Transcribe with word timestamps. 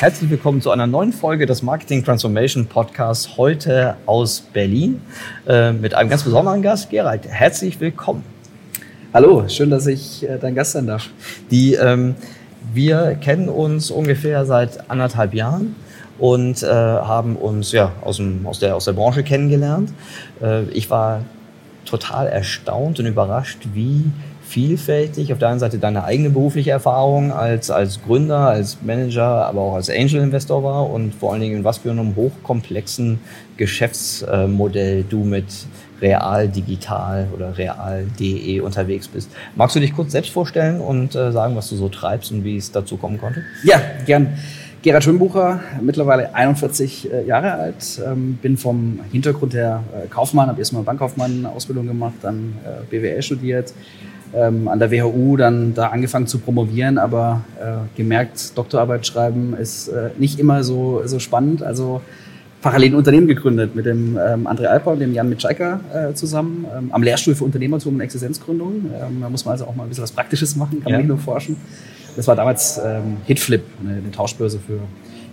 Herzlich 0.00 0.30
willkommen 0.30 0.62
zu 0.62 0.70
einer 0.70 0.86
neuen 0.86 1.12
Folge 1.12 1.44
des 1.44 1.62
Marketing 1.62 2.02
Transformation 2.02 2.64
Podcasts, 2.64 3.36
heute 3.36 3.98
aus 4.06 4.40
Berlin 4.40 5.02
äh, 5.46 5.72
mit 5.72 5.92
einem 5.92 6.08
ganz 6.08 6.22
besonderen 6.22 6.62
Gast, 6.62 6.88
Gerald. 6.88 7.28
Herzlich 7.28 7.78
willkommen. 7.80 8.24
Hallo, 9.12 9.46
schön, 9.48 9.68
dass 9.68 9.86
ich 9.86 10.26
äh, 10.26 10.38
dein 10.38 10.54
Gast 10.54 10.72
sein 10.72 10.86
darf. 10.86 11.10
Die, 11.50 11.74
ähm, 11.74 12.14
wir 12.72 13.18
kennen 13.20 13.50
uns 13.50 13.90
ungefähr 13.90 14.46
seit 14.46 14.88
anderthalb 14.90 15.34
Jahren 15.34 15.76
und 16.18 16.62
äh, 16.62 16.66
haben 16.66 17.36
uns 17.36 17.70
ja, 17.72 17.92
aus, 18.00 18.16
dem, 18.16 18.46
aus, 18.46 18.58
der, 18.58 18.76
aus 18.76 18.86
der 18.86 18.94
Branche 18.94 19.22
kennengelernt. 19.22 19.92
Äh, 20.40 20.62
ich 20.70 20.88
war 20.88 21.26
total 21.84 22.26
erstaunt 22.26 23.00
und 23.00 23.04
überrascht, 23.04 23.68
wie 23.74 24.10
vielfältig. 24.50 25.32
Auf 25.32 25.38
der 25.38 25.48
einen 25.48 25.60
Seite 25.60 25.78
deine 25.78 26.04
eigene 26.04 26.30
berufliche 26.30 26.72
Erfahrung 26.72 27.32
als, 27.32 27.70
als 27.70 28.02
Gründer, 28.02 28.48
als 28.48 28.78
Manager, 28.82 29.46
aber 29.46 29.60
auch 29.60 29.74
als 29.76 29.88
Angel-Investor 29.88 30.64
war 30.64 30.90
und 30.90 31.14
vor 31.14 31.32
allen 31.32 31.40
Dingen 31.40 31.58
in 31.58 31.64
was 31.64 31.78
für 31.78 31.90
einem 31.90 32.16
hochkomplexen 32.16 33.20
Geschäftsmodell 33.56 35.04
du 35.08 35.24
mit 35.24 35.46
Real 36.02 36.48
Digital 36.48 37.28
oder 37.34 37.56
Real.de 37.56 38.60
unterwegs 38.60 39.06
bist. 39.06 39.30
Magst 39.54 39.76
du 39.76 39.80
dich 39.80 39.94
kurz 39.94 40.12
selbst 40.12 40.32
vorstellen 40.32 40.80
und 40.80 41.14
äh, 41.14 41.30
sagen, 41.30 41.54
was 41.54 41.68
du 41.68 41.76
so 41.76 41.88
treibst 41.88 42.32
und 42.32 42.42
wie 42.42 42.56
es 42.56 42.72
dazu 42.72 42.96
kommen 42.96 43.18
konnte? 43.18 43.44
Ja, 43.62 43.80
gern. 44.06 44.38
Gerhard 44.82 45.04
Schönbucher, 45.04 45.60
mittlerweile 45.82 46.34
41 46.34 47.12
äh, 47.12 47.26
Jahre 47.26 47.52
alt, 47.52 48.00
ähm, 48.04 48.38
bin 48.40 48.56
vom 48.56 49.00
Hintergrund 49.12 49.52
her 49.52 49.84
äh, 49.92 50.08
Kaufmann, 50.08 50.48
habe 50.48 50.58
erstmal 50.58 50.82
Bankkaufmann-Ausbildung 50.84 51.86
gemacht, 51.86 52.14
dann 52.22 52.54
äh, 52.64 52.84
BWL 52.88 53.20
studiert, 53.20 53.74
ähm, 54.34 54.68
an 54.68 54.78
der 54.78 54.90
WHU 54.90 55.36
dann 55.36 55.74
da 55.74 55.88
angefangen 55.88 56.26
zu 56.26 56.38
promovieren, 56.38 56.98
aber 56.98 57.42
äh, 57.60 57.96
gemerkt, 57.96 58.56
Doktorarbeit 58.56 59.06
schreiben 59.06 59.54
ist 59.54 59.88
äh, 59.88 60.10
nicht 60.18 60.38
immer 60.38 60.62
so, 60.64 61.02
so 61.04 61.18
spannend. 61.18 61.62
Also 61.62 62.00
parallel 62.62 62.90
ein 62.90 62.94
Unternehmen 62.94 63.26
gegründet 63.26 63.74
mit 63.74 63.86
dem 63.86 64.18
ähm, 64.18 64.46
André 64.46 64.66
Alper 64.66 64.92
und 64.92 65.00
dem 65.00 65.14
Jan 65.14 65.28
Mitschaiker 65.28 65.80
äh, 65.92 66.14
zusammen 66.14 66.66
ähm, 66.76 66.92
am 66.92 67.02
Lehrstuhl 67.02 67.34
für 67.34 67.44
Unternehmertum 67.44 67.94
und 67.94 68.00
Existenzgründung. 68.00 68.86
Ähm, 68.86 69.18
da 69.20 69.30
muss 69.30 69.44
man 69.44 69.52
also 69.52 69.66
auch 69.66 69.74
mal 69.74 69.84
ein 69.84 69.88
bisschen 69.88 70.04
was 70.04 70.12
Praktisches 70.12 70.56
machen, 70.56 70.82
kann 70.82 70.92
ja. 70.92 70.98
man 70.98 71.06
nicht 71.06 71.08
nur 71.08 71.18
forschen. 71.18 71.56
Das 72.16 72.26
war 72.26 72.36
damals 72.36 72.78
ähm, 72.84 73.18
Hitflip, 73.24 73.62
eine, 73.82 73.98
eine 73.98 74.10
Tauschbörse 74.10 74.58
für 74.58 74.80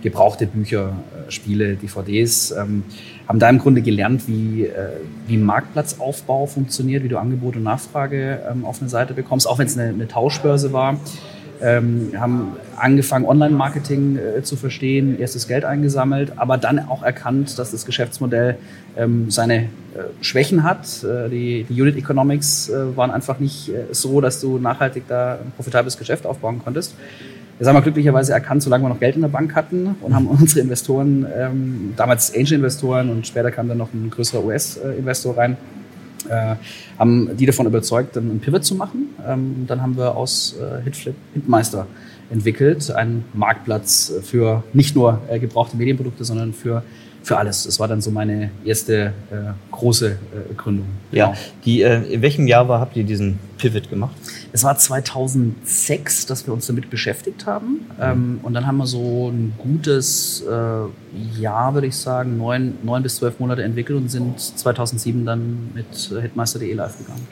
gebrauchte 0.02 0.46
Bücher, 0.46 0.92
äh, 1.26 1.30
Spiele, 1.30 1.76
DVDs. 1.76 2.52
Ähm, 2.52 2.84
haben 3.26 3.38
da 3.38 3.48
im 3.50 3.58
Grunde 3.58 3.82
gelernt, 3.82 4.26
wie, 4.26 4.64
äh, 4.64 4.90
wie 5.26 5.36
Marktplatzaufbau 5.36 6.46
funktioniert, 6.46 7.04
wie 7.04 7.08
du 7.08 7.18
Angebot 7.18 7.56
und 7.56 7.62
Nachfrage 7.62 8.40
ähm, 8.50 8.64
auf 8.64 8.80
eine 8.80 8.88
Seite 8.88 9.14
bekommst, 9.14 9.46
auch 9.46 9.58
wenn 9.58 9.66
es 9.66 9.76
eine, 9.76 9.90
eine 9.90 10.08
Tauschbörse 10.08 10.72
war. 10.72 10.98
Ähm, 11.60 12.12
haben 12.16 12.52
angefangen, 12.76 13.24
Online-Marketing 13.24 14.16
äh, 14.16 14.42
zu 14.44 14.54
verstehen, 14.54 15.18
erstes 15.18 15.48
Geld 15.48 15.64
eingesammelt, 15.64 16.34
aber 16.36 16.56
dann 16.56 16.78
auch 16.78 17.02
erkannt, 17.02 17.58
dass 17.58 17.72
das 17.72 17.84
Geschäftsmodell 17.84 18.58
ähm, 18.96 19.28
seine 19.30 19.64
äh, 19.64 19.68
Schwächen 20.20 20.62
hat. 20.62 21.02
Äh, 21.02 21.28
die, 21.28 21.66
die 21.68 21.82
Unit 21.82 21.96
Economics 21.96 22.68
äh, 22.68 22.96
waren 22.96 23.10
einfach 23.10 23.40
nicht 23.40 23.72
so, 23.90 24.20
dass 24.20 24.40
du 24.40 24.58
nachhaltig 24.58 25.04
da 25.08 25.38
ein 25.44 25.52
profitables 25.56 25.98
Geschäft 25.98 26.26
aufbauen 26.26 26.60
konntest. 26.62 26.94
Das 27.58 27.66
haben 27.66 27.74
wir 27.74 27.82
glücklicherweise 27.82 28.32
erkannt, 28.32 28.62
solange 28.62 28.84
wir 28.84 28.88
noch 28.88 29.00
Geld 29.00 29.16
in 29.16 29.22
der 29.22 29.28
Bank 29.28 29.54
hatten 29.54 29.96
und 30.00 30.14
haben 30.14 30.26
unsere 30.26 30.60
Investoren, 30.60 31.26
ähm, 31.36 31.94
damals 31.96 32.34
Angel-Investoren 32.34 33.10
und 33.10 33.26
später 33.26 33.50
kam 33.50 33.68
dann 33.68 33.78
noch 33.78 33.92
ein 33.92 34.10
größerer 34.10 34.44
US-Investor 34.44 35.36
rein, 35.36 35.56
äh, 36.28 36.54
haben 36.98 37.36
die 37.36 37.46
davon 37.46 37.66
überzeugt, 37.66 38.16
dann 38.16 38.30
einen 38.30 38.40
Pivot 38.40 38.64
zu 38.64 38.74
machen. 38.74 39.08
Ähm, 39.26 39.64
dann 39.66 39.82
haben 39.82 39.96
wir 39.96 40.16
aus 40.16 40.56
äh, 40.60 40.82
Hitflip 40.82 41.14
Hitmeister 41.34 41.86
entwickelt, 42.30 42.90
einen 42.90 43.24
Marktplatz 43.32 44.12
für 44.22 44.62
nicht 44.72 44.94
nur 44.94 45.20
äh, 45.28 45.38
gebrauchte 45.38 45.76
Medienprodukte, 45.76 46.24
sondern 46.24 46.52
für 46.52 46.82
für 47.22 47.36
alles. 47.36 47.64
Das 47.64 47.78
war 47.78 47.88
dann 47.88 48.00
so 48.00 48.10
meine 48.10 48.50
erste 48.64 49.12
äh, 49.30 49.52
große 49.70 50.10
äh, 50.10 50.54
Gründung. 50.56 50.86
Ja, 51.12 51.26
genau. 51.26 51.38
die, 51.64 51.82
äh, 51.82 52.14
in 52.14 52.22
welchem 52.22 52.46
Jahr 52.46 52.68
war, 52.68 52.80
habt 52.80 52.96
ihr 52.96 53.04
diesen 53.04 53.38
Pivot 53.58 53.90
gemacht? 53.90 54.16
Es 54.52 54.64
war 54.64 54.76
2006, 54.76 56.26
dass 56.26 56.46
wir 56.46 56.54
uns 56.54 56.66
damit 56.66 56.88
beschäftigt 56.90 57.46
haben. 57.46 57.86
Ähm, 58.00 58.40
und 58.42 58.54
dann 58.54 58.66
haben 58.66 58.78
wir 58.78 58.86
so 58.86 59.28
ein 59.28 59.52
gutes 59.58 60.42
äh, 60.48 61.40
Jahr, 61.40 61.74
würde 61.74 61.86
ich 61.86 61.96
sagen, 61.96 62.38
neun, 62.38 62.74
neun 62.82 63.02
bis 63.02 63.16
zwölf 63.16 63.38
Monate 63.40 63.62
entwickelt 63.62 63.98
und 63.98 64.10
sind 64.10 64.40
2007 64.40 65.26
dann 65.26 65.70
mit 65.74 66.20
Hitmeister.de 66.22 66.72
live 66.72 66.96
gegangen. 66.98 67.26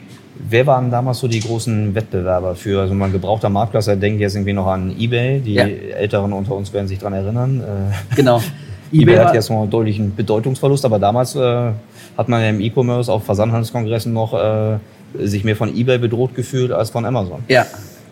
Wer 0.49 0.67
waren 0.67 0.91
damals 0.91 1.19
so 1.19 1.27
die 1.27 1.39
großen 1.39 1.95
Wettbewerber 1.95 2.55
für 2.55 2.81
also 2.81 2.93
ein 2.93 3.11
gebrauchter 3.11 3.49
Marktplatz? 3.49 3.85
Da 3.85 3.95
denke 3.95 4.17
ich 4.17 4.21
jetzt 4.21 4.35
irgendwie 4.35 4.53
noch 4.53 4.67
an 4.67 4.95
eBay. 4.97 5.39
Die 5.39 5.55
ja. 5.55 5.65
Älteren 5.65 6.31
unter 6.33 6.55
uns 6.55 6.71
werden 6.73 6.87
sich 6.87 6.99
daran 6.99 7.13
erinnern. 7.13 7.61
Äh, 7.61 8.15
genau. 8.15 8.41
eBay 8.91 9.17
hat 9.17 9.33
jetzt 9.33 9.49
noch 9.49 9.61
einen 9.61 9.69
deutlichen 9.69 10.15
Bedeutungsverlust, 10.15 10.85
aber 10.85 10.99
damals 10.99 11.35
äh, 11.35 11.71
hat 12.17 12.29
man 12.29 12.41
ja 12.41 12.49
im 12.49 12.61
E-Commerce 12.61 13.11
auf 13.11 13.25
Versandhandelskongressen 13.25 14.13
noch 14.13 14.33
äh, 14.33 14.77
sich 15.13 15.43
mehr 15.43 15.55
von 15.55 15.75
eBay 15.75 15.97
bedroht 15.97 16.35
gefühlt 16.35 16.71
als 16.71 16.89
von 16.89 17.05
Amazon. 17.05 17.43
Ja, 17.47 17.65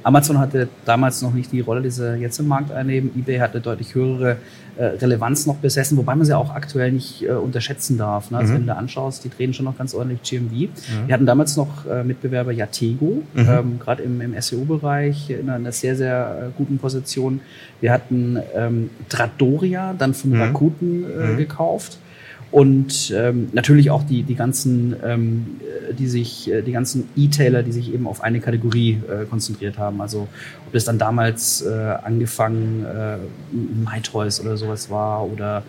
Amazon 0.06 0.38
hatte 0.38 0.70
damals 0.86 1.24
noch 1.24 1.34
nicht 1.34 1.52
die 1.52 1.62
Rolle, 1.62 1.82
die 1.82 1.90
sie 1.90 2.16
jetzt 2.18 2.40
im 2.40 2.48
Markt 2.48 2.72
einnehmen. 2.72 3.10
eBay 3.18 3.40
hatte 3.40 3.60
deutlich 3.60 3.96
höhere 3.96 4.38
äh, 4.78 4.86
Relevanz 4.86 5.48
noch 5.48 5.56
besessen, 5.56 5.98
wobei 5.98 6.14
man 6.14 6.26
sie 6.26 6.38
auch 6.38 6.54
aktuell 6.54 6.92
nicht 6.92 7.24
äh, 7.24 7.32
unterschätzen 7.32 7.98
darf. 7.98 8.30
Ne? 8.30 8.38
Also 8.38 8.52
mhm. 8.52 8.58
wenn 8.58 8.62
du 8.62 8.68
da 8.68 8.74
anschaust, 8.76 9.24
die 9.24 9.30
drehen 9.30 9.56
schon 9.56 9.66
noch 9.66 9.78
ganz 9.78 9.96
ordentlich 9.96 10.22
GMV. 10.22 10.52
Mhm. 10.52 10.70
Wir 11.08 11.14
hatten 11.16 11.26
damals 11.26 11.58
noch 11.58 11.88
äh, 11.88 12.04
Mitbewerber 12.04 12.52
Yatego, 12.52 13.24
mhm. 13.34 13.50
ähm, 13.50 13.80
gerade 13.80 14.04
im, 14.04 14.22
im 14.22 14.40
SEO-Bereich 14.40 15.32
in 15.32 15.50
einer 15.50 15.72
sehr, 15.72 15.96
sehr 15.96 16.50
äh, 16.50 16.52
guten 16.56 16.78
Position. 16.78 17.42
Wir 17.82 17.92
hatten 17.92 18.38
ähm, 18.56 18.92
Trattoria, 19.10 19.96
dann 19.98 20.14
von 20.14 20.32
mhm. 20.32 20.42
Rakuten 20.42 21.04
äh, 21.04 21.28
mhm. 21.32 21.38
gekauft 21.38 21.98
und 22.52 23.14
ähm, 23.16 23.50
natürlich 23.54 23.92
auch 23.92 24.04
die, 24.04 24.24
die 24.24 24.36
ganzen, 24.36 24.96
ähm, 25.04 25.46
die 25.98 26.08
sich, 26.08 26.52
äh, 26.52 26.62
die 26.62 26.72
ganzen 26.72 27.10
E-Tailer, 27.16 27.64
die 27.64 27.72
sich 27.72 27.94
eben 27.94 28.08
auf 28.08 28.24
eine 28.24 28.40
Kategorie 28.40 29.02
äh, 29.10 29.26
konzentriert 29.26 29.78
haben. 29.78 30.02
Also 30.02 30.28
ob 30.66 30.74
das 30.74 30.86
dann 30.86 30.98
damals 30.98 31.62
äh, 31.64 31.70
angefangen 31.70 32.86
äh, 32.86 33.18
MyToys 33.52 34.40
oder 34.40 34.58
sowas 34.58 34.90
war 34.90 35.26
oder 35.26 35.64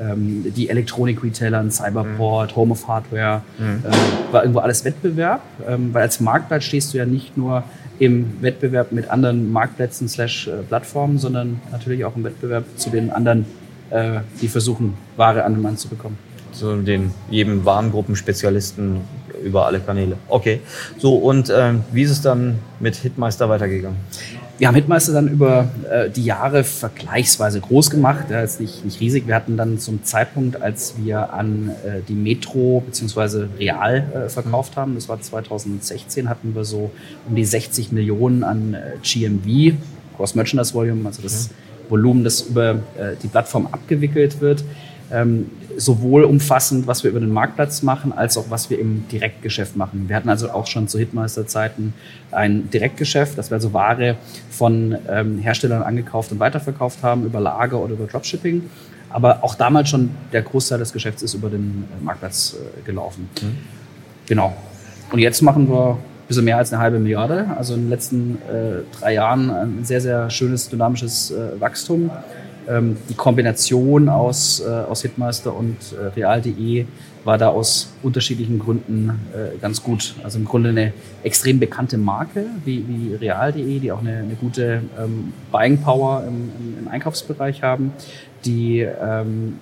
ähm, 0.00 0.52
die 0.56 0.68
Elektronik-Retailer, 0.68 1.70
Cyberport, 1.70 2.50
mhm. 2.50 2.56
Home 2.56 2.72
of 2.72 2.88
Hardware, 2.88 3.42
mhm. 3.58 3.84
äh, 3.84 4.32
war 4.32 4.42
irgendwo 4.42 4.60
alles 4.60 4.84
Wettbewerb, 4.84 5.42
ähm, 5.68 5.92
weil 5.92 6.02
als 6.02 6.20
Marktplatz 6.20 6.64
stehst 6.64 6.94
du 6.94 6.98
ja 6.98 7.06
nicht 7.06 7.36
nur 7.36 7.64
im 7.98 8.42
Wettbewerb 8.42 8.90
mit 8.92 9.10
anderen 9.10 9.52
Marktplätzen 9.52 10.08
slash 10.08 10.48
äh, 10.48 10.62
Plattformen, 10.62 11.18
sondern 11.18 11.60
natürlich 11.70 12.04
auch 12.04 12.16
im 12.16 12.24
Wettbewerb 12.24 12.64
zu 12.76 12.90
den 12.90 13.10
anderen 13.10 13.44
äh, 13.92 14.20
die 14.40 14.48
versuchen, 14.48 14.94
Ware 15.16 15.44
an 15.44 15.54
den 15.54 15.62
Mann 15.62 15.76
zu 15.76 15.88
bekommen. 15.88 16.18
So 16.52 16.76
den 16.76 17.12
jedem 17.30 17.64
Warengruppenspezialisten 17.64 19.00
über 19.42 19.66
alle 19.66 19.80
Kanäle. 19.80 20.16
Okay. 20.28 20.60
So, 20.98 21.16
und 21.16 21.50
äh, 21.50 21.74
wie 21.92 22.02
ist 22.02 22.10
es 22.10 22.22
dann 22.22 22.58
mit 22.80 22.96
Hitmeister 22.96 23.48
weitergegangen? 23.48 23.98
Wir 24.58 24.68
haben 24.68 24.74
Hitmeister 24.74 25.12
dann 25.12 25.28
über 25.28 25.70
äh, 25.90 26.08
die 26.10 26.24
Jahre 26.24 26.62
vergleichsweise 26.62 27.60
groß 27.60 27.90
gemacht, 27.90 28.26
ja, 28.30 28.42
jetzt 28.42 28.60
nicht, 28.60 28.84
nicht 28.84 29.00
riesig. 29.00 29.26
Wir 29.26 29.34
hatten 29.34 29.56
dann 29.56 29.78
zum 29.78 30.04
Zeitpunkt, 30.04 30.60
als 30.60 30.94
wir 30.98 31.32
an 31.32 31.70
äh, 31.84 32.00
die 32.06 32.14
Metro 32.14 32.82
bzw. 32.86 33.46
Real 33.58 34.04
äh, 34.14 34.28
verkauft 34.28 34.76
haben, 34.76 34.94
das 34.94 35.08
war 35.08 35.20
2016, 35.20 36.28
hatten 36.28 36.54
wir 36.54 36.64
so 36.64 36.92
um 37.28 37.34
die 37.34 37.44
60 37.44 37.90
Millionen 37.92 38.44
an 38.44 38.74
äh, 38.74 38.98
GMV, 39.02 39.74
Cross 40.16 40.34
Merchandise 40.36 40.74
Volume, 40.74 41.06
also 41.06 41.22
das 41.22 41.48
mhm 41.48 41.71
Volumen, 41.92 42.24
das 42.24 42.40
über 42.40 42.70
äh, 42.70 43.14
die 43.22 43.28
Plattform 43.28 43.68
abgewickelt 43.70 44.40
wird. 44.40 44.64
Ähm, 45.12 45.50
sowohl 45.76 46.24
umfassend, 46.24 46.86
was 46.86 47.04
wir 47.04 47.10
über 47.10 47.20
den 47.20 47.30
Marktplatz 47.30 47.82
machen, 47.82 48.12
als 48.12 48.38
auch 48.38 48.46
was 48.48 48.70
wir 48.70 48.78
im 48.78 49.06
Direktgeschäft 49.08 49.76
machen. 49.76 50.04
Wir 50.08 50.16
hatten 50.16 50.30
also 50.30 50.50
auch 50.50 50.66
schon 50.66 50.88
zu 50.88 50.98
Hitmeister-Zeiten 50.98 51.92
ein 52.30 52.70
Direktgeschäft, 52.70 53.36
dass 53.36 53.50
wir 53.50 53.56
also 53.56 53.72
Ware 53.74 54.16
von 54.50 54.96
ähm, 55.08 55.38
Herstellern 55.38 55.82
angekauft 55.82 56.32
und 56.32 56.40
weiterverkauft 56.40 57.02
haben 57.02 57.24
über 57.24 57.40
Lager 57.40 57.78
oder 57.78 57.92
über 57.92 58.06
Dropshipping. 58.06 58.70
Aber 59.10 59.44
auch 59.44 59.54
damals 59.54 59.90
schon 59.90 60.10
der 60.32 60.42
Großteil 60.42 60.78
des 60.78 60.92
Geschäfts 60.94 61.22
ist 61.22 61.34
über 61.34 61.50
den 61.50 61.84
äh, 62.00 62.04
Marktplatz 62.04 62.56
äh, 62.56 62.82
gelaufen. 62.82 63.28
Mhm. 63.42 63.58
Genau. 64.26 64.56
Und 65.10 65.18
jetzt 65.18 65.42
machen 65.42 65.68
wir 65.68 65.98
bisschen 66.32 66.44
mehr 66.44 66.56
als 66.56 66.72
eine 66.72 66.82
halbe 66.82 66.98
Milliarde. 66.98 67.46
Also 67.56 67.74
in 67.74 67.82
den 67.82 67.90
letzten 67.90 68.38
äh, 68.48 68.98
drei 68.98 69.14
Jahren 69.14 69.50
ein 69.50 69.84
sehr, 69.84 70.00
sehr 70.00 70.30
schönes, 70.30 70.68
dynamisches 70.68 71.30
äh, 71.30 71.60
Wachstum. 71.60 72.10
ähm, 72.68 72.96
die 73.08 73.14
Kombination 73.14 74.08
aus, 74.08 74.60
äh, 74.60 74.68
aus 74.68 75.02
Hitmeister 75.02 75.54
und 75.54 75.76
äh, 75.92 76.06
Real.de 76.14 76.86
war 77.24 77.38
da 77.38 77.48
aus 77.48 77.92
unterschiedlichen 78.02 78.58
Gründen 78.58 79.20
äh, 79.32 79.58
ganz 79.58 79.82
gut. 79.82 80.14
Also 80.24 80.38
im 80.38 80.44
Grunde 80.44 80.70
eine 80.70 80.92
extrem 81.22 81.60
bekannte 81.60 81.98
Marke 81.98 82.46
wie, 82.64 82.84
wie 82.88 83.14
Real.de, 83.14 83.78
die 83.78 83.92
auch 83.92 84.00
eine, 84.00 84.18
eine 84.18 84.34
gute 84.34 84.82
ähm, 84.98 85.32
Buying 85.50 85.78
Power 85.78 86.24
im, 86.26 86.50
im, 86.80 86.88
Einkaufsbereich 86.88 87.62
haben, 87.62 87.92
die 88.44 88.80
ähm, 88.80 89.58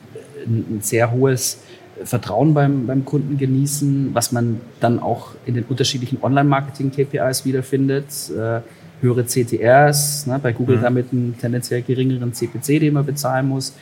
ein, 0.47 0.65
ein 0.71 0.79
sehr 0.83 1.11
hohes 1.11 1.63
Vertrauen 2.05 2.55
beim, 2.55 2.87
beim 2.87 3.05
Kunden 3.05 3.39
genießen, 3.39 4.11
was 4.15 4.33
man 4.33 4.61
dann 4.81 4.99
auch 4.99 5.33
in 5.47 5.55
den 5.55 5.65
unterschiedlichen 5.65 6.23
Online-Marketing-KPIs 6.23 7.45
wiederfindet. 7.45 8.07
Äh, 8.31 8.61
höhere 9.03 9.25
CTRs, 9.25 10.27
ne, 10.27 10.39
bei 10.39 10.53
Google 10.53 10.77
mhm. 10.77 10.83
damit 10.83 11.07
einen 11.13 11.35
tendenziell 11.39 11.83
geringeren 11.83 12.33
CPC, 12.33 12.81
den 12.81 12.95
man 12.95 13.07
bezahlen 13.07 13.49
muss. 13.49 13.75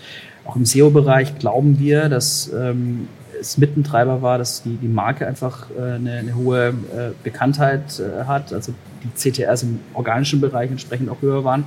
Auch 0.45 0.57
im 0.57 0.65
SEO-Bereich 0.65 1.39
glauben 1.39 1.79
wir, 1.79 2.09
dass 2.09 2.53
ähm, 2.53 3.09
es 3.41 3.59
Mittentreiber 3.59 4.23
war, 4.23 4.39
dass 4.39 4.63
die, 4.63 4.77
die 4.77 4.89
Marke 4.89 5.27
einfach 5.27 5.69
äh, 5.71 5.95
eine, 5.95 6.13
eine 6.13 6.35
hohe 6.35 6.69
äh, 6.69 7.11
Bekanntheit 7.23 8.01
äh, 8.01 8.25
hat, 8.25 8.53
also 8.53 8.73
die 9.05 9.31
CTRs 9.31 9.63
im 9.65 9.81
organischen 9.95 10.41
Bereich 10.41 10.71
entsprechend 10.71 11.11
auch 11.11 11.21
höher 11.21 11.45
waren. 11.45 11.65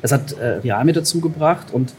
Das 0.00 0.12
hat 0.12 0.32
äh, 0.32 0.58
Real 0.58 0.84
mit 0.84 0.96
dazu 0.96 1.20
gebracht 1.20 1.72
und 1.72 1.94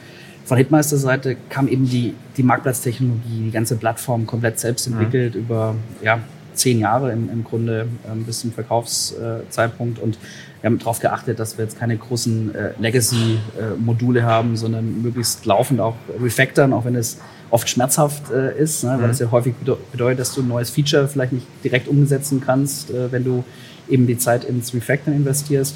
von 0.45 0.57
Hitmeister 0.57 0.97
Seite 0.97 1.37
kam 1.49 1.67
eben 1.67 1.89
die, 1.89 2.13
die 2.37 2.43
Marktplatztechnologie, 2.43 3.45
die 3.45 3.51
ganze 3.51 3.75
Plattform 3.75 4.27
komplett 4.27 4.59
selbst 4.59 4.87
entwickelt 4.87 5.35
mhm. 5.35 5.41
über 5.41 5.75
ja, 6.01 6.19
zehn 6.53 6.79
Jahre 6.79 7.11
im, 7.11 7.29
im 7.29 7.43
Grunde 7.43 7.87
ähm, 8.09 8.25
bis 8.25 8.41
zum 8.41 8.51
Verkaufszeitpunkt 8.51 9.99
und 9.99 10.17
wir 10.61 10.69
haben 10.69 10.79
darauf 10.79 10.99
geachtet, 10.99 11.39
dass 11.39 11.57
wir 11.57 11.65
jetzt 11.65 11.77
keine 11.77 11.97
großen 11.97 12.55
äh, 12.55 12.71
Legacy-Module 12.79 14.21
äh, 14.21 14.23
haben, 14.23 14.55
sondern 14.55 15.01
möglichst 15.01 15.45
laufend 15.45 15.81
auch 15.81 15.95
refactoren, 16.21 16.71
auch 16.71 16.85
wenn 16.85 16.95
es 16.95 17.17
oft 17.49 17.69
schmerzhaft 17.69 18.31
äh, 18.31 18.57
ist, 18.57 18.83
ne, 18.83 18.91
weil 18.91 18.99
mhm. 18.99 19.07
das 19.07 19.19
ja 19.19 19.29
häufig 19.29 19.55
bedeutet, 19.91 20.19
dass 20.19 20.33
du 20.33 20.41
ein 20.41 20.47
neues 20.47 20.69
Feature 20.69 21.09
vielleicht 21.09 21.33
nicht 21.33 21.45
direkt 21.65 21.89
umsetzen 21.89 22.41
kannst, 22.43 22.91
äh, 22.91 23.11
wenn 23.11 23.25
du 23.25 23.43
eben 23.89 24.07
die 24.07 24.17
Zeit 24.17 24.45
ins 24.45 24.73
Refactoren 24.73 25.17
investierst. 25.17 25.75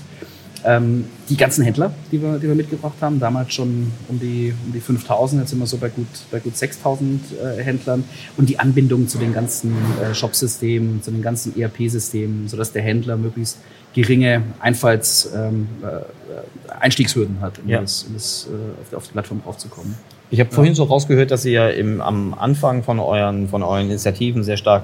Ähm, 0.67 1.05
die 1.29 1.37
ganzen 1.37 1.63
Händler, 1.63 1.93
die 2.11 2.21
wir, 2.21 2.39
die 2.39 2.47
wir 2.47 2.55
mitgebracht 2.55 2.95
haben, 2.99 3.21
damals 3.21 3.53
schon 3.53 3.89
um 4.09 4.19
die, 4.19 4.53
um 4.65 4.73
die 4.73 4.81
5000, 4.81 5.41
jetzt 5.41 5.51
sind 5.51 5.59
wir 5.59 5.65
so 5.65 5.77
bei 5.77 5.87
gut, 5.87 6.07
bei 6.29 6.39
gut 6.39 6.57
6000 6.57 7.21
äh, 7.31 7.63
Händlern 7.63 8.03
und 8.35 8.49
die 8.49 8.59
Anbindung 8.59 9.07
zu 9.07 9.17
den 9.17 9.33
ganzen 9.33 9.73
äh, 10.01 10.13
Shop-Systemen, 10.13 11.01
zu 11.01 11.11
den 11.11 11.21
ganzen 11.21 11.57
ERP-Systemen, 11.57 12.49
sodass 12.49 12.73
der 12.73 12.81
Händler 12.81 13.15
möglichst 13.15 13.59
geringe 13.93 14.43
Einfalls, 14.59 15.31
ähm, 15.33 15.69
äh, 15.81 16.71
Einstiegshürden 16.81 17.39
hat, 17.39 17.59
um, 17.59 17.69
ja. 17.69 17.79
das, 17.79 18.03
um 18.03 18.13
das, 18.13 18.49
äh, 18.51 18.81
auf, 18.81 18.89
die, 18.89 18.95
auf 18.97 19.07
die 19.07 19.13
Plattform 19.13 19.41
draufzukommen. 19.41 19.95
Ich 20.29 20.41
habe 20.41 20.51
vorhin 20.51 20.75
so 20.75 20.83
rausgehört, 20.83 21.31
dass 21.31 21.45
ihr 21.45 21.73
im, 21.73 22.01
am 22.01 22.33
Anfang 22.33 22.83
von 22.83 22.99
euren, 22.99 23.47
von 23.47 23.63
euren 23.63 23.85
Initiativen 23.85 24.43
sehr 24.43 24.57
stark 24.57 24.83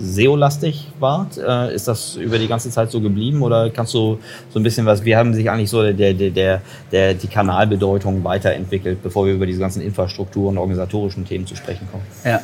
SEO-lastig 0.00 0.86
wart. 1.00 1.36
Äh, 1.36 1.74
ist 1.74 1.88
das 1.88 2.14
über 2.14 2.38
die 2.38 2.46
ganze 2.46 2.70
Zeit 2.70 2.92
so 2.92 3.00
geblieben 3.00 3.42
oder 3.42 3.70
kannst 3.70 3.92
du 3.94 4.20
so 4.50 4.60
ein 4.60 4.62
bisschen 4.62 4.86
was, 4.86 5.04
wie 5.04 5.16
haben 5.16 5.34
sich 5.34 5.50
eigentlich 5.50 5.70
so 5.70 5.82
der, 5.82 6.14
der, 6.14 6.30
der, 6.30 6.62
der, 6.92 7.14
die 7.14 7.26
Kanalbedeutung 7.26 8.22
weiterentwickelt, 8.22 9.02
bevor 9.02 9.26
wir 9.26 9.34
über 9.34 9.46
diese 9.46 9.58
ganzen 9.58 9.82
Infrastruktur- 9.82 10.48
und 10.48 10.58
organisatorischen 10.58 11.24
Themen 11.24 11.46
zu 11.46 11.56
sprechen 11.56 11.88
kommen? 11.90 12.04
Ja. 12.24 12.40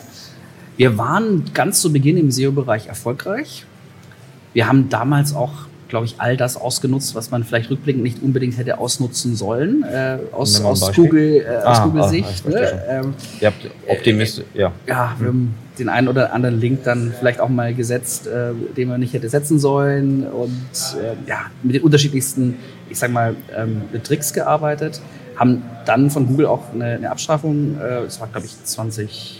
Wir 0.76 0.98
waren 0.98 1.44
ganz 1.54 1.80
zu 1.80 1.92
Beginn 1.92 2.16
im 2.16 2.32
SEO-Bereich 2.32 2.88
erfolgreich. 2.88 3.64
Wir 4.54 4.66
haben 4.66 4.88
damals 4.88 5.36
auch 5.36 5.52
glaube 5.90 6.06
ich, 6.06 6.14
all 6.18 6.36
das 6.36 6.56
ausgenutzt, 6.56 7.14
was 7.14 7.30
man 7.30 7.44
vielleicht 7.44 7.70
rückblickend 7.70 8.02
nicht 8.02 8.22
unbedingt 8.22 8.56
hätte 8.56 8.78
ausnutzen 8.78 9.36
sollen, 9.36 9.82
äh, 9.82 10.18
aus, 10.32 10.60
aus 10.62 10.92
Google, 10.94 11.44
äh, 11.46 11.56
ah, 11.64 11.84
Google 11.84 12.02
ah. 12.02 12.10
Ne? 12.48 12.82
Ähm, 12.88 13.14
Ihr 13.40 13.48
habt 13.48 13.70
Optimist, 13.86 14.38
äh, 14.38 14.60
ja. 14.60 14.72
Ja, 14.86 15.14
wir 15.18 15.28
haben 15.28 15.54
den 15.78 15.88
einen 15.88 16.08
oder 16.08 16.32
anderen 16.32 16.58
Link 16.58 16.84
dann 16.84 17.12
vielleicht 17.18 17.40
auch 17.40 17.48
mal 17.48 17.74
gesetzt, 17.74 18.26
äh, 18.26 18.52
den 18.76 18.88
man 18.88 19.00
nicht 19.00 19.12
hätte 19.12 19.28
setzen 19.28 19.58
sollen 19.58 20.26
und 20.26 20.96
äh, 20.98 21.28
ja, 21.28 21.46
mit 21.62 21.74
den 21.74 21.82
unterschiedlichsten, 21.82 22.56
ich 22.88 22.98
sag 22.98 23.10
mal, 23.10 23.36
ähm, 23.54 23.82
Tricks 24.02 24.32
gearbeitet, 24.32 25.02
haben 25.36 25.62
dann 25.84 26.10
von 26.10 26.26
Google 26.26 26.46
auch 26.46 26.72
eine, 26.72 26.84
eine 26.84 27.10
Abstrafung, 27.10 27.78
äh, 27.78 28.02
das 28.04 28.20
war 28.20 28.28
glaube 28.28 28.46
ich 28.46 28.64
2011, 28.64 29.36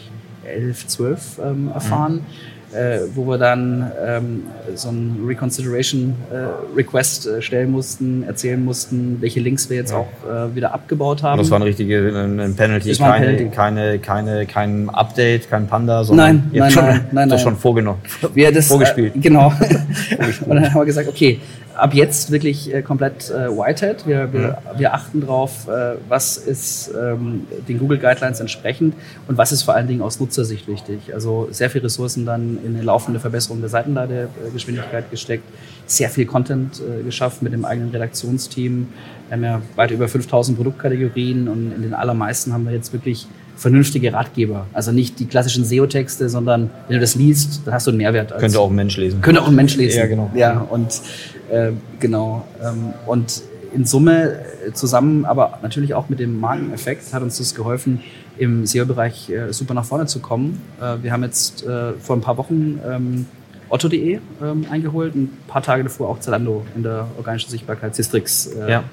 12 0.87 1.41
ähm, 1.43 1.71
erfahren. 1.73 2.15
Mhm 2.15 2.50
äh, 2.73 3.01
wo 3.15 3.27
wir 3.27 3.39
dann 3.39 3.91
ähm, 4.05 4.43
so 4.75 4.89
einen 4.89 5.25
Reconsideration 5.27 6.15
äh, 6.31 6.77
Request 6.77 7.27
äh, 7.27 7.43
stellen 7.43 7.71
mussten, 7.71 8.23
erzählen 8.23 8.65
mussten, 8.65 9.17
welche 9.21 9.41
Links 9.41 9.69
wir 9.69 9.77
jetzt 9.77 9.93
auch 9.93 10.09
äh, 10.29 10.55
wieder 10.55 10.73
abgebaut 10.73 11.23
haben. 11.23 11.39
Und 11.39 11.47
das 11.47 11.51
war 11.51 11.59
ein 11.59 11.63
richtiger 11.63 11.99
ein 11.99 12.55
Penalty, 12.55 12.95
keine, 12.95 13.13
ein 13.13 13.23
Penalty. 13.23 13.49
keine, 13.49 13.99
keine, 13.99 14.47
kein 14.47 14.91
Update, 14.91 15.51
kein 15.51 15.67
Panda, 15.67 16.05
sondern 16.05 16.27
nein, 16.27 16.51
nein, 16.53 16.71
schon, 16.71 16.85
nein, 16.85 17.09
nein, 17.11 17.29
das 17.29 17.43
schon 17.43 17.57
vorgenommen, 17.57 17.99
wir 18.35 18.53
das, 18.53 18.69
vorgespielt. 18.69 19.17
Äh, 19.17 19.21
genau. 19.21 19.49
Und 20.47 20.55
dann 20.55 20.73
haben 20.73 20.81
wir 20.81 20.85
gesagt, 20.85 21.09
okay, 21.09 21.41
ab 21.75 21.95
jetzt 21.95 22.31
wirklich 22.31 22.73
äh, 22.73 22.83
komplett 22.83 23.31
äh, 23.31 23.49
Whitehead. 23.49 24.07
Wir, 24.07 24.33
wir, 24.33 24.59
mhm. 24.75 24.79
wir 24.79 24.95
achten 24.95 25.21
darauf, 25.21 25.69
äh, 25.69 25.97
was 26.09 26.37
ist 26.37 26.91
ähm, 26.95 27.47
den 27.69 27.79
Google 27.79 27.99
Guidelines 27.99 28.41
entsprechend 28.41 28.95
und 29.29 29.39
was 29.39 29.53
ist 29.53 29.63
vor 29.63 29.75
allen 29.75 29.87
Dingen 29.87 30.03
aus 30.03 30.21
Nutzersicht 30.21 30.69
wichtig. 30.69 31.15
Also 31.15 31.49
sehr 31.51 31.71
viel 31.71 31.81
Ressourcen 31.81 32.27
dann 32.27 32.59
in 32.65 32.75
eine 32.75 32.83
laufende 32.83 33.21
Verbesserung 33.21 33.61
der 33.61 33.71
Seitenladegeschwindigkeit 33.71 35.11
gesteckt, 35.11 35.45
sehr 35.87 36.11
viel 36.11 36.27
Content 36.27 36.81
äh, 36.81 37.03
geschafft 37.03 37.43
mit 37.43 37.53
dem 37.53 37.65
eigenen 37.65 37.91
Redaktionsteam. 37.91 38.89
Wir 39.29 39.37
haben 39.37 39.45
ja 39.45 39.63
weit 39.77 39.91
über 39.91 40.09
5000 40.09 40.57
Produktkategorien 40.57 41.49
und 41.49 41.73
in 41.73 41.83
den 41.83 41.95
allermeisten 41.95 42.53
haben 42.53 42.65
wir 42.67 42.73
jetzt 42.73 42.93
wirklich 42.93 43.27
vernünftige 43.61 44.15
Ratgeber. 44.15 44.67
Also 44.73 44.91
nicht 44.91 45.21
die 45.21 45.27
klassischen 45.27 45.67
SEO-Texte, 45.67 46.31
sondern 46.31 46.71
wenn 46.89 46.95
du 46.95 47.01
das 47.01 47.15
liest, 47.15 47.61
dann 47.67 47.75
hast 47.75 47.87
du 47.87 47.91
einen 47.91 47.99
Mehrwert. 47.99 48.37
Könnte 48.39 48.59
auch 48.59 48.71
ein 48.71 48.75
Mensch 48.75 48.97
lesen. 48.97 49.21
Könnte 49.21 49.43
auch 49.43 49.49
ein 49.49 49.55
Mensch 49.55 49.77
lesen. 49.77 49.99
Ja, 49.99 50.07
genau. 50.07 50.31
Ja, 50.35 50.61
und 50.61 51.03
äh, 51.51 51.73
genau. 51.99 52.47
Ähm, 52.63 52.95
und 53.07 53.43
in 53.75 53.85
Summe 53.85 54.41
äh, 54.67 54.73
zusammen, 54.73 55.27
aber 55.27 55.59
natürlich 55.63 55.93
auch 55.93 56.09
mit 56.09 56.21
dem 56.21 56.41
Markeneffekt 56.41 57.13
hat 57.13 57.23
uns 57.23 57.37
das 57.37 57.55
geholfen, 57.55 58.01
im 58.39 58.65
SEO-Bereich 58.65 59.29
äh, 59.29 59.53
super 59.53 59.75
nach 59.75 59.85
vorne 59.85 60.07
zu 60.07 60.21
kommen. 60.21 60.63
Äh, 60.81 61.03
wir 61.03 61.13
haben 61.13 61.23
jetzt 61.23 61.63
äh, 61.67 61.93
vor 62.01 62.17
ein 62.17 62.23
paar 62.23 62.39
Wochen 62.39 62.81
ähm, 62.89 63.27
Otto.de 63.69 64.21
ähm, 64.43 64.67
eingeholt, 64.71 65.15
ein 65.15 65.37
paar 65.49 65.63
Tage 65.63 65.83
davor 65.83 66.09
auch 66.09 66.19
Zalando 66.19 66.65
in 66.75 66.83
der 66.83 67.07
organischen 67.19 67.51
Sichtbarkeit, 67.51 67.95
Cistrix. 67.95 68.47
Äh, 68.47 68.71
ja 68.71 68.85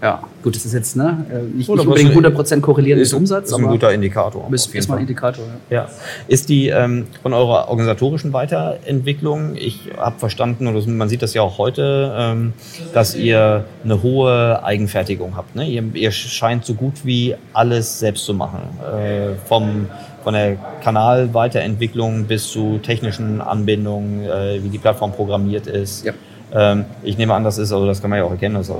ja, 0.00 0.22
gut, 0.44 0.54
das 0.54 0.64
ist 0.64 0.74
jetzt 0.74 0.96
ne, 0.96 1.26
äh, 1.28 1.42
nicht, 1.42 1.68
nicht 1.68 1.68
unbedingt 1.68 2.14
100% 2.14 2.60
korrelierendes 2.60 3.12
Umsatz. 3.12 3.50
Ist 3.50 3.56
ein 3.56 3.66
guter 3.66 3.92
Indikator. 3.92 4.48
Ist, 4.52 4.72
ist 4.72 4.88
mal 4.88 4.96
ein 4.96 5.00
Indikator, 5.00 5.44
ja. 5.70 5.76
ja. 5.76 5.88
Ist 6.28 6.48
die 6.48 6.68
ähm, 6.68 7.06
von 7.22 7.32
eurer 7.32 7.68
organisatorischen 7.68 8.32
Weiterentwicklung, 8.32 9.56
ich 9.56 9.90
habe 9.96 10.18
verstanden, 10.18 10.68
oder 10.68 10.86
man 10.88 11.08
sieht 11.08 11.22
das 11.22 11.34
ja 11.34 11.42
auch 11.42 11.58
heute, 11.58 12.14
ähm, 12.16 12.52
dass 12.94 13.16
ihr 13.16 13.64
eine 13.82 14.02
hohe 14.02 14.62
Eigenfertigung 14.62 15.36
habt. 15.36 15.56
Ne? 15.56 15.68
Ihr, 15.68 15.82
ihr 15.94 16.12
scheint 16.12 16.64
so 16.64 16.74
gut 16.74 17.04
wie 17.04 17.34
alles 17.52 17.98
selbst 17.98 18.24
zu 18.24 18.34
machen. 18.34 18.60
Äh, 18.94 19.34
vom 19.46 19.86
von 20.24 20.34
der 20.34 20.56
Kanalweiterentwicklung 20.82 22.24
bis 22.24 22.48
zu 22.48 22.78
technischen 22.82 23.40
Anbindungen, 23.40 24.24
äh, 24.24 24.62
wie 24.62 24.68
die 24.68 24.78
Plattform 24.78 25.12
programmiert 25.12 25.66
ist. 25.66 26.04
Ja. 26.04 26.12
Ähm, 26.54 26.84
ich 27.02 27.18
nehme 27.18 27.34
an, 27.34 27.44
das 27.44 27.58
ist, 27.58 27.72
also 27.72 27.86
das 27.86 28.00
kann 28.00 28.10
man 28.10 28.18
ja 28.18 28.24
auch 28.24 28.30
erkennen, 28.30 28.54
das 28.54 28.72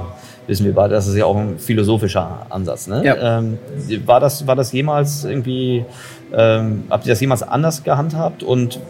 wissen 0.46 0.64
wir 0.64 0.74
beide, 0.74 0.94
das 0.94 1.06
ist 1.06 1.16
ja 1.16 1.26
auch 1.26 1.36
ein 1.36 1.58
philosophischer 1.58 2.46
Ansatz. 2.48 2.86
Ne? 2.86 3.04
Ja. 3.04 3.38
Ähm, 3.38 3.58
war, 4.06 4.20
das, 4.20 4.46
war 4.46 4.56
das 4.56 4.72
jemals 4.72 5.24
irgendwie, 5.24 5.84
ähm, 6.32 6.84
habt 6.88 7.06
ihr 7.06 7.12
das 7.12 7.20
jemals 7.20 7.42
anders 7.42 7.84
gehandhabt 7.84 8.42
und 8.42 8.80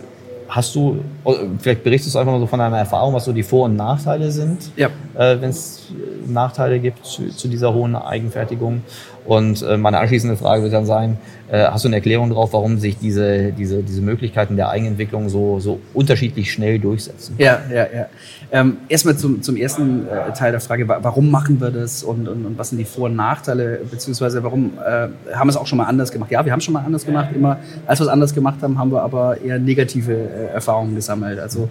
hast 0.48 0.74
du, 0.74 1.04
oh, 1.24 1.34
vielleicht 1.58 1.84
berichtest 1.84 2.14
du 2.14 2.18
einfach 2.18 2.32
mal 2.32 2.40
so 2.40 2.46
von 2.46 2.58
deiner 2.58 2.78
Erfahrung, 2.78 3.14
was 3.14 3.24
so 3.24 3.32
die 3.32 3.42
Vor- 3.42 3.66
und 3.66 3.76
Nachteile 3.76 4.30
sind, 4.30 4.70
ja. 4.76 4.88
äh, 5.14 5.40
wenn 5.40 5.50
es 5.50 5.88
Nachteile 6.26 6.78
gibt 6.78 7.04
zu, 7.04 7.28
zu, 7.28 7.48
dieser 7.48 7.74
hohen 7.74 7.94
Eigenfertigung. 7.94 8.82
Und 9.28 9.60
äh, 9.60 9.76
meine 9.76 9.98
anschließende 9.98 10.38
Frage 10.38 10.62
wird 10.62 10.72
dann 10.72 10.86
sein, 10.86 11.18
äh, 11.50 11.66
hast 11.66 11.84
du 11.84 11.88
eine 11.90 11.96
Erklärung 11.96 12.30
darauf, 12.30 12.54
warum 12.54 12.78
sich 12.78 12.96
diese, 12.96 13.52
diese, 13.52 13.82
diese 13.82 14.00
Möglichkeiten 14.00 14.56
der 14.56 14.70
Eigenentwicklung 14.70 15.28
so, 15.28 15.60
so 15.60 15.80
unterschiedlich 15.92 16.50
schnell 16.50 16.78
durchsetzen? 16.78 17.34
Ja, 17.36 17.60
ja, 17.70 17.86
ja. 17.94 18.06
Ähm, 18.50 18.78
erstmal 18.88 19.18
zum, 19.18 19.42
zum 19.42 19.56
ersten 19.56 20.08
äh, 20.08 20.32
Teil 20.32 20.52
der 20.52 20.62
Frage, 20.62 20.88
warum 20.88 21.30
machen 21.30 21.60
wir 21.60 21.70
das 21.70 22.02
und, 22.02 22.26
und, 22.26 22.46
und 22.46 22.56
was 22.56 22.70
sind 22.70 22.78
die 22.78 22.86
Vor- 22.86 23.04
und 23.04 23.16
Nachteile, 23.16 23.80
beziehungsweise 23.90 24.42
warum 24.42 24.72
äh, 24.78 25.08
haben 25.34 25.46
wir 25.46 25.50
es 25.50 25.58
auch 25.58 25.66
schon 25.66 25.76
mal 25.76 25.84
anders 25.84 26.10
gemacht? 26.10 26.30
Ja, 26.30 26.42
wir 26.46 26.52
haben 26.52 26.62
schon 26.62 26.72
mal 26.72 26.84
anders 26.86 27.04
gemacht. 27.04 27.28
Immer 27.34 27.58
als 27.86 28.00
wir 28.00 28.06
es 28.06 28.10
anders 28.10 28.32
gemacht 28.32 28.62
haben, 28.62 28.78
haben 28.78 28.90
wir 28.90 29.02
aber 29.02 29.38
eher 29.42 29.58
negative 29.58 30.14
äh, 30.14 30.54
Erfahrungen 30.54 30.94
gesammelt. 30.94 31.38
Also 31.38 31.68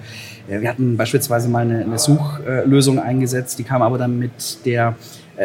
äh, 0.48 0.62
wir 0.62 0.70
hatten 0.70 0.96
beispielsweise 0.96 1.50
mal 1.50 1.64
eine, 1.64 1.82
eine 1.82 1.98
Suchlösung 1.98 3.00
eingesetzt, 3.00 3.58
die 3.58 3.64
kam 3.64 3.82
aber 3.82 3.98
dann 3.98 4.20
mit 4.20 4.64
der 4.64 4.96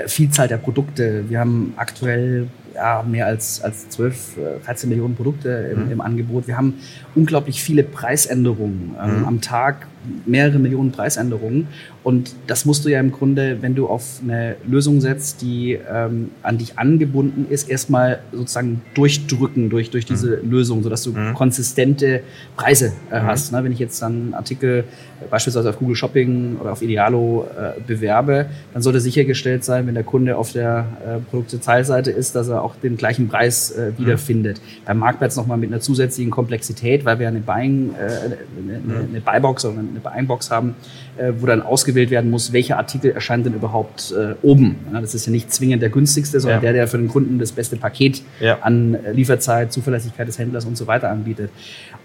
Vielzahl 0.07 0.49
der 0.49 0.59
Produkte. 0.59 1.29
Wir 1.29 1.41
haben 1.41 1.75
aktuell 1.77 2.49
ja, 2.75 3.03
mehr 3.03 3.27
als, 3.27 3.63
als 3.63 3.89
12, 3.91 4.39
13 4.65 4.89
Millionen 4.89 5.15
Produkte 5.15 5.49
im, 5.73 5.87
mhm. 5.87 5.93
im 5.93 6.01
Angebot. 6.01 6.47
Wir 6.47 6.57
haben 6.57 6.75
unglaublich 7.15 7.63
viele 7.63 7.83
Preisänderungen 7.83 8.95
ähm, 9.03 9.21
mhm. 9.21 9.25
am 9.25 9.41
Tag, 9.41 9.87
mehrere 10.27 10.59
Millionen 10.59 10.91
Preisänderungen. 10.93 11.69
Und 12.03 12.35
das 12.49 12.65
musst 12.65 12.85
du 12.85 12.89
ja 12.89 12.99
im 12.99 13.13
Grunde, 13.13 13.59
wenn 13.61 13.75
du 13.75 13.87
auf 13.87 14.21
eine 14.23 14.57
Lösung 14.67 15.01
setzt, 15.01 15.41
die 15.43 15.79
ähm, 15.91 16.31
an 16.43 16.59
dich 16.59 16.79
angebunden 16.79 17.47
ist, 17.49 17.71
erstmal 17.71 18.21
sozusagen 18.33 18.83
durchdrücken 18.95 19.71
durch, 19.71 19.91
durch 19.91 20.05
diese 20.05 20.39
mhm. 20.39 20.51
Lösung, 20.51 20.83
sodass 20.83 21.05
du 21.05 21.13
mhm. 21.13 21.35
konsistente 21.35 22.23
Preise 22.57 22.93
äh, 23.11 23.21
mhm. 23.21 23.27
hast. 23.27 23.53
Ne? 23.53 23.63
Wenn 23.63 23.73
ich 23.73 23.79
jetzt 23.79 24.03
dann 24.03 24.35
Artikel 24.35 24.85
äh, 25.21 25.29
beispielsweise 25.31 25.71
auf 25.71 25.79
Google 25.79 25.95
Shopping 25.95 26.57
oder 26.61 26.73
auf 26.73 26.83
Idealo 26.83 27.47
äh, 27.57 27.81
bewerbe, 27.81 28.47
dann 28.73 28.83
sollte 28.83 28.99
sichergestellt 28.99 29.63
sein, 29.63 29.87
wenn 29.87 29.95
der 29.95 30.05
Kunde 30.05 30.37
auf 30.37 30.53
der 30.53 30.87
äh, 31.07 31.19
Produktdetailseite 31.31 32.11
ist, 32.11 32.35
dass 32.35 32.49
er 32.49 32.62
auch 32.63 32.77
den 32.77 32.97
gleichen 32.97 33.29
Preis 33.29 33.71
äh, 33.73 33.93
wiederfindet. 33.99 34.59
Mhm. 34.59 34.85
Beim 34.87 34.99
Marktplatz 34.99 35.37
nochmal 35.37 35.59
mit 35.59 35.71
einer 35.71 35.81
zusätzlichen 35.81 36.31
Komplexität, 36.31 37.05
weil 37.05 37.19
wir 37.19 37.29
eine 37.29 37.41
Buying, 37.41 37.95
äh, 37.95 38.05
eine, 38.05 38.37
eine, 38.85 39.09
eine 39.09 39.21
Buybox 39.21 39.65
oder 39.65 39.79
eine 39.79 40.01
Buyingbox 40.01 40.51
haben, 40.51 40.75
äh, 41.17 41.33
wo 41.39 41.47
dann 41.47 41.63
ausgewählt 41.63 42.11
werden 42.11 42.31
muss, 42.31 42.53
welcher 42.53 42.79
Artikel 42.79 43.11
erscheint 43.11 43.47
denn 43.47 43.55
überhaupt 43.55 44.13
äh, 44.13 44.35
oben. 44.43 44.77
Ja, 44.93 45.01
das 45.01 45.15
ist 45.15 45.27
ja 45.27 45.33
nicht 45.33 45.53
zwingend 45.53 45.83
der 45.83 45.91
günstigste, 45.91 46.41
sondern 46.41 46.59
ja. 46.59 46.63
der, 46.63 46.73
der 46.73 46.89
für 46.89 46.99
den 46.99 47.09
Kunden 47.09 47.39
das 47.39 47.53
beste 47.53 47.77
Paket 47.77 48.23
ja. 48.41 48.59
an 48.61 48.97
Lieferzeit, 49.13 49.73
Zuverlässigkeit 49.73 50.29
des 50.29 50.39
Händlers 50.39 50.65
und 50.65 50.77
so 50.77 50.87
weiter 50.87 51.11
anbietet. 51.11 51.51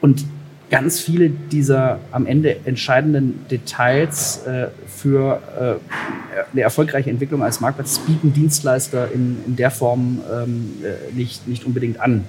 Und 0.01 0.25
ganz 0.69 0.99
viele 0.99 1.29
dieser 1.29 1.99
am 2.11 2.25
Ende 2.25 2.65
entscheidenden 2.65 3.45
Details 3.49 4.45
äh, 4.45 4.67
für 4.87 5.41
äh, 5.59 6.43
eine 6.51 6.61
erfolgreiche 6.61 7.09
Entwicklung 7.09 7.43
als 7.43 7.61
Marktplatz 7.61 7.99
bieten 7.99 8.33
Dienstleister 8.33 9.11
in, 9.11 9.37
in 9.45 9.55
der 9.55 9.71
Form 9.71 10.19
ähm, 10.31 10.73
äh, 10.83 11.13
nicht, 11.15 11.47
nicht 11.47 11.65
unbedingt 11.65 11.99
an. 11.99 12.25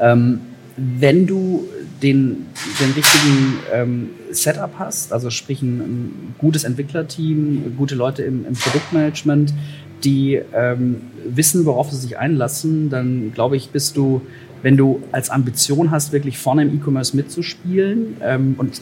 Ähm, 0.00 0.40
wenn 0.76 1.26
du 1.26 1.68
den, 2.02 2.46
den 2.80 2.92
richtigen 2.92 3.58
ähm, 3.72 4.10
Setup 4.30 4.72
hast, 4.78 5.12
also 5.12 5.30
sprich 5.30 5.62
ein, 5.62 5.78
ein, 5.80 6.34
gutes 6.38 6.64
Entwicklerteam, 6.64 7.74
gute 7.76 7.94
Leute 7.94 8.22
im, 8.24 8.44
im 8.46 8.54
Produktmanagement, 8.54 9.54
die 10.02 10.40
ähm, 10.52 11.02
wissen, 11.24 11.64
worauf 11.64 11.90
sie 11.90 11.96
sich 11.96 12.18
einlassen, 12.18 12.90
dann 12.90 13.32
glaube 13.32 13.56
ich, 13.56 13.70
bist 13.70 13.96
du, 13.96 14.20
wenn 14.64 14.78
du 14.78 15.02
als 15.12 15.28
Ambition 15.28 15.90
hast, 15.90 16.12
wirklich 16.12 16.38
vorne 16.38 16.62
im 16.62 16.74
E-Commerce 16.74 17.14
mitzuspielen 17.14 18.16
ähm, 18.22 18.54
und 18.56 18.80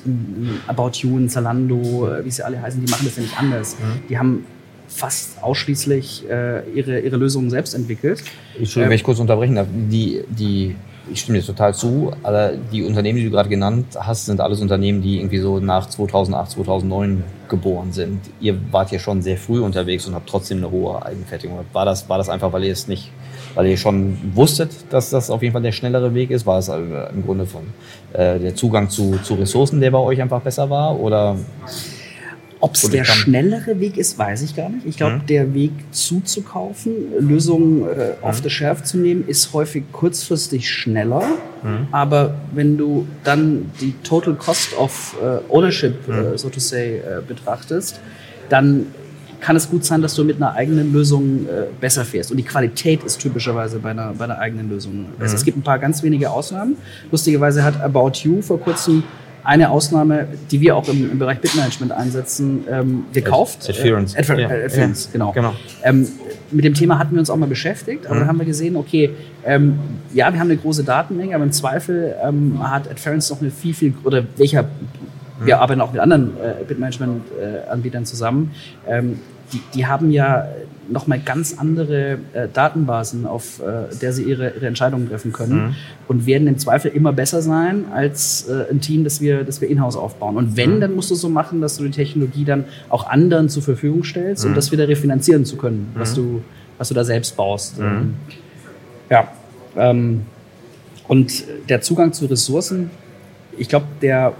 About 0.69 0.93
You, 1.01 1.17
und 1.17 1.29
Zalando, 1.29 2.09
äh, 2.09 2.25
wie 2.25 2.31
sie 2.31 2.45
alle 2.45 2.63
heißen, 2.63 2.83
die 2.83 2.89
machen 2.89 3.05
das 3.05 3.17
ja 3.17 3.23
nicht 3.23 3.37
anders. 3.37 3.75
Mhm. 3.75 4.09
Die 4.09 4.17
haben 4.17 4.45
fast 4.87 5.43
ausschließlich 5.43 6.31
äh, 6.31 6.63
ihre, 6.73 7.01
ihre 7.01 7.17
Lösungen 7.17 7.51
selbst 7.51 7.75
entwickelt. 7.75 8.23
Entschuldigung, 8.57 8.85
ähm, 8.85 8.91
wenn 8.91 8.97
ich 8.97 9.03
kurz 9.03 9.19
unterbrechen 9.19 9.57
darf. 9.57 9.67
Die, 9.73 10.23
die 10.29 10.77
ich 11.11 11.21
stimme 11.21 11.41
dir 11.41 11.45
total 11.45 11.75
zu, 11.75 12.13
aber 12.23 12.53
die 12.71 12.85
Unternehmen, 12.85 13.19
die 13.19 13.25
du 13.25 13.31
gerade 13.31 13.49
genannt 13.49 13.87
hast, 13.99 14.27
sind 14.27 14.41
alles 14.41 14.61
Unternehmen, 14.61 15.03
die 15.03 15.19
irgendwie 15.19 15.39
so 15.39 15.59
nach 15.59 15.89
2008, 15.89 16.53
2009 16.53 17.25
geboren 17.49 17.93
sind. 17.93 18.21
Ihr 18.41 18.57
wart 18.73 18.93
ja 18.93 19.01
schon 19.01 19.21
sehr 19.21 19.37
früh 19.37 19.61
unterwegs 19.61 20.07
und 20.07 20.15
habt 20.15 20.29
trotzdem 20.29 20.59
eine 20.59 20.71
hohe 20.71 21.05
Eigenfertigung. 21.05 21.59
War 21.73 21.85
das, 21.85 22.09
war 22.09 22.19
das 22.19 22.29
einfach, 22.29 22.53
weil 22.53 22.63
ihr 22.65 22.73
es 22.73 22.87
nicht, 22.87 23.11
weil 23.55 23.67
ihr 23.67 23.77
schon 23.77 24.19
wusstet, 24.35 24.71
dass 24.91 25.11
das 25.11 25.31
auf 25.31 25.43
jeden 25.43 25.53
Fall 25.53 25.63
der 25.63 25.73
schnellere 25.73 26.15
Weg 26.15 26.31
ist? 26.31 26.47
War 26.47 26.59
es 26.59 26.71
also 26.71 26.85
im 27.15 27.25
Grunde 27.25 27.47
von 27.47 27.63
äh, 28.13 28.39
der 28.39 28.55
Zugang 28.55 28.89
zu, 28.91 29.19
zu 29.23 29.35
Ressourcen, 29.35 29.81
der 29.81 29.91
bei 29.91 29.99
euch 29.99 30.21
einfach 30.21 30.41
besser 30.41 30.69
war? 30.71 30.99
Oder? 30.99 31.37
Ob 32.61 32.77
es 32.77 32.89
der 32.89 33.05
schnellere 33.05 33.81
Weg 33.81 33.97
ist, 33.97 34.17
weiß 34.17 34.43
ich 34.43 34.55
gar 34.55 34.69
nicht. 34.69 34.87
Ich 34.87 34.97
glaube, 34.97 35.17
mhm. 35.17 35.27
der 35.27 35.53
Weg 35.53 35.73
zuzukaufen, 35.91 36.93
Lösungen 37.19 37.83
äh, 37.83 38.11
mhm. 38.11 38.13
off 38.23 38.41
the 38.41 38.51
shelf 38.51 38.85
zu 38.85 38.99
nehmen, 38.99 39.25
ist 39.27 39.53
häufig 39.53 39.83
kurzfristig 39.91 40.71
schneller. 40.71 41.25
Mhm. 41.65 41.89
Aber 41.91 42.35
wenn 42.53 42.79
du 42.79 43.09
dann 43.25 43.73
die 43.81 43.95
Total 44.05 44.35
Cost 44.35 44.79
of 44.79 45.17
äh, 45.21 45.53
Ownership, 45.53 46.09
äh, 46.09 46.13
mhm. 46.13 46.39
so 46.39 46.51
to 46.51 46.61
say, 46.61 46.99
äh, 46.99 47.21
betrachtest, 47.27 47.99
dann 48.49 48.87
kann 49.43 49.57
es 49.57 49.69
gut 49.69 49.85
sein, 49.85 50.01
dass 50.01 50.15
du 50.15 50.25
mit 50.25 50.37
einer 50.37 50.55
eigenen 50.55 50.93
Lösung 50.93 51.47
äh, 51.47 51.65
besser 51.81 52.05
fährst. 52.05 52.31
Und 52.31 52.37
die 52.37 52.45
Qualität 52.45 53.03
ist 53.03 53.21
typischerweise 53.21 53.81
bei 53.81 53.91
einer, 53.91 54.15
bei 54.17 54.25
einer 54.25 54.39
eigenen 54.39 54.71
Lösung 54.71 55.07
besser. 55.19 55.33
Mhm. 55.33 55.37
Es 55.37 55.45
gibt 55.45 55.59
ein 55.59 55.63
paar 55.63 55.81
ganz 55.81 56.03
wenige 56.03 56.31
Ausnahmen. 56.31 56.77
Lustigerweise 57.11 57.65
hat 57.65 57.81
About 57.81 58.13
You 58.23 58.41
vor 58.41 58.61
kurzem 58.61 59.03
eine 59.45 59.71
Ausnahme, 59.71 60.29
die 60.53 60.61
wir 60.61 60.77
auch 60.77 60.89
im, 60.89 61.11
im 61.11 61.19
Bereich 61.19 61.41
Bitmanagement 61.41 61.91
einsetzen, 61.91 62.65
ähm, 62.71 63.05
gekauft. 63.13 63.69
Adference. 63.69 64.15
Äh, 64.15 64.19
Adfer 64.21 64.39
ja. 64.39 64.49
Adference, 64.49 65.09
genau. 65.13 65.33
genau. 65.33 65.55
Ähm, 65.83 66.07
mit 66.53 66.65
dem 66.65 66.75
Thema 66.75 67.01
hatten 67.01 67.13
wir 67.13 67.19
uns 67.19 67.29
auch 67.29 67.37
mal 67.37 67.49
beschäftigt, 67.49 68.07
aber 68.07 68.15
mhm. 68.15 68.21
dann 68.21 68.29
haben 68.29 68.39
wir 68.39 68.47
gesehen, 68.47 68.77
okay, 68.77 69.11
ähm, 69.45 69.79
ja, 70.15 70.33
wir 70.33 70.39
haben 70.39 70.49
eine 70.49 70.59
große 70.59 70.85
Datenmenge, 70.85 71.35
aber 71.35 71.43
im 71.43 71.51
Zweifel 71.51 72.15
ähm, 72.23 72.61
hat 72.63 72.89
Adference 72.89 73.31
noch 73.31 73.41
eine 73.41 73.51
viel, 73.51 73.75
viel, 73.75 73.95
oder 74.05 74.23
welcher, 74.37 74.63
mhm. 74.63 75.47
wir 75.47 75.61
arbeiten 75.61 75.81
auch 75.81 75.93
mit 75.93 76.01
anderen 76.01 76.37
äh, 76.37 76.63
Bitmanagement-Anbietern 76.63 78.05
zusammen, 78.05 78.53
ähm, 78.87 79.19
die, 79.53 79.63
die 79.75 79.87
haben 79.87 80.11
ja 80.11 80.47
nochmal 80.89 81.21
ganz 81.21 81.57
andere 81.59 82.19
äh, 82.33 82.49
Datenbasen, 82.53 83.27
auf 83.27 83.61
äh, 83.61 83.95
der 84.01 84.13
sie 84.13 84.25
ihre, 84.25 84.51
ihre 84.51 84.67
Entscheidungen 84.67 85.09
treffen 85.09 85.33
können 85.33 85.67
mhm. 85.67 85.75
und 86.09 86.27
werden 86.27 86.49
im 86.49 86.59
Zweifel 86.59 86.91
immer 86.91 87.13
besser 87.13 87.43
sein 87.43 87.87
als 87.93 88.49
äh, 88.49 88.71
ein 88.71 88.81
Team, 88.81 89.05
das 89.05 89.21
wir, 89.21 89.45
das 89.45 89.61
wir 89.61 89.69
in-house 89.69 89.97
aufbauen. 89.97 90.37
Und 90.37 90.57
wenn, 90.57 90.77
mhm. 90.77 90.81
dann 90.81 90.95
musst 90.95 91.11
du 91.11 91.15
so 91.15 91.29
machen, 91.29 91.61
dass 91.61 91.77
du 91.77 91.85
die 91.85 91.91
Technologie 91.91 92.45
dann 92.45 92.65
auch 92.89 93.07
anderen 93.09 93.49
zur 93.49 93.63
Verfügung 93.63 94.05
stellst, 94.05 94.45
mhm. 94.45 94.51
um 94.51 94.55
das 94.55 94.73
wieder 94.73 94.89
refinanzieren 94.89 95.45
zu 95.45 95.57
können, 95.57 95.93
was, 95.95 96.13
mhm. 96.13 96.17
du, 96.17 96.43
was 96.79 96.89
du 96.89 96.95
da 96.95 97.05
selbst 97.05 97.37
baust. 97.37 97.79
Mhm. 97.79 97.85
Ähm, 97.85 98.15
ja. 99.11 99.29
Ähm, 99.77 100.23
und 101.09 101.45
der 101.69 101.81
Zugang 101.81 102.13
zu 102.13 102.27
Ressourcen, 102.27 102.91
ich 103.57 103.69
glaube, 103.69 103.87
der 104.01 104.33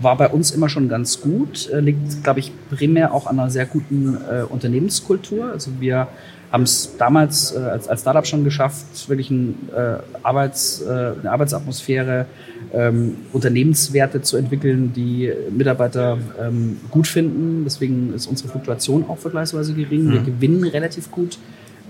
war 0.00 0.16
bei 0.16 0.28
uns 0.28 0.50
immer 0.50 0.68
schon 0.68 0.88
ganz 0.88 1.20
gut, 1.20 1.68
äh, 1.70 1.80
liegt, 1.80 2.22
glaube 2.22 2.40
ich, 2.40 2.52
primär 2.70 3.12
auch 3.12 3.26
an 3.26 3.38
einer 3.38 3.50
sehr 3.50 3.66
guten 3.66 4.16
äh, 4.16 4.42
Unternehmenskultur. 4.42 5.50
Also 5.52 5.70
wir 5.80 6.08
haben 6.50 6.62
es 6.62 6.96
damals 6.96 7.54
äh, 7.54 7.58
als, 7.58 7.88
als 7.88 8.00
Startup 8.00 8.26
schon 8.26 8.44
geschafft, 8.44 9.08
wirklich 9.08 9.30
ein, 9.30 9.68
äh, 9.74 9.96
Arbeits, 10.22 10.80
äh, 10.82 11.12
eine 11.20 11.30
Arbeitsatmosphäre, 11.30 12.26
ähm, 12.72 13.16
Unternehmenswerte 13.32 14.22
zu 14.22 14.36
entwickeln, 14.36 14.92
die 14.94 15.32
Mitarbeiter 15.50 16.18
ähm, 16.40 16.78
gut 16.90 17.06
finden. 17.06 17.64
Deswegen 17.64 18.14
ist 18.14 18.26
unsere 18.26 18.48
Fluktuation 18.48 19.04
auch 19.08 19.18
vergleichsweise 19.18 19.74
gering. 19.74 20.04
Mhm. 20.04 20.12
Wir 20.12 20.20
gewinnen 20.22 20.64
relativ 20.64 21.10
gut, 21.10 21.38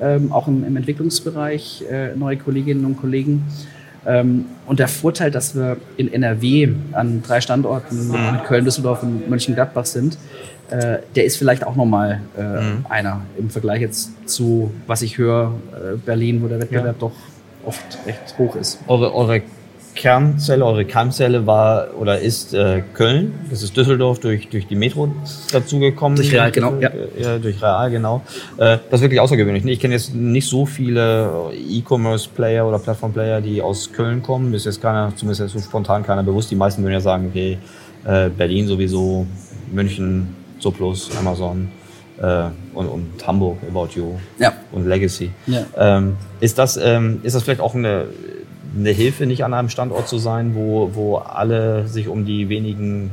ähm, 0.01 0.33
auch 0.33 0.49
im, 0.49 0.65
im 0.65 0.77
Entwicklungsbereich, 0.77 1.85
äh, 1.91 2.17
neue 2.17 2.37
Kolleginnen 2.37 2.85
und 2.85 2.97
Kollegen. 2.97 3.45
Ähm, 4.07 4.47
und 4.67 4.79
der 4.79 4.89
Vorteil, 4.89 5.31
dass 5.31 5.55
wir 5.55 5.77
in 5.97 6.13
NRW 6.13 6.71
an 6.93 7.23
drei 7.23 7.41
Standorten 7.41 8.09
mhm. 8.09 8.33
mit 8.33 8.45
Köln, 8.45 8.65
Düsseldorf 8.65 9.03
und 9.03 9.29
Mönchengladbach 9.29 9.87
sind, 9.87 10.19
äh, 10.71 10.99
der 11.17 11.25
ist 11.25 11.37
vielleicht 11.37 11.67
auch 11.67 11.77
nochmal 11.77 12.21
äh, 12.37 12.43
mhm. 12.43 12.87
einer 12.89 13.23
im 13.39 13.51
Vergleich 13.51 13.81
jetzt 13.81 14.29
zu, 14.29 14.71
was 14.87 15.03
ich 15.03 15.19
höre, 15.19 15.55
äh, 15.73 15.97
Berlin, 15.97 16.43
wo 16.43 16.49
der 16.49 16.61
Wettbewerb 16.61 16.87
ja. 16.87 16.95
doch 16.99 17.13
oft 17.65 17.99
recht 18.07 18.35
hoch 18.39 18.55
ist. 18.57 18.79
Eure, 18.87 19.15
eure 19.15 19.43
Kernzelle, 19.99 20.65
eure 20.65 20.85
Keimzelle 20.85 21.45
war 21.45 21.89
oder 21.99 22.21
ist 22.21 22.55
äh, 22.55 22.83
Köln. 22.95 23.35
Das 23.51 23.65
ist 23.65 23.77
Düsseldorf 23.77 24.21
durch, 24.21 24.49
durch 24.49 24.69
die 24.69 24.77
Metro 24.77 25.13
dazugekommen. 25.51 26.15
Durch 26.15 26.33
Real, 26.33 26.53
genau. 26.53 26.77
Ja. 26.79 26.91
ja 27.21 27.39
durch 27.39 27.61
Real, 27.61 27.91
genau. 27.91 28.23
Äh, 28.59 28.79
das 28.91 29.01
ist 29.01 29.03
wirklich 29.03 29.19
außergewöhnlich. 29.19 29.65
Ich 29.67 29.81
kenne 29.81 29.95
jetzt 29.95 30.15
nicht 30.15 30.49
so 30.49 30.67
viele 30.67 31.51
E-Commerce-Player 31.53 32.65
oder 32.65 32.79
Plattform-Player, 32.79 33.41
die 33.41 33.61
aus 33.61 33.93
Köln 33.93 34.23
kommen. 34.23 34.55
Ist 34.55 34.67
jetzt 34.67 34.81
keiner, 34.81 35.13
zumindest 35.17 35.41
jetzt 35.41 35.53
so 35.53 35.59
spontan 35.59 36.05
keiner 36.05 36.23
bewusst. 36.23 36.49
Die 36.53 36.57
meisten 36.57 36.83
würden 36.83 36.93
ja 36.93 37.01
sagen, 37.01 37.27
okay, 37.31 37.59
äh, 38.05 38.29
Berlin 38.31 38.69
sowieso, 38.69 39.27
München, 39.73 40.29
Soplus, 40.61 41.11
Amazon. 41.19 41.69
Äh, 42.23 42.45
und, 42.75 42.87
und 42.87 43.27
Hamburg, 43.27 43.59
About 43.69 43.89
You 43.97 44.15
ja. 44.39 44.53
und 44.71 44.87
Legacy. 44.87 45.31
Ja. 45.47 45.67
Ähm, 45.77 46.17
ist, 46.39 46.57
das, 46.57 46.77
ähm, 46.77 47.21
ist 47.25 47.35
das 47.35 47.43
vielleicht 47.43 47.61
auch 47.61 47.75
eine 47.75 48.07
eine 48.79 48.91
Hilfe, 48.91 49.27
nicht 49.27 49.45
an 49.45 49.55
einem 49.55 49.69
Standort 49.69 50.09
zu 50.09 50.19
sein, 50.19 50.55
wo, 50.55 50.91
wo 50.95 51.17
alle 51.17 51.87
sich 51.89 52.09
um 52.09 52.25
die 52.25 52.49
wenigen 52.49 53.11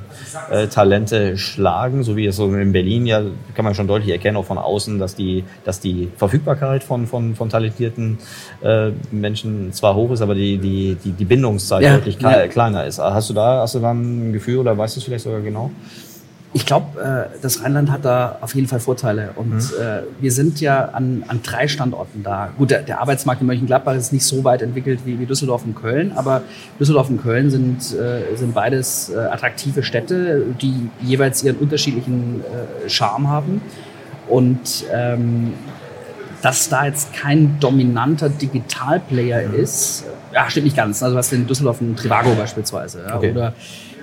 äh, 0.50 0.67
Talente 0.67 1.38
schlagen, 1.38 2.03
so 2.03 2.15
wie 2.15 2.25
es 2.25 2.36
so 2.36 2.53
in 2.53 2.72
Berlin 2.72 3.05
ja, 3.05 3.22
kann 3.53 3.65
man 3.65 3.75
schon 3.75 3.88
deutlich 3.88 4.12
erkennen, 4.12 4.38
auch 4.38 4.45
von 4.45 4.57
außen, 4.57 5.00
dass 5.00 5.15
die, 5.15 5.43
dass 5.63 5.79
die 5.79 6.10
Verfügbarkeit 6.17 6.84
von, 6.84 7.07
von, 7.07 7.36
von 7.36 7.50
talentierten 7.50 8.19
äh, 8.62 8.91
Menschen 9.12 9.74
zwar 9.74 9.95
hoch 9.95 10.12
ist, 10.12 10.22
aber 10.22 10.36
die, 10.36 10.57
die, 10.57 10.98
die, 11.03 11.12
die 11.12 11.25
Bindungszeit 11.25 11.84
ja, 11.84 11.95
deutlich 11.95 12.19
ja. 12.22 12.48
kleiner 12.48 12.86
ist. 12.86 13.00
Hast 13.00 13.29
du 13.29 13.34
da, 13.34 13.62
hast 13.62 13.75
du 13.75 13.79
da 13.79 13.91
ein 13.91 14.34
Gefühl 14.34 14.60
oder 14.60 14.77
weißt 14.77 14.95
du 14.95 15.00
es 15.00 15.03
vielleicht 15.03 15.24
sogar 15.24 15.41
genau? 15.41 15.72
Ich 16.55 16.65
glaube, 16.65 17.01
äh, 17.33 17.38
das 17.41 17.62
Rheinland 17.62 17.91
hat 17.91 18.05
da 18.05 18.38
auf 18.39 18.55
jeden 18.55 18.69
Fall 18.69 18.79
Vorteile. 18.79 19.31
Und 19.35 19.55
mhm. 19.55 19.59
äh, 19.77 20.03
wir 20.21 20.31
sind 20.31 20.62
ja 20.62 20.85
an, 20.85 21.25
an 21.27 21.41
drei 21.43 21.67
Standorten 21.67 22.24
da. 22.24 22.47
Gut, 22.57 22.71
der, 22.71 22.81
der, 22.81 23.01
Arbeitsmarkt 23.01 23.41
in 23.41 23.47
Mönchengladbach 23.47 23.93
ist 23.93 24.13
nicht 24.13 24.24
so 24.24 24.45
weit 24.45 24.62
entwickelt 24.62 25.01
wie, 25.03 25.19
wie 25.19 25.25
Düsseldorf 25.25 25.65
und 25.65 25.75
Köln, 25.75 26.13
aber 26.15 26.43
Düsseldorf 26.79 27.09
und 27.09 27.21
Köln 27.21 27.50
sind, 27.50 27.93
äh, 27.93 28.38
sind 28.38 28.53
beides 28.53 29.09
äh, 29.09 29.17
attraktive 29.17 29.83
Städte, 29.83 30.45
die 30.62 30.89
jeweils 31.01 31.43
ihren 31.43 31.57
unterschiedlichen 31.57 32.39
äh, 32.39 32.89
Charme 32.89 33.27
haben. 33.27 33.62
Und 34.29 34.85
ähm, 34.93 35.51
dass 36.41 36.69
da 36.69 36.85
jetzt 36.85 37.12
kein 37.12 37.59
dominanter 37.59 38.29
Digitalplayer 38.29 39.50
Mhm. 39.50 39.55
ist, 39.55 40.05
ja, 40.33 40.50
stimmt 40.50 40.67
nicht 40.67 40.77
ganz. 40.77 41.03
Also 41.03 41.17
hast 41.17 41.33
in 41.33 41.47
Düsseldorf 41.47 41.81
einen 41.81 41.97
Trivago 41.97 42.33
beispielsweise. 42.33 43.03
Ja, 43.05 43.17
Okay. 43.17 43.31
Oder 43.31 43.53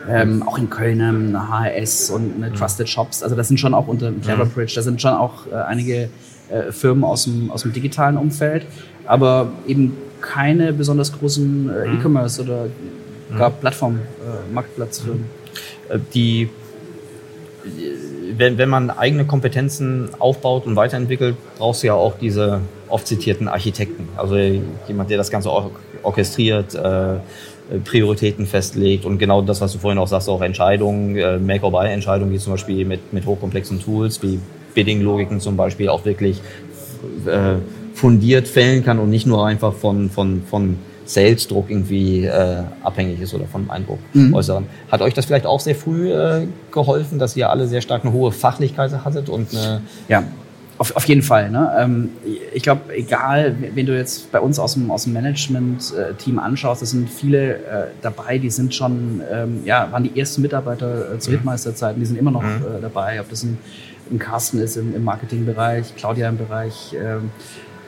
ähm, 0.08 0.42
auch 0.42 0.58
in 0.58 0.68
Köln 0.70 1.00
eine 1.00 1.48
HRS 1.48 2.10
und 2.10 2.38
Mhm. 2.38 2.44
eine 2.44 2.54
Trusted 2.54 2.88
Shops. 2.88 3.22
Also 3.22 3.36
das 3.36 3.48
sind 3.48 3.58
schon 3.58 3.74
auch 3.74 3.86
unter 3.88 4.10
Cleverbridge, 4.12 4.72
da 4.74 4.82
sind 4.82 5.00
schon 5.00 5.12
auch 5.12 5.46
äh, 5.50 5.54
einige 5.54 6.08
äh, 6.50 6.70
Firmen 6.72 7.04
aus 7.04 7.24
dem, 7.24 7.50
aus 7.50 7.62
dem 7.62 7.72
digitalen 7.72 8.16
Umfeld, 8.16 8.66
aber 9.06 9.48
eben 9.66 9.96
keine 10.20 10.72
besonders 10.72 11.12
großen 11.12 11.68
äh, 11.70 11.88
Mhm. 11.88 12.00
E-Commerce 12.00 12.42
oder 12.42 12.66
gar 13.38 13.50
Plattform, 13.50 13.96
äh, 13.96 14.52
Marktplatzfirmen. 14.54 15.24
Äh, 15.88 15.98
die, 16.14 16.48
wenn, 18.36 18.58
wenn 18.58 18.68
man 18.68 18.90
eigene 18.90 19.24
Kompetenzen 19.24 20.08
aufbaut 20.18 20.66
und 20.66 20.76
weiterentwickelt, 20.76 21.36
brauchst 21.58 21.82
du 21.82 21.88
ja 21.88 21.94
auch 21.94 22.14
diese 22.18 22.60
oft 22.88 23.06
zitierten 23.06 23.48
Architekten. 23.48 24.08
Also 24.16 24.36
jemand, 24.88 25.10
der 25.10 25.18
das 25.18 25.30
Ganze 25.30 25.50
or 25.50 25.70
orchestriert, 26.02 26.74
äh, 26.74 27.16
Prioritäten 27.78 28.46
festlegt 28.46 29.04
und 29.04 29.18
genau 29.18 29.42
das, 29.42 29.60
was 29.60 29.72
du 29.72 29.78
vorhin 29.78 29.98
auch 29.98 30.08
sagst, 30.08 30.28
auch 30.28 30.42
Entscheidungen, 30.42 31.16
äh, 31.16 31.38
Make-or-Buy-Entscheidungen, 31.38 32.32
wie 32.32 32.38
zum 32.38 32.52
Beispiel 32.52 32.84
mit, 32.84 33.12
mit 33.12 33.26
hochkomplexen 33.26 33.80
Tools, 33.80 34.22
wie 34.22 34.38
Bidding-Logiken 34.74 35.40
zum 35.40 35.56
Beispiel, 35.56 35.88
auch 35.88 36.04
wirklich 36.04 36.40
äh, 37.26 37.54
fundiert 37.94 38.48
fällen 38.48 38.84
kann 38.84 38.98
und 38.98 39.10
nicht 39.10 39.26
nur 39.26 39.46
einfach 39.46 39.72
von, 39.74 40.10
von, 40.10 40.42
von 40.48 40.76
Sales-Druck 41.04 41.68
irgendwie 41.68 42.24
äh, 42.24 42.62
abhängig 42.82 43.20
ist 43.20 43.34
oder 43.34 43.44
vom 43.46 43.70
Eindruck 43.70 43.98
Mhm. 44.14 44.34
äußeren. 44.34 44.66
Hat 44.90 45.02
euch 45.02 45.14
das 45.14 45.26
vielleicht 45.26 45.46
auch 45.46 45.60
sehr 45.60 45.74
früh 45.74 46.12
äh, 46.12 46.46
geholfen, 46.70 47.18
dass 47.18 47.36
ihr 47.36 47.50
alle 47.50 47.66
sehr 47.66 47.80
stark 47.80 48.04
eine 48.04 48.12
hohe 48.12 48.32
Fachlichkeit 48.32 48.92
hattet 49.04 49.28
und 49.28 49.54
eine 49.54 49.82
Ja, 50.08 50.22
auf, 50.82 50.96
auf 50.96 51.04
jeden 51.06 51.22
Fall. 51.22 51.48
Ne? 51.48 51.70
Ähm, 51.78 52.08
ich 52.52 52.64
glaube, 52.64 52.92
egal, 52.94 53.54
wen 53.74 53.86
du 53.86 53.96
jetzt 53.96 54.32
bei 54.32 54.40
uns 54.40 54.58
aus 54.58 54.74
dem, 54.74 54.90
aus 54.90 55.04
dem 55.04 55.12
Management-Team 55.12 56.40
anschaust, 56.40 56.82
es 56.82 56.90
sind 56.90 57.08
viele 57.08 57.54
äh, 57.54 57.86
dabei, 58.02 58.38
die 58.38 58.50
sind 58.50 58.74
schon, 58.74 59.22
ähm, 59.32 59.60
ja, 59.64 59.90
waren 59.92 60.02
die 60.02 60.18
ersten 60.18 60.42
Mitarbeiter 60.42 61.14
äh, 61.14 61.18
zu 61.20 61.30
Hitmeisterzeiten, 61.30 62.00
die 62.00 62.06
sind 62.06 62.18
immer 62.18 62.32
noch 62.32 62.42
Mhm. 62.42 62.64
äh, 62.78 62.80
dabei, 62.80 63.20
ob 63.20 63.30
das 63.30 63.44
ein, 63.44 63.58
ein 64.10 64.18
Carsten 64.18 64.58
ist 64.60 64.76
im, 64.76 64.92
im 64.96 65.04
Marketingbereich, 65.04 65.94
Claudia 65.96 66.28
im 66.28 66.36
Bereich 66.36 66.96
ähm, 66.98 67.30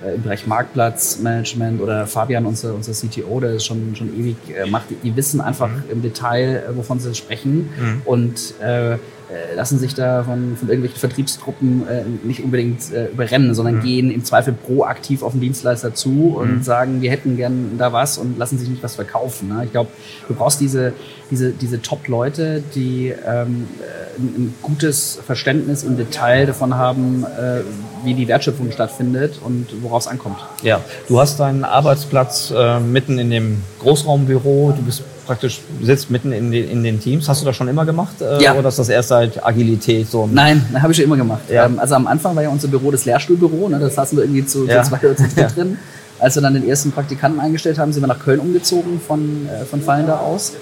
äh, 0.07 0.15
im 0.15 0.23
Bereich 0.23 0.47
Marktplatzmanagement 0.47 1.81
oder 1.81 2.07
Fabian, 2.07 2.47
unser, 2.47 2.75
unser 2.75 2.93
CTO, 2.93 3.41
der 3.41 3.55
ist 3.55 3.65
schon, 3.65 3.97
schon 3.97 4.09
ewig 4.17 4.37
äh, 4.57 4.71
macht, 4.71 4.91
die, 4.91 4.95
die 5.03 5.17
wissen 5.17 5.41
einfach 5.41 5.69
im 5.91 6.01
Detail, 6.01 6.63
äh, 6.71 6.77
wovon 6.77 7.01
sie 7.01 7.13
sprechen 7.15 7.69
Mhm. 7.77 8.03
und 8.05 8.55
äh, 8.61 8.99
äh, 9.31 9.55
lassen 9.55 9.79
sich 9.79 9.95
da 9.95 10.23
von, 10.23 10.57
von 10.57 10.69
irgendwelchen 10.69 10.99
Vertriebstruppen 10.99 11.89
äh, 11.89 12.05
nicht 12.25 12.45
unbedingt 12.45 12.93
äh, 12.93 13.07
überrennen, 13.07 13.55
sondern 13.55 13.81
gehen 13.81 14.11
im 14.11 14.23
Zweifel 14.23 14.53
proaktiv 14.53 15.23
auf 15.23 15.33
den 15.33 15.41
Dienstleister 15.41 15.95
zu 15.95 16.37
und 16.37 16.63
sagen, 16.63 17.01
wir 17.01 17.11
hätten 17.11 17.37
gern 17.37 17.79
da 17.79 17.93
was 17.93 18.19
und 18.19 18.39
lassen 18.39 18.59
sich 18.59 18.69
nicht 18.69 18.83
was 18.83 18.97
verkaufen. 18.97 19.49
Ne? 19.49 19.65
Ich 19.65 19.73
glaube, 19.73 19.91
du 20.29 20.35
brauchst 20.35 20.61
diese, 20.61 20.93
diese, 21.31 21.53
diese 21.53 21.81
Top-Leute, 21.81 22.63
die 22.75 23.15
ähm, 23.27 23.67
äh, 23.81 24.21
ein, 24.21 24.55
gutes 24.61 25.19
Verständnis 25.25 25.85
im 25.85 25.97
Detail 25.97 26.45
davon 26.45 26.75
haben, 26.75 27.25
äh, 27.25 27.61
wie 28.05 28.13
die 28.13 28.29
Wertschöpfung 28.29 28.73
stattfindet 28.73 29.41
und 29.43 29.69
worauf 29.83 30.03
es 30.03 30.07
ankommt. 30.07 30.37
Ja, 30.63 30.83
du 31.09 31.19
hast 31.19 31.41
deinen 31.41 31.65
Arbeitsplatz 31.65 32.53
mitten 32.87 33.19
in 33.19 33.31
dem 33.31 33.63
Großraumbüro. 33.81 34.75
Du 34.77 34.83
bist 34.83 35.03
praktisch 35.27 35.61
sitzt 35.83 36.11
mitten 36.11 36.33
in 36.33 36.51
den, 36.51 36.69
in 36.71 36.83
den 36.83 37.01
Teams. 37.01 37.29
Hast 37.29 37.43
du 37.43 37.47
das 37.47 37.57
schon 37.57 37.69
immer 37.69 37.85
gemacht? 37.85 38.15
Äh, 38.21 38.43
Ja. 38.43 38.55
Oder 38.55 38.69
ist 38.69 38.79
das 38.79 38.89
erst 38.89 39.09
seit 39.09 39.45
Agilität 39.45 40.11
so? 40.11 40.25
ein- 40.25 40.35
Nein, 40.35 40.65
habe 40.81 40.93
ich 40.93 40.97
schon 40.97 41.05
immer 41.07 41.17
gemacht. 41.17 41.43
Ja. 41.51 41.67
Ähm, 41.67 41.79
also 41.79 41.95
am 41.95 42.07
Anfang 42.07 42.35
war 42.37 42.43
ja 42.43 42.49
unser 42.51 42.69
Büro 42.69 42.91
das 42.91 43.05
Lehrstuhlbüro, 43.05 43.69
ne? 43.69 43.79
das 43.79 43.95
saßen 43.95 44.17
wir 44.19 44.25
irgendwie 44.25 44.45
zu, 44.47 44.67
Ja. 44.67 44.83
zu 44.83 44.91
zwei 44.91 44.99
oder 45.07 45.17
zu 45.17 45.23
dritt 45.25 45.37
Ja. 45.37 45.47
drin. 45.49 45.79
Als 46.21 46.35
wir 46.37 46.43
dann 46.43 46.55
den 46.55 46.67
ersten 46.69 46.93
Praktikanten 46.93 47.41
eingestellt 47.41 47.79
haben, 47.79 47.93
sind 47.93 48.03
wir 48.03 48.07
nach 48.07 48.21
Köln 48.21 48.41
umgezogen 48.41 49.01
von, 49.01 49.47
äh, 49.49 49.65
von 49.65 49.81
Fallender 49.83 50.21
aus. 50.21 50.53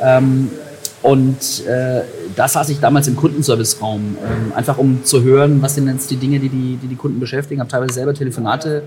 Ähm, 0.00 0.48
und 1.02 1.66
äh, 1.66 2.02
da 2.36 2.46
saß 2.46 2.68
ich 2.68 2.78
damals 2.78 3.08
im 3.08 3.16
Kundenservice-Raum, 3.16 4.16
ähm, 4.24 4.52
einfach 4.54 4.78
um 4.78 5.04
zu 5.04 5.22
hören, 5.24 5.60
was 5.60 5.74
sind 5.74 5.88
jetzt 5.88 6.08
die 6.12 6.16
Dinge, 6.16 6.38
die 6.38 6.48
die, 6.48 6.76
die, 6.80 6.86
die 6.86 6.94
Kunden 6.96 7.18
beschäftigen. 7.18 7.60
Habe 7.60 7.70
teilweise 7.70 7.94
selber 7.94 8.14
Telefonate 8.14 8.84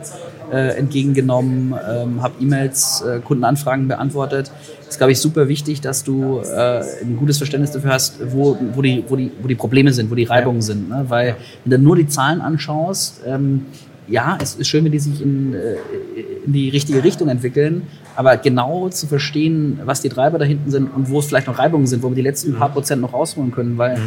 äh, 0.51 0.77
entgegengenommen, 0.77 1.73
ähm, 1.91 2.21
habe 2.23 2.35
E-Mails, 2.39 3.01
äh, 3.05 3.19
Kundenanfragen 3.19 3.89
beantwortet. 3.89 4.49
Ist, 4.95 4.99
glaube 4.99 5.11
ich, 5.11 5.19
super 5.19 5.49
wichtig, 5.49 5.81
dass 5.81 6.05
du 6.05 6.39
äh, 6.39 6.81
ein 7.01 7.17
gutes 7.17 7.37
Verständnis 7.37 7.71
dafür 7.71 7.91
hast, 7.91 8.15
wo, 8.31 8.57
wo, 8.73 8.81
die, 8.81 9.03
wo, 9.09 9.17
die, 9.17 9.29
wo 9.41 9.45
die 9.49 9.55
Probleme 9.55 9.91
sind, 9.91 10.09
wo 10.09 10.15
die 10.15 10.23
Reibungen 10.23 10.61
sind. 10.61 10.87
Ne? 10.87 11.03
Weil 11.09 11.35
wenn 11.65 11.81
du 11.81 11.85
nur 11.85 11.97
die 11.97 12.07
Zahlen 12.07 12.39
anschaust, 12.39 13.19
ähm, 13.27 13.65
ja, 14.07 14.37
es 14.41 14.55
ist 14.55 14.69
schön, 14.69 14.85
wenn 14.85 14.93
die 14.93 14.99
sich 14.99 15.21
in, 15.21 15.53
äh, 15.53 15.75
in 16.45 16.53
die 16.53 16.69
richtige 16.69 17.03
Richtung 17.03 17.27
entwickeln, 17.27 17.81
aber 18.15 18.37
genau 18.37 18.87
zu 18.87 19.05
verstehen, 19.05 19.81
was 19.83 19.99
die 19.99 20.07
Treiber 20.07 20.39
da 20.39 20.45
hinten 20.45 20.71
sind 20.71 20.87
und 20.95 21.09
wo 21.09 21.19
es 21.19 21.25
vielleicht 21.25 21.47
noch 21.47 21.59
Reibungen 21.59 21.87
sind, 21.87 22.01
wo 22.01 22.07
wir 22.07 22.15
die 22.15 22.21
letzten 22.21 22.55
paar 22.55 22.69
Prozent 22.69 23.01
noch 23.01 23.11
rausholen 23.11 23.51
können, 23.51 23.77
weil 23.77 23.99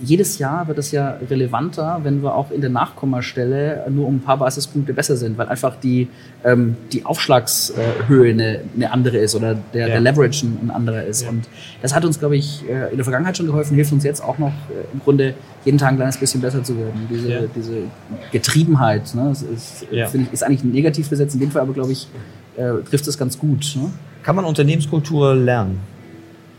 jedes 0.00 0.38
Jahr 0.38 0.68
wird 0.68 0.78
es 0.78 0.92
ja 0.92 1.16
relevanter, 1.28 2.00
wenn 2.04 2.22
wir 2.22 2.34
auch 2.34 2.50
in 2.50 2.60
der 2.60 2.70
Nachkommastelle 2.70 3.84
nur 3.90 4.06
um 4.06 4.16
ein 4.16 4.20
paar 4.20 4.36
Basispunkte 4.36 4.92
besser 4.92 5.16
sind, 5.16 5.36
weil 5.38 5.48
einfach 5.48 5.74
die, 5.80 6.08
ähm, 6.44 6.76
die 6.92 7.04
Aufschlagshöhe 7.04 8.30
eine, 8.30 8.60
eine 8.76 8.92
andere 8.92 9.16
ist 9.18 9.34
oder 9.34 9.56
der, 9.74 9.88
Ja. 9.88 9.94
der 9.94 10.00
Leverage 10.00 10.46
ein, 10.46 10.70
anderer 10.70 11.02
ist. 11.04 11.28
Und 11.28 11.48
das 11.82 11.94
hat 11.94 12.04
uns, 12.04 12.18
glaube 12.18 12.36
ich, 12.36 12.62
äh, 12.68 12.90
in 12.90 12.96
der 12.96 13.04
Vergangenheit 13.04 13.36
schon 13.36 13.46
geholfen, 13.46 13.74
hilft 13.74 13.92
uns 13.92 14.04
jetzt 14.04 14.22
auch 14.22 14.38
noch 14.38 14.52
äh, 14.70 14.92
im 14.92 15.00
Grunde 15.00 15.34
jeden 15.64 15.78
Tag 15.78 15.90
ein 15.90 15.96
kleines 15.96 16.16
bisschen 16.16 16.40
besser 16.40 16.62
zu 16.62 16.76
werden. 16.78 17.08
Diese, 17.10 17.28
Ja. 17.30 17.40
diese 17.54 17.74
Getriebenheit, 18.32 19.14
ne, 19.14 19.26
das 19.30 19.42
ist, 19.42 19.86
Ja. 19.90 20.06
finde 20.06 20.26
ich, 20.28 20.32
ist 20.34 20.42
eigentlich 20.42 20.64
negativ 20.64 21.08
besetzt. 21.10 21.34
In 21.34 21.40
dem 21.40 21.50
Fall 21.50 21.62
aber, 21.62 21.72
glaube 21.72 21.92
ich, 21.92 22.08
äh, 22.56 22.82
trifft 22.88 23.06
es 23.08 23.18
ganz 23.18 23.38
gut. 23.38 23.74
Ne? 23.76 23.90
Kann 24.22 24.36
man 24.36 24.44
Unternehmenskultur 24.44 25.34
lernen? 25.34 25.80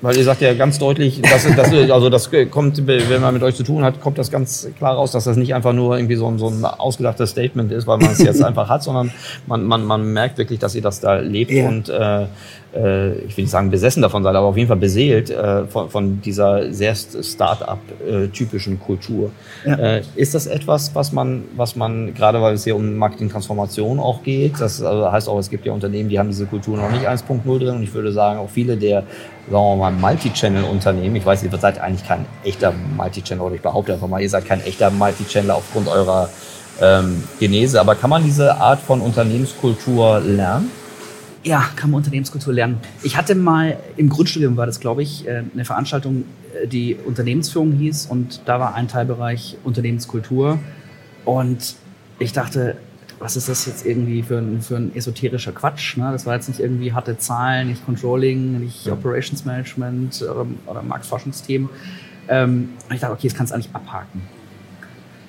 Weil 0.01 0.15
ihr 0.15 0.23
sagt 0.23 0.39
ja 0.41 0.53
ganz 0.53 0.79
deutlich, 0.79 1.21
dass, 1.21 1.43
dass, 1.55 1.73
also 1.73 2.09
das 2.09 2.29
kommt, 2.51 2.87
wenn 2.87 3.21
man 3.21 3.33
mit 3.33 3.43
euch 3.43 3.55
zu 3.55 3.63
tun 3.63 3.83
hat, 3.83 3.99
kommt 3.99 4.17
das 4.17 4.31
ganz 4.31 4.69
klar 4.77 4.95
raus, 4.95 5.11
dass 5.11 5.25
das 5.25 5.35
nicht 5.35 5.53
einfach 5.53 5.73
nur 5.73 5.97
irgendwie 5.97 6.15
so 6.15 6.27
ein, 6.27 6.39
so 6.39 6.47
ein 6.47 6.63
ausgedachtes 6.63 7.31
Statement 7.31 7.71
ist, 7.73 7.85
weil 7.85 7.97
man 7.97 8.11
es 8.11 8.19
jetzt 8.19 8.41
einfach 8.49 8.69
hat, 8.69 8.81
sondern 8.81 9.11
man, 9.45 9.65
man, 9.65 9.83
man 9.83 10.13
merkt 10.13 10.37
wirklich, 10.37 10.59
dass 10.59 10.73
ihr 10.73 10.81
das 10.81 11.01
da 11.01 11.15
lebt 11.15 11.51
Ja. 11.51 11.67
und 11.67 11.89
äh, 11.89 12.27
ich 12.71 13.35
will 13.35 13.43
nicht 13.43 13.51
sagen 13.51 13.71
besessen 13.71 14.01
davon 14.03 14.23
seid, 14.23 14.35
aber 14.35 14.47
auf 14.47 14.57
jeden 14.57 14.67
Fall 14.67 14.77
beseelt 14.77 15.31
äh, 15.31 15.65
von, 15.65 15.89
von 15.89 16.21
dieser 16.21 16.71
sehr 16.71 16.95
Start-up-typischen 16.95 18.79
Kultur. 18.79 19.31
Ja. 19.65 19.75
Äh, 19.75 20.03
ist 20.15 20.35
das 20.35 20.45
etwas, 20.45 20.93
was 20.93 21.11
man, 21.11 21.45
was 21.55 21.75
man, 21.75 22.13
gerade 22.13 22.41
weil 22.41 22.53
es 22.53 22.63
hier 22.65 22.75
um 22.75 22.95
Marketing-Transformation 22.95 23.99
auch 23.99 24.21
geht, 24.21 24.61
das 24.61 24.83
also 24.83 25.11
heißt 25.11 25.27
auch, 25.27 25.39
es 25.39 25.49
gibt 25.49 25.65
ja 25.65 25.73
Unternehmen, 25.73 26.09
die 26.09 26.19
haben 26.19 26.29
diese 26.29 26.45
Kultur 26.45 26.77
noch 26.77 26.91
nicht 26.91 27.07
1.0 27.07 27.59
drin 27.59 27.75
und 27.77 27.83
ich 27.83 27.93
würde 27.93 28.11
sagen, 28.11 28.39
auch 28.39 28.49
viele 28.49 28.77
der, 28.77 29.03
sagen 29.49 29.65
wir 29.65 29.75
mal, 29.75 29.91
Multi-Channel-Unternehmen, 29.91 31.15
ich 31.15 31.25
weiß, 31.25 31.43
ihr 31.43 31.49
seid 31.57 31.79
eigentlich 31.81 32.07
kein 32.07 32.25
echter 32.43 32.71
Multi-Channel 32.95 33.43
oder 33.43 33.55
ich 33.55 33.61
behaupte 33.61 33.93
einfach 33.93 34.07
mal, 34.07 34.21
ihr 34.21 34.29
seid 34.29 34.45
kein 34.45 34.61
echter 34.61 34.91
Multi-Channel 34.91 35.51
aufgrund 35.51 35.87
eurer 35.87 36.29
ähm, 36.81 37.23
Genese, 37.39 37.81
aber 37.81 37.95
kann 37.95 38.11
man 38.11 38.23
diese 38.23 38.57
Art 38.57 38.79
von 38.79 39.01
Unternehmenskultur 39.01 40.19
lernen? 40.19 40.69
Ja, 41.43 41.69
kann 41.75 41.91
man 41.91 41.99
Unternehmenskultur 41.99 42.53
lernen. 42.53 42.77
Ich 43.01 43.15
hatte 43.15 43.33
mal 43.33 43.77
im 43.95 44.09
Grundstudium 44.09 44.57
war 44.57 44.65
das, 44.65 44.79
glaube 44.79 45.03
ich, 45.03 45.25
äh, 45.25 45.43
eine 45.53 45.63
Veranstaltung, 45.63 46.25
äh, 46.61 46.67
die 46.67 46.95
Unternehmensführung 46.95 47.71
hieß 47.71 48.07
und 48.07 48.41
da 48.45 48.59
war 48.59 48.75
ein 48.75 48.87
Teilbereich 48.87 49.57
Unternehmenskultur 49.63 50.59
und 51.23 51.75
ich 52.19 52.33
dachte, 52.33 52.75
was 53.19 53.35
ist 53.35 53.49
das 53.49 53.65
jetzt 53.65 53.85
irgendwie 53.85 54.23
für 54.23 54.37
ein, 54.37 54.61
für 54.61 54.77
ein 54.77 54.95
esoterischer 54.95 55.51
Quatsch? 55.51 55.97
Ne? 55.97 56.09
Das 56.11 56.25
war 56.25 56.35
jetzt 56.35 56.47
nicht 56.47 56.59
irgendwie 56.59 56.93
harte 56.93 57.17
Zahlen, 57.17 57.67
nicht 57.67 57.85
Controlling, 57.85 58.59
nicht 58.59 58.89
Operations 58.89 59.45
Management 59.45 60.21
oder, 60.21 60.45
oder 60.65 60.81
Marktforschungsthemen. 60.81 61.69
Ähm, 62.29 62.69
und 62.87 62.95
ich 62.95 63.01
dachte, 63.01 63.13
okay, 63.13 63.27
das 63.27 63.37
kannst 63.37 63.51
du 63.51 63.55
eigentlich 63.55 63.73
abhaken. 63.73 64.21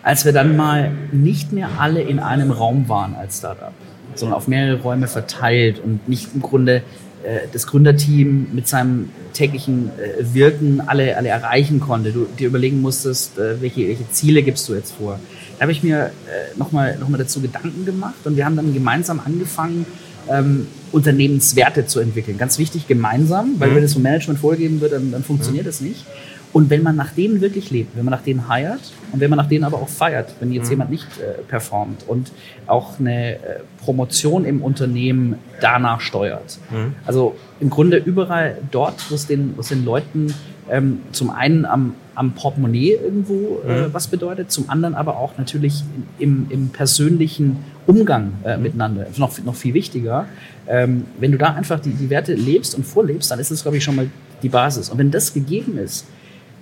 Als 0.02 0.24
wir 0.24 0.32
dann 0.32 0.56
mal 0.56 0.92
nicht 1.12 1.52
mehr 1.52 1.68
alle 1.78 2.00
in 2.00 2.20
einem 2.20 2.50
Raum 2.50 2.88
waren 2.88 3.14
als 3.14 3.38
Startup, 3.38 3.72
sondern 4.14 4.36
auf 4.36 4.48
mehrere 4.48 4.80
Räume 4.80 5.08
verteilt 5.08 5.78
und 5.78 6.08
nicht 6.08 6.28
im 6.34 6.42
Grunde 6.42 6.82
äh, 7.22 7.40
das 7.52 7.66
Gründerteam 7.66 8.48
mit 8.52 8.66
seinem 8.68 9.10
täglichen 9.32 9.90
äh, 9.98 10.34
Wirken 10.34 10.80
alle, 10.86 11.16
alle 11.16 11.28
erreichen 11.28 11.80
konnte. 11.80 12.12
Du 12.12 12.26
dir 12.38 12.48
überlegen 12.48 12.80
musstest, 12.80 13.38
äh, 13.38 13.60
welche, 13.60 13.88
welche 13.88 14.10
Ziele 14.10 14.42
gibst 14.42 14.68
du 14.68 14.74
jetzt 14.74 14.92
vor. 14.92 15.18
Da 15.58 15.62
habe 15.62 15.72
ich 15.72 15.82
mir 15.82 16.06
äh, 16.06 16.58
nochmal 16.58 16.96
noch 16.98 17.08
mal 17.08 17.18
dazu 17.18 17.40
Gedanken 17.40 17.84
gemacht 17.84 18.14
und 18.24 18.36
wir 18.36 18.44
haben 18.44 18.56
dann 18.56 18.72
gemeinsam 18.72 19.20
angefangen, 19.24 19.86
ähm, 20.28 20.66
Unternehmenswerte 20.92 21.86
zu 21.86 22.00
entwickeln. 22.00 22.38
Ganz 22.38 22.58
wichtig, 22.58 22.88
gemeinsam, 22.88 23.54
weil 23.58 23.70
Mhm. 23.70 23.74
wenn 23.76 23.82
das 23.82 23.92
vom 23.92 24.02
Management 24.02 24.38
vorgegeben 24.40 24.80
wird, 24.80 24.92
dann, 24.92 25.12
dann 25.12 25.22
funktioniert 25.22 25.66
das 25.66 25.80
nicht. 25.80 26.04
Und 26.52 26.68
wenn 26.68 26.82
man 26.82 26.96
nach 26.96 27.12
denen 27.12 27.40
wirklich 27.40 27.70
lebt, 27.70 27.96
wenn 27.96 28.04
man 28.04 28.10
nach 28.12 28.22
denen 28.22 28.48
heiert 28.48 28.80
und 29.12 29.20
wenn 29.20 29.30
man 29.30 29.36
nach 29.36 29.48
denen 29.48 29.62
aber 29.64 29.76
auch 29.78 29.88
feiert, 29.88 30.34
wenn 30.40 30.50
jetzt 30.52 30.68
jemand 30.68 30.90
nicht 30.90 31.06
äh, 31.18 31.42
performt 31.42 32.04
und 32.08 32.32
auch 32.66 32.98
eine 32.98 33.34
äh, 33.36 33.38
Promotion 33.84 34.44
im 34.44 34.60
Unternehmen 34.62 35.36
danach 35.60 36.00
steuert. 36.00 36.58
Also 37.06 37.36
im 37.60 37.70
Grunde 37.70 37.98
überall 37.98 38.56
dort, 38.72 39.10
wo 39.10 39.14
es 39.14 39.26
den, 39.28 39.56
wo 39.56 39.60
es 39.60 39.68
den 39.68 39.84
Leuten 39.84 40.34
ähm, 40.68 41.00
zum 41.12 41.30
einen 41.30 41.64
am, 41.66 41.94
am 42.16 42.32
Portemonnaie 42.32 42.92
irgendwo 42.94 43.60
äh, 43.66 43.86
Mhm. 43.88 43.94
was 43.94 44.08
bedeutet, 44.08 44.50
zum 44.50 44.68
anderen 44.70 44.94
aber 44.96 45.16
auch 45.18 45.38
natürlich 45.38 45.84
im, 46.18 46.46
im 46.50 46.68
persönlichen 46.70 47.58
Umgang 47.86 48.32
äh, 48.44 48.56
Mhm. 48.56 48.62
miteinander. 48.64 49.06
Noch, 49.18 49.38
noch 49.44 49.54
viel 49.54 49.74
wichtiger. 49.74 50.26
Ähm, 50.68 51.04
wenn 51.20 51.30
du 51.32 51.38
da 51.38 51.54
einfach 51.54 51.78
die, 51.80 51.90
die 51.90 52.10
Werte 52.10 52.34
lebst 52.34 52.74
und 52.74 52.84
vorlebst, 52.86 53.30
dann 53.30 53.38
ist 53.38 53.50
das, 53.52 53.62
glaube 53.62 53.76
ich, 53.78 53.84
schon 53.84 53.94
mal 53.96 54.08
die 54.42 54.48
Basis. 54.48 54.90
Und 54.90 54.98
wenn 54.98 55.10
das 55.12 55.32
gegeben 55.32 55.78
ist, 55.78 56.06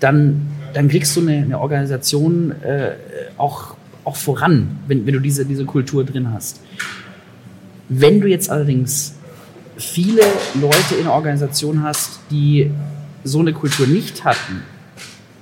dann, 0.00 0.46
dann 0.74 0.88
kriegst 0.88 1.16
du 1.16 1.20
eine, 1.20 1.38
eine 1.38 1.58
Organisation 1.58 2.52
äh, 2.62 2.92
auch, 3.37 3.76
auch 4.04 4.16
voran, 4.16 4.78
wenn, 4.87 5.06
wenn 5.06 5.14
du 5.14 5.20
diese, 5.20 5.44
diese 5.44 5.64
Kultur 5.64 6.04
drin 6.04 6.32
hast. 6.32 6.61
Wenn 7.88 8.20
du 8.20 8.28
jetzt 8.28 8.50
allerdings 8.50 9.14
viele 9.76 10.22
Leute 10.61 10.94
in 10.98 11.04
der 11.04 11.12
Organisation 11.12 11.82
hast, 11.82 12.20
die 12.30 12.70
so 13.24 13.40
eine 13.40 13.52
Kultur 13.52 13.87
nicht 13.87 14.24
hatten 14.24 14.62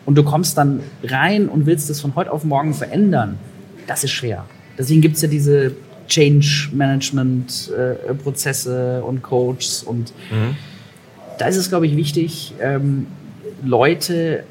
und 0.04 0.16
du 0.16 0.22
kommst 0.22 0.56
dann 0.56 0.80
rein 1.02 1.48
und 1.48 1.66
willst 1.66 1.90
das 1.90 2.00
von 2.00 2.14
heute 2.14 2.32
auf 2.32 2.44
morgen 2.44 2.74
verändern, 2.74 3.38
das 3.86 4.04
ist 4.04 4.12
schwer. 4.12 4.44
Deswegen 4.78 5.00
gibt 5.00 5.16
es 5.16 5.22
ja 5.22 5.28
diese 5.28 5.72
Change 6.06 6.70
Management 6.72 7.72
äh, 7.76 8.14
Prozesse 8.14 9.02
und 9.02 9.22
Coaches 9.22 9.82
und 9.82 10.12
da 11.38 11.46
ist 11.46 11.56
es, 11.56 11.68
glaube 11.68 11.86
ich, 11.86 11.96
wichtig, 11.96 12.54
ähm, 12.60 13.06
Leute 13.64 14.44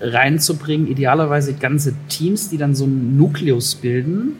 reinzubringen, 0.00 0.88
idealerweise 0.88 1.54
ganze 1.54 1.94
Teams, 2.08 2.50
die 2.50 2.58
dann 2.58 2.74
so 2.74 2.84
einen 2.84 3.16
Nukleus 3.16 3.76
bilden, 3.76 4.36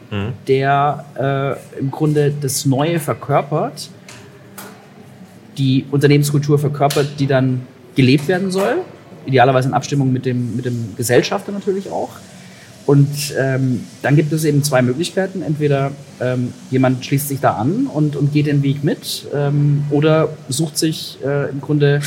der 0.47 1.57
äh, 1.75 1.79
im 1.79 1.89
Grunde 1.89 2.33
das 2.41 2.65
Neue 2.65 2.99
verkörpert, 2.99 3.89
die 5.57 5.85
Unternehmenskultur 5.89 6.59
verkörpert, 6.59 7.19
die 7.19 7.27
dann 7.27 7.61
gelebt 7.95 8.27
werden 8.27 8.51
soll, 8.51 8.77
idealerweise 9.25 9.69
in 9.69 9.73
Abstimmung 9.73 10.11
mit 10.11 10.25
dem, 10.25 10.55
mit 10.55 10.65
dem 10.65 10.95
Gesellschafter 10.97 11.51
natürlich 11.51 11.89
auch. 11.89 12.09
Und 12.85 13.33
ähm, 13.39 13.85
dann 14.01 14.17
gibt 14.17 14.33
es 14.33 14.43
eben 14.43 14.61
zwei 14.61 14.81
Möglichkeiten. 14.81 15.41
Entweder 15.41 15.91
ähm, 16.19 16.53
jemand 16.69 17.05
schließt 17.05 17.29
sich 17.29 17.39
da 17.39 17.53
an 17.53 17.87
und, 17.87 18.17
und 18.17 18.33
geht 18.33 18.47
den 18.47 18.61
Weg 18.61 18.83
mit 18.83 19.25
ähm, 19.33 19.85
oder 19.89 20.29
sucht 20.49 20.77
sich 20.77 21.17
äh, 21.25 21.49
im 21.49 21.61
Grunde 21.61 22.01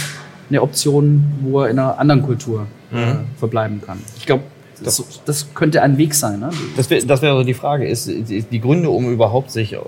eine 0.49 0.63
Option, 0.63 1.25
wo 1.43 1.63
er 1.63 1.71
in 1.71 1.79
einer 1.79 1.99
anderen 1.99 2.23
Kultur 2.23 2.67
äh, 2.93 3.15
verbleiben 3.39 3.81
kann. 3.85 3.99
Ich 4.17 4.27
glaube, 4.27 4.45
das, 4.83 5.03
das 5.25 5.55
könnte 5.55 5.83
ein 5.83 5.99
Weg 5.99 6.15
sein. 6.15 6.41
Ne? 6.41 6.51
Das 6.77 6.91
wäre 6.91 7.07
wäre 7.23 7.39
so 7.39 7.45
die 7.45 7.55
Frage. 7.55 7.87
Ist, 7.87 8.09
ist 8.09 8.49
die 8.51 8.61
Gründe, 8.61 8.91
um 8.91 9.11
überhaupt 9.11 9.51
sich 9.51 9.73
äh, 9.73 9.79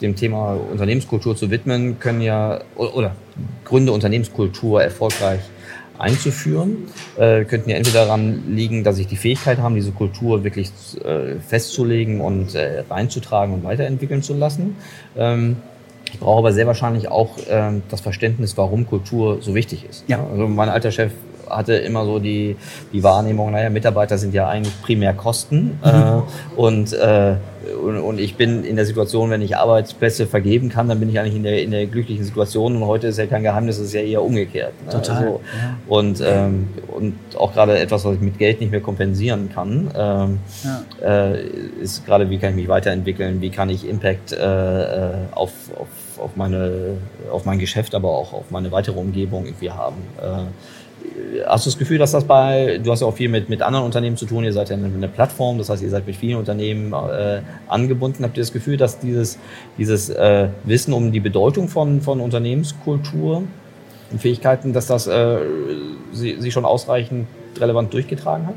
dem 0.00 0.14
Thema 0.14 0.56
Unternehmenskultur 0.70 1.36
zu 1.36 1.50
widmen, 1.50 1.98
können 1.98 2.20
ja, 2.20 2.60
oder, 2.76 3.16
Gründe, 3.64 3.92
Unternehmenskultur 3.92 4.82
erfolgreich 4.82 5.40
einzuführen, 5.98 6.88
äh, 7.16 7.44
könnten 7.44 7.70
ja 7.70 7.76
entweder 7.76 8.04
daran 8.04 8.54
liegen, 8.54 8.84
dass 8.84 8.98
ich 8.98 9.08
die 9.08 9.16
Fähigkeit 9.16 9.58
haben, 9.58 9.74
diese 9.74 9.90
Kultur 9.90 10.44
wirklich 10.44 10.70
äh, 11.04 11.40
festzulegen 11.40 12.20
und 12.20 12.54
reinzutragen 12.88 13.52
und 13.52 13.64
weiterentwickeln 13.64 14.22
zu 14.22 14.34
lassen. 14.34 14.76
Ähm, 15.16 15.56
ich 16.12 16.20
brauche 16.20 16.38
aber 16.38 16.52
sehr 16.52 16.66
wahrscheinlich 16.66 17.08
auch 17.10 17.30
ähm, 17.50 17.82
das 17.90 18.00
Verständnis, 18.00 18.56
warum 18.56 18.86
Kultur 18.86 19.38
so 19.40 19.54
wichtig 19.54 19.84
ist. 19.88 20.04
Ja. 20.08 20.20
Also 20.30 20.46
mein 20.48 20.68
alter 20.68 20.90
Chef 20.90 21.12
hatte 21.48 21.74
immer 21.74 22.04
so 22.04 22.18
die, 22.18 22.56
die 22.92 23.02
Wahrnehmung, 23.02 23.52
naja, 23.52 23.70
Mitarbeiter 23.70 24.18
sind 24.18 24.34
ja 24.34 24.48
eigentlich 24.48 24.74
primär 24.82 25.14
Kosten. 25.14 25.78
Äh, 25.82 26.60
und, 26.60 26.92
äh, 26.92 27.36
und, 27.82 27.98
und 27.98 28.20
ich 28.20 28.34
bin 28.36 28.64
in 28.64 28.76
der 28.76 28.84
Situation, 28.84 29.30
wenn 29.30 29.40
ich 29.40 29.56
Arbeitsplätze 29.56 30.26
vergeben 30.26 30.68
kann, 30.68 30.88
dann 30.88 31.00
bin 31.00 31.08
ich 31.08 31.18
eigentlich 31.18 31.36
in 31.36 31.42
der, 31.44 31.62
in 31.62 31.70
der 31.70 31.86
glücklichen 31.86 32.22
Situation. 32.24 32.76
Und 32.76 32.86
heute 32.86 33.06
ist 33.08 33.18
ja 33.18 33.24
kein 33.26 33.42
Geheimnis, 33.42 33.78
es 33.78 33.86
ist 33.86 33.94
ja 33.94 34.02
eher 34.02 34.22
umgekehrt. 34.22 34.72
Ne? 34.84 34.92
Total, 34.92 35.16
Also, 35.16 35.40
ja. 35.58 35.76
und, 35.88 36.22
ähm, 36.24 36.68
und 36.88 37.14
auch 37.38 37.52
gerade 37.54 37.78
etwas, 37.78 38.04
was 38.04 38.16
ich 38.16 38.20
mit 38.20 38.38
Geld 38.38 38.60
nicht 38.60 38.70
mehr 38.70 38.80
kompensieren 38.80 39.48
kann, 39.52 39.90
ähm, 39.96 40.38
Ja. 41.02 41.32
äh, 41.32 41.46
ist 41.80 42.04
gerade, 42.04 42.28
wie 42.28 42.36
kann 42.36 42.50
ich 42.50 42.56
mich 42.56 42.68
weiterentwickeln, 42.68 43.40
wie 43.40 43.50
kann 43.50 43.70
ich 43.70 43.88
Impact 43.88 44.32
äh, 44.32 44.36
äh, 44.42 45.10
auf, 45.32 45.50
auf, 46.20 46.36
meine, 46.36 46.96
auf 47.30 47.44
mein 47.44 47.58
Geschäft, 47.58 47.94
aber 47.94 48.10
auch 48.10 48.32
auf 48.32 48.50
meine 48.50 48.70
weitere 48.72 48.98
Umgebung 48.98 49.46
irgendwie 49.46 49.70
haben. 49.70 49.96
Äh, 50.20 50.46
Hast 51.46 51.64
du 51.64 51.70
das 51.70 51.78
Gefühl, 51.78 51.98
dass 51.98 52.12
das 52.12 52.24
bei, 52.24 52.80
du 52.82 52.90
hast 52.90 53.00
ja 53.00 53.06
auch 53.06 53.14
viel 53.14 53.28
mit, 53.28 53.48
mit 53.48 53.62
anderen 53.62 53.84
Unternehmen 53.84 54.16
zu 54.16 54.26
tun, 54.26 54.44
ihr 54.44 54.52
seid 54.52 54.70
ja 54.70 54.76
eine, 54.76 54.86
eine 54.86 55.08
Plattform, 55.08 55.58
das 55.58 55.68
heißt, 55.68 55.82
ihr 55.82 55.90
seid 55.90 56.06
mit 56.06 56.16
vielen 56.16 56.38
Unternehmen 56.38 56.92
äh, 56.92 57.40
angebunden. 57.68 58.24
Habt 58.24 58.36
ihr 58.36 58.42
das 58.42 58.52
Gefühl, 58.52 58.76
dass 58.76 58.98
dieses, 58.98 59.38
dieses 59.78 60.10
äh, 60.10 60.48
Wissen 60.64 60.92
um 60.92 61.12
die 61.12 61.20
Bedeutung 61.20 61.68
von, 61.68 62.00
von 62.00 62.20
Unternehmenskultur 62.20 63.44
und 64.10 64.20
Fähigkeiten, 64.20 64.72
dass 64.72 64.86
das 64.86 65.06
äh, 65.06 65.38
sie, 66.12 66.36
sie 66.40 66.50
schon 66.50 66.64
ausreichend 66.64 67.26
relevant 67.58 67.92
durchgetragen 67.92 68.48
hat? 68.48 68.54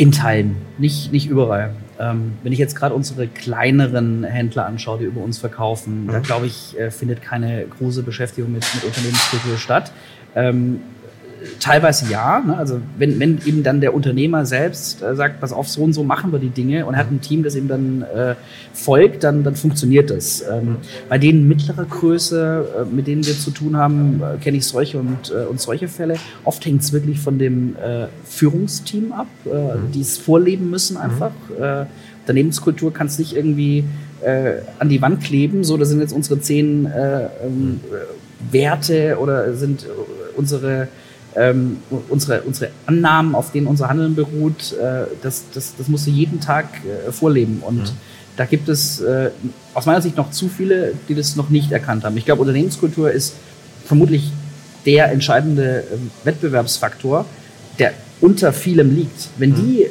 In 0.00 0.12
Teilen, 0.12 0.56
nicht, 0.78 1.12
nicht 1.12 1.28
überall. 1.28 1.74
Ähm, 1.98 2.32
wenn 2.42 2.54
ich 2.54 2.58
jetzt 2.58 2.74
gerade 2.74 2.94
unsere 2.94 3.26
kleineren 3.28 4.24
Händler 4.24 4.64
anschaue, 4.64 4.98
die 4.98 5.04
über 5.04 5.20
uns 5.20 5.36
verkaufen, 5.36 6.08
da 6.10 6.20
glaube 6.20 6.46
ich, 6.46 6.74
äh, 6.78 6.90
findet 6.90 7.20
keine 7.20 7.66
große 7.66 8.02
Beschäftigung 8.02 8.50
mit, 8.50 8.64
mit 8.74 8.84
Unternehmenskultur 8.84 9.58
statt. 9.58 9.92
Ähm, 10.34 10.80
teilweise 11.58 12.10
ja. 12.10 12.40
Ne? 12.40 12.56
Also 12.56 12.80
wenn, 12.98 13.18
wenn 13.20 13.38
eben 13.44 13.62
dann 13.62 13.80
der 13.80 13.94
Unternehmer 13.94 14.46
selbst 14.46 15.02
äh, 15.02 15.14
sagt, 15.14 15.40
pass 15.40 15.52
auf, 15.52 15.68
so 15.68 15.82
und 15.82 15.92
so 15.92 16.04
machen 16.04 16.32
wir 16.32 16.38
die 16.38 16.50
Dinge 16.50 16.86
und 16.86 16.96
hat 16.96 17.10
ein 17.10 17.20
Team, 17.20 17.42
das 17.42 17.54
ihm 17.54 17.68
dann 17.68 18.02
äh, 18.02 18.34
folgt, 18.72 19.24
dann, 19.24 19.44
dann 19.44 19.56
funktioniert 19.56 20.10
das. 20.10 20.42
Ähm, 20.42 20.76
bei 21.08 21.18
denen 21.18 21.48
mittlerer 21.48 21.84
Größe, 21.84 22.66
äh, 22.80 22.94
mit 22.94 23.06
denen 23.06 23.26
wir 23.26 23.34
zu 23.34 23.50
tun 23.50 23.76
haben, 23.76 24.22
äh, 24.22 24.38
kenne 24.38 24.58
ich 24.58 24.66
solche 24.66 24.98
und, 24.98 25.30
äh, 25.30 25.46
und 25.46 25.60
solche 25.60 25.88
Fälle. 25.88 26.16
Oft 26.44 26.64
hängt 26.64 26.82
es 26.82 26.92
wirklich 26.92 27.20
von 27.20 27.38
dem 27.38 27.76
äh, 27.76 28.06
Führungsteam 28.24 29.12
ab, 29.12 29.28
äh, 29.46 29.78
die 29.94 30.00
es 30.00 30.18
vorleben 30.18 30.70
müssen 30.70 30.96
einfach. 30.96 31.32
Äh, 31.58 31.86
Unternehmenskultur 32.22 32.92
kann 32.92 33.08
es 33.08 33.18
nicht 33.18 33.34
irgendwie 33.34 33.84
äh, 34.22 34.60
an 34.78 34.88
die 34.88 35.02
Wand 35.02 35.22
kleben, 35.22 35.64
so 35.64 35.76
das 35.76 35.88
sind 35.88 36.00
jetzt 36.00 36.12
unsere 36.12 36.40
zehn 36.40 36.86
äh, 36.86 37.24
ähm, 37.44 37.80
äh, 37.90 38.52
Werte 38.52 39.18
oder 39.18 39.54
sind 39.54 39.86
unsere 40.36 40.88
ähm, 41.40 41.78
unsere, 42.10 42.42
unsere 42.42 42.70
Annahmen, 42.84 43.34
auf 43.34 43.50
denen 43.50 43.66
unser 43.66 43.88
Handeln 43.88 44.14
beruht, 44.14 44.74
äh, 44.74 45.06
das, 45.22 45.44
das, 45.54 45.74
das 45.76 45.88
musst 45.88 46.06
du 46.06 46.10
jeden 46.10 46.40
Tag 46.40 46.66
äh, 46.84 47.10
vorleben. 47.10 47.62
Und 47.66 47.94
da 48.36 48.44
gibt 48.44 48.68
es 48.68 49.00
äh, 49.00 49.30
aus 49.72 49.86
meiner 49.86 50.02
Sicht 50.02 50.16
noch 50.16 50.30
zu 50.30 50.48
viele, 50.48 50.92
die 51.08 51.14
das 51.14 51.36
noch 51.36 51.48
nicht 51.48 51.72
erkannt 51.72 52.04
haben. 52.04 52.16
Ich 52.18 52.26
glaube, 52.26 52.42
Unternehmenskultur 52.42 53.10
ist 53.10 53.34
vermutlich 53.86 54.30
der 54.84 55.10
entscheidende 55.12 55.84
ähm, 55.92 56.10
Wettbewerbsfaktor, 56.24 57.24
der 57.78 57.94
unter 58.20 58.52
vielem 58.52 58.94
liegt. 58.94 59.28
Wenn 59.38 59.54
die 59.54 59.86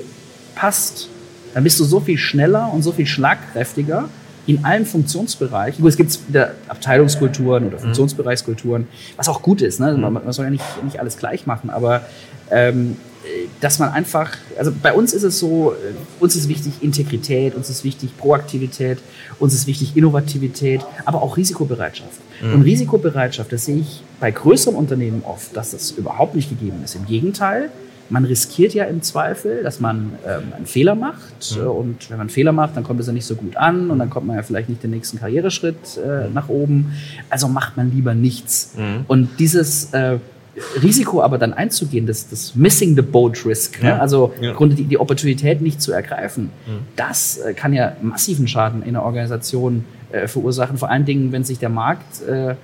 passt, 0.54 1.10
dann 1.56 1.64
bist 1.64 1.80
du 1.80 1.84
so 1.84 2.00
viel 2.00 2.18
schneller 2.18 2.72
und 2.72 2.84
so 2.84 2.92
viel 2.92 3.08
schlagkräftiger 3.08 4.08
in 4.50 4.66
allen 4.66 4.88
Funktionsbereichen. 4.88 5.84
Gut, 5.84 5.92
es 5.92 5.98
gibt 5.98 6.28
wieder 6.28 6.56
Abteilungskulturen 6.68 7.68
oder 7.68 7.78
Funktionsbereichskulturen, 7.78 8.88
was 9.16 9.30
auch 9.30 9.44
gut 9.44 9.62
ist. 9.62 9.80
Ne? 9.80 9.94
Man, 9.96 10.12
man 10.12 10.34
soll 10.34 10.46
ja 10.46 10.52
nicht, 10.52 10.64
nicht 10.84 11.00
alles 11.00 11.18
gleich 11.18 11.46
machen, 11.46 11.70
aber 11.70 12.02
ähm, 12.50 12.98
äh, 13.24 13.48
dass 13.62 13.78
man 13.78 13.90
einfach, 13.90 14.38
also 14.58 14.72
bei 14.82 14.92
uns 14.92 15.14
ist 15.14 15.22
es 15.22 15.38
so, 15.38 15.74
äh, 15.74 15.94
uns 16.20 16.36
ist 16.36 16.50
wichtig 16.50 16.82
Integrität, 16.82 17.54
uns 17.54 17.70
ist 17.70 17.84
wichtig 17.84 18.18
Proaktivität, 18.18 18.98
uns 19.38 19.54
ist 19.54 19.68
wichtig 19.68 19.96
Innovativität, 19.96 20.82
aber 21.06 21.22
auch 21.22 21.38
Risikobereitschaft. 21.38 22.20
Und 22.42 22.62
Risikobereitschaft, 22.64 23.52
das 23.52 23.66
sehe 23.66 23.80
ich 23.82 24.02
bei 24.20 24.32
größeren 24.32 24.76
Unternehmen 24.76 25.22
oft, 25.26 25.56
dass 25.56 25.72
das 25.72 25.92
überhaupt 25.92 26.36
nicht 26.36 26.50
gegeben 26.50 26.82
ist. 26.84 26.96
Im 26.96 27.06
Gegenteil, 27.06 27.70
man 28.10 28.26
riskiert 28.26 28.74
ja 28.74 28.86
im 28.86 29.02
Zweifel, 29.02 29.64
dass 29.64 29.80
man 29.80 30.14
ähm, 30.28 30.54
einen 30.56 30.66
Fehler 30.66 30.96
macht. 30.96 31.56
Äh, 31.58 31.62
Und 31.62 32.10
wenn 32.10 32.18
man 32.18 32.22
einen 32.26 32.30
Fehler 32.30 32.52
macht, 32.52 32.76
dann 32.76 32.84
kommt 32.84 33.00
es 33.00 33.08
ja 33.08 33.14
nicht 33.14 33.26
so 33.26 33.36
gut 33.36 33.56
an 33.58 33.90
und 33.92 34.00
dann 34.00 34.10
kommt 34.10 34.26
man 34.28 34.36
ja 34.36 34.42
vielleicht 34.44 34.70
nicht 34.70 34.82
den 34.84 34.92
nächsten 34.92 35.20
Karriereschritt 35.20 35.98
äh, 35.98 36.30
nach 36.34 36.50
oben. 36.50 36.94
Also 37.30 37.48
macht 37.48 37.78
man 37.78 37.92
lieber 37.92 38.14
nichts. 38.16 38.74
Und 39.08 39.30
dieses 39.40 39.94
äh, 39.94 40.18
Risiko 40.82 41.22
aber 41.22 41.38
dann 41.38 41.54
einzugehen, 41.54 42.06
das, 42.08 42.28
das 42.30 42.56
Missing 42.56 42.96
the 42.96 43.02
Boat 43.02 43.46
Risk, 43.46 43.82
ne? 43.82 43.90
Ja. 43.90 43.98
also 44.00 44.34
Ja. 44.42 44.50
im 44.52 44.56
Grunde 44.58 44.76
die, 44.76 44.84
die 44.86 44.98
Opportunität 44.98 45.62
nicht 45.62 45.82
zu 45.82 45.92
ergreifen, 45.94 46.50
das 46.96 47.38
äh, 47.38 47.54
kann 47.54 47.72
ja 47.74 47.96
massiven 48.02 48.48
Schaden 48.48 48.84
in 48.84 48.94
der 48.94 49.04
Organisation 49.04 49.86
äh, 50.12 50.28
verursachen. 50.28 50.78
Vor 50.78 50.90
allen 50.90 51.06
Dingen, 51.06 51.32
wenn 51.32 51.44
sich 51.44 51.60
der 51.60 51.70
Markt 51.70 52.22
äh, 52.28 52.56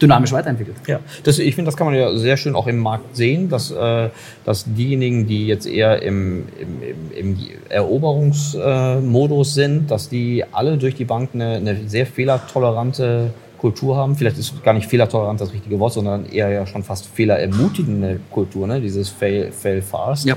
dynamisch 0.00 0.32
weiterentwickelt. 0.32 0.76
Ja, 0.86 1.00
das, 1.22 1.38
ich 1.38 1.54
finde, 1.54 1.68
das 1.68 1.76
kann 1.76 1.86
man 1.86 1.94
ja 1.94 2.14
sehr 2.16 2.36
schön 2.36 2.54
auch 2.54 2.66
im 2.66 2.78
Markt 2.78 3.16
sehen, 3.16 3.48
dass, 3.48 3.70
äh, 3.70 4.10
dass 4.44 4.64
diejenigen, 4.66 5.26
die 5.26 5.46
jetzt 5.46 5.66
eher 5.66 6.02
im, 6.02 6.44
im, 6.60 6.82
im, 6.82 7.36
im 7.36 7.38
Eroberungsmodus 7.68 9.54
sind, 9.54 9.90
dass 9.90 10.08
die 10.08 10.44
alle 10.52 10.76
durch 10.76 10.94
die 10.94 11.04
Bank 11.04 11.30
eine, 11.34 11.56
eine 11.56 11.88
sehr 11.88 12.06
fehlertolerante 12.06 13.30
Kultur 13.62 13.96
haben. 13.96 14.16
Vielleicht 14.16 14.38
ist 14.38 14.62
gar 14.64 14.74
nicht 14.74 14.88
fehlertolerant 14.88 15.40
das 15.40 15.52
richtige 15.52 15.78
Wort, 15.78 15.92
sondern 15.92 16.26
eher 16.26 16.48
ja 16.48 16.66
schon 16.66 16.82
fast 16.82 17.06
fehlerermutigende 17.06 18.18
Kultur, 18.30 18.66
ne? 18.66 18.80
dieses 18.80 19.08
Fail, 19.08 19.52
fail 19.52 19.80
fast. 19.82 20.26
Ja. 20.26 20.34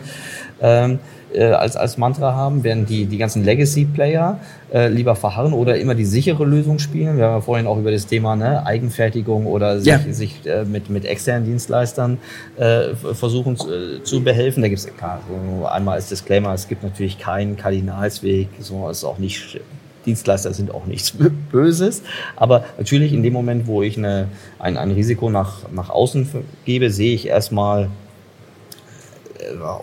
Ähm, 0.61 0.99
äh, 1.33 1.45
als, 1.45 1.75
als 1.75 1.97
Mantra 1.97 2.33
haben, 2.33 2.63
während 2.63 2.89
die, 2.89 3.05
die 3.05 3.17
ganzen 3.17 3.43
Legacy-Player 3.43 4.39
äh, 4.73 4.87
lieber 4.89 5.15
verharren 5.15 5.53
oder 5.53 5.77
immer 5.77 5.95
die 5.95 6.05
sichere 6.05 6.45
Lösung 6.45 6.79
spielen. 6.79 7.17
Wir 7.17 7.25
haben 7.25 7.33
ja 7.33 7.41
vorhin 7.41 7.67
auch 7.67 7.77
über 7.77 7.91
das 7.91 8.07
Thema 8.07 8.35
ne, 8.35 8.65
Eigenfertigung 8.65 9.45
oder 9.45 9.79
sich, 9.79 9.87
ja. 9.87 9.99
sich 10.11 10.45
äh, 10.45 10.65
mit, 10.65 10.89
mit 10.89 11.05
externen 11.05 11.45
Dienstleistern 11.45 12.17
äh, 12.57 12.95
versuchen 12.95 13.57
zu, 13.57 13.71
äh, 13.71 14.03
zu 14.03 14.23
behelfen. 14.23 14.61
Da 14.61 14.69
gibt 14.69 14.79
es 14.79 14.97
klar, 14.97 15.21
so 15.27 15.65
einmal 15.65 15.95
als 15.95 16.09
Disclaimer, 16.09 16.53
es 16.53 16.67
gibt 16.67 16.83
natürlich 16.83 17.19
keinen 17.19 17.57
Kardinalsweg, 17.57 18.49
so 18.59 18.89
ist 18.89 19.03
auch 19.03 19.17
nicht 19.17 19.59
Dienstleister 20.05 20.53
sind 20.53 20.71
auch 20.73 20.85
nichts 20.85 21.13
Böses. 21.51 22.03
Aber 22.35 22.65
natürlich 22.77 23.13
in 23.13 23.23
dem 23.23 23.33
Moment, 23.33 23.67
wo 23.67 23.81
ich 23.81 23.97
eine, 23.97 24.27
ein, 24.59 24.77
ein 24.77 24.91
Risiko 24.91 25.29
nach, 25.29 25.69
nach 25.71 25.89
außen 25.89 26.29
gebe, 26.65 26.91
sehe 26.91 27.13
ich 27.13 27.27
erstmal, 27.27 27.89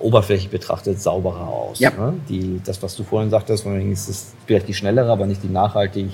oberflächlich 0.01 0.51
betrachtet 0.51 1.01
sauberer 1.01 1.48
aus. 1.48 1.79
Ja. 1.79 1.90
Ne? 1.90 2.14
Die, 2.29 2.61
das, 2.64 2.83
was 2.83 2.96
du 2.96 3.05
vorhin 3.05 3.31
sagtest, 3.31 3.66
ist 3.66 4.09
es 4.09 4.33
vielleicht 4.46 4.68
die 4.68 4.75
schnellere, 4.75 5.11
aber 5.11 5.27
nicht 5.27 5.42
die 5.42 5.48
nachhaltig 5.48 6.09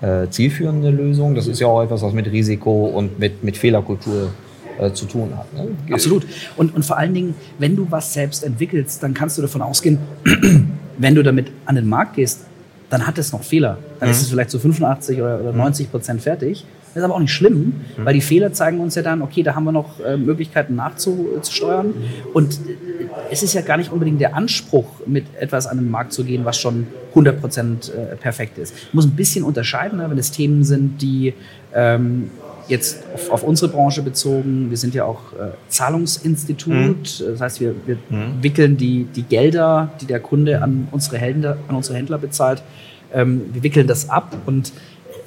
äh, 0.00 0.28
zielführende 0.28 0.90
Lösung. 0.90 1.34
Das 1.34 1.46
ist 1.46 1.60
ja 1.60 1.66
auch 1.66 1.82
etwas, 1.82 2.02
was 2.02 2.12
mit 2.12 2.26
Risiko 2.26 2.86
und 2.86 3.18
mit, 3.18 3.44
mit 3.44 3.56
Fehlerkultur 3.56 4.30
äh, 4.78 4.92
zu 4.92 5.06
tun 5.06 5.32
hat. 5.36 5.52
Ne? 5.52 5.68
Absolut. 5.92 6.26
Und, 6.56 6.74
und 6.74 6.84
vor 6.84 6.96
allen 6.96 7.14
Dingen, 7.14 7.34
wenn 7.58 7.76
du 7.76 7.86
was 7.90 8.12
selbst 8.12 8.44
entwickelst, 8.44 9.02
dann 9.02 9.14
kannst 9.14 9.38
du 9.38 9.42
davon 9.42 9.62
ausgehen, 9.62 9.98
wenn 10.98 11.14
du 11.14 11.22
damit 11.22 11.50
an 11.66 11.74
den 11.74 11.88
Markt 11.88 12.16
gehst, 12.16 12.46
dann 12.88 13.06
hat 13.06 13.18
es 13.18 13.32
noch 13.32 13.42
Fehler. 13.42 13.78
Dann 13.98 14.08
mhm. 14.08 14.12
ist 14.12 14.22
es 14.22 14.30
vielleicht 14.30 14.50
zu 14.50 14.58
so 14.58 14.62
85 14.62 15.20
oder, 15.20 15.40
oder 15.40 15.52
90 15.52 15.90
Prozent 15.90 16.22
fertig. 16.22 16.64
Das 16.92 17.02
ist 17.02 17.04
aber 17.04 17.14
auch 17.14 17.20
nicht 17.20 17.32
schlimm, 17.32 17.74
mhm. 17.96 18.04
weil 18.04 18.14
die 18.14 18.20
Fehler 18.20 18.52
zeigen 18.52 18.80
uns 18.80 18.96
ja 18.96 19.02
dann, 19.02 19.22
okay, 19.22 19.42
da 19.42 19.54
haben 19.54 19.64
wir 19.64 19.72
noch 19.72 20.00
äh, 20.00 20.16
Möglichkeiten 20.16 20.74
nachzusteuern. 20.74 21.88
Mhm. 21.88 21.94
Und 22.34 22.58
es 23.30 23.42
ist 23.42 23.54
ja 23.54 23.60
gar 23.60 23.76
nicht 23.76 23.92
unbedingt 23.92 24.20
der 24.20 24.34
Anspruch, 24.34 24.86
mit 25.06 25.24
etwas 25.38 25.66
an 25.66 25.78
den 25.78 25.90
Markt 25.90 26.12
zu 26.12 26.24
gehen, 26.24 26.44
was 26.44 26.58
schon 26.58 26.88
100 27.10 27.40
Prozent 27.40 27.92
äh, 27.94 28.16
perfekt 28.16 28.58
ist. 28.58 28.74
Ich 28.88 28.94
muss 28.94 29.06
ein 29.06 29.12
bisschen 29.12 29.44
unterscheiden, 29.44 29.98
ne, 29.98 30.10
wenn 30.10 30.18
es 30.18 30.32
Themen 30.32 30.64
sind, 30.64 31.00
die 31.00 31.34
ähm, 31.74 32.30
jetzt 32.66 33.04
auf, 33.14 33.30
auf, 33.30 33.42
unsere 33.42 33.70
Branche 33.70 34.02
bezogen, 34.02 34.70
wir 34.70 34.76
sind 34.76 34.94
ja 34.94 35.04
auch 35.04 35.32
äh, 35.32 35.50
Zahlungsinstitut, 35.68 37.20
mhm. 37.20 37.24
das 37.30 37.40
heißt, 37.40 37.60
wir, 37.60 37.74
wir 37.86 37.96
mhm. 38.08 38.42
wickeln 38.42 38.76
die, 38.76 39.04
die 39.04 39.22
Gelder, 39.22 39.92
die 40.00 40.06
der 40.06 40.20
Kunde 40.20 40.62
an 40.62 40.88
unsere 40.90 41.18
Händler, 41.18 41.58
an 41.68 41.76
unsere 41.76 41.98
Händler 41.98 42.18
bezahlt, 42.18 42.62
ähm, 43.12 43.42
wir 43.52 43.62
wickeln 43.62 43.86
das 43.86 44.08
ab 44.08 44.36
und 44.46 44.72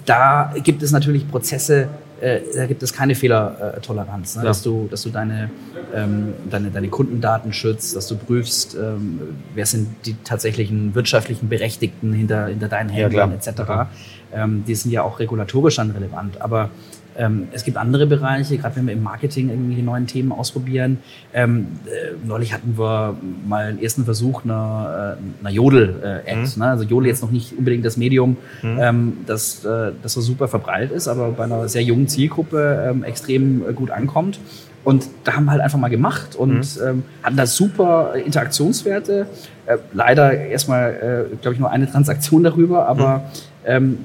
da 0.05 0.53
gibt 0.63 0.83
es 0.83 0.91
natürlich 0.91 1.29
Prozesse, 1.29 1.87
äh, 2.21 2.39
da 2.55 2.65
gibt 2.65 2.83
es 2.83 2.93
keine 2.93 3.15
Fehlertoleranz, 3.15 4.35
ne? 4.35 4.43
ja. 4.43 4.47
dass, 4.47 4.61
du, 4.63 4.87
dass 4.89 5.03
du 5.03 5.09
deine, 5.09 5.49
ähm, 5.93 6.33
deine, 6.49 6.71
deine 6.71 6.87
Kundendaten 6.89 7.53
schützt, 7.53 7.95
dass 7.95 8.07
du 8.07 8.15
prüfst, 8.15 8.75
ähm, 8.75 9.19
wer 9.53 9.65
sind 9.65 9.89
die 10.05 10.15
tatsächlichen 10.23 10.95
wirtschaftlichen 10.95 11.49
Berechtigten 11.49 12.13
hinter, 12.13 12.47
hinter 12.47 12.67
deinen 12.67 12.89
Händlern 12.89 13.31
ja, 13.31 13.51
etc. 13.51 13.89
Ähm, 14.33 14.63
die 14.65 14.75
sind 14.75 14.91
ja 14.91 15.03
auch 15.03 15.19
regulatorisch 15.19 15.75
dann 15.75 15.91
relevant. 15.91 16.41
Aber 16.41 16.69
ähm, 17.17 17.47
es 17.51 17.63
gibt 17.63 17.77
andere 17.77 18.07
Bereiche, 18.07 18.57
gerade 18.57 18.75
wenn 18.75 18.87
wir 18.87 18.93
im 18.93 19.03
Marketing 19.03 19.49
irgendwelche 19.49 19.83
neuen 19.83 20.07
Themen 20.07 20.31
ausprobieren. 20.31 20.99
Ähm, 21.33 21.67
äh, 21.85 22.13
neulich 22.25 22.53
hatten 22.53 22.77
wir 22.77 23.17
mal 23.47 23.65
einen 23.65 23.81
ersten 23.81 24.05
Versuch 24.05 24.43
einer, 24.43 25.17
äh, 25.19 25.45
einer 25.45 25.53
Jodel-App. 25.53 26.37
Mhm. 26.37 26.51
Ne? 26.57 26.69
Also 26.69 26.83
Jodel 26.83 27.07
jetzt 27.07 27.21
noch 27.21 27.31
nicht 27.31 27.57
unbedingt 27.57 27.85
das 27.85 27.97
Medium, 27.97 28.37
mhm. 28.61 28.77
ähm, 28.79 29.17
das, 29.25 29.63
äh, 29.65 29.91
das 30.01 30.13
so 30.13 30.21
super 30.21 30.47
verbreitet 30.47 30.91
ist, 30.91 31.07
aber 31.07 31.31
bei 31.31 31.43
einer 31.43 31.67
sehr 31.67 31.83
jungen 31.83 32.07
Zielgruppe 32.07 32.89
ähm, 32.89 33.03
extrem 33.03 33.67
äh, 33.67 33.73
gut 33.73 33.91
ankommt. 33.91 34.39
Und 34.83 35.07
da 35.23 35.33
haben 35.35 35.45
wir 35.45 35.51
halt 35.51 35.61
einfach 35.61 35.79
mal 35.79 35.89
gemacht 35.89 36.35
und 36.35 36.57
mhm. 36.57 36.85
ähm, 36.85 37.03
hatten 37.21 37.37
da 37.37 37.45
super 37.45 38.15
Interaktionswerte. 38.15 39.27
Äh, 39.65 39.77
leider 39.93 40.33
erstmal, 40.33 41.29
äh, 41.31 41.35
glaube 41.37 41.53
ich, 41.53 41.59
nur 41.59 41.71
eine 41.71 41.89
Transaktion 41.89 42.43
darüber, 42.43 42.87
aber 42.87 43.19
mhm. 43.19 43.23
ähm, 43.65 43.97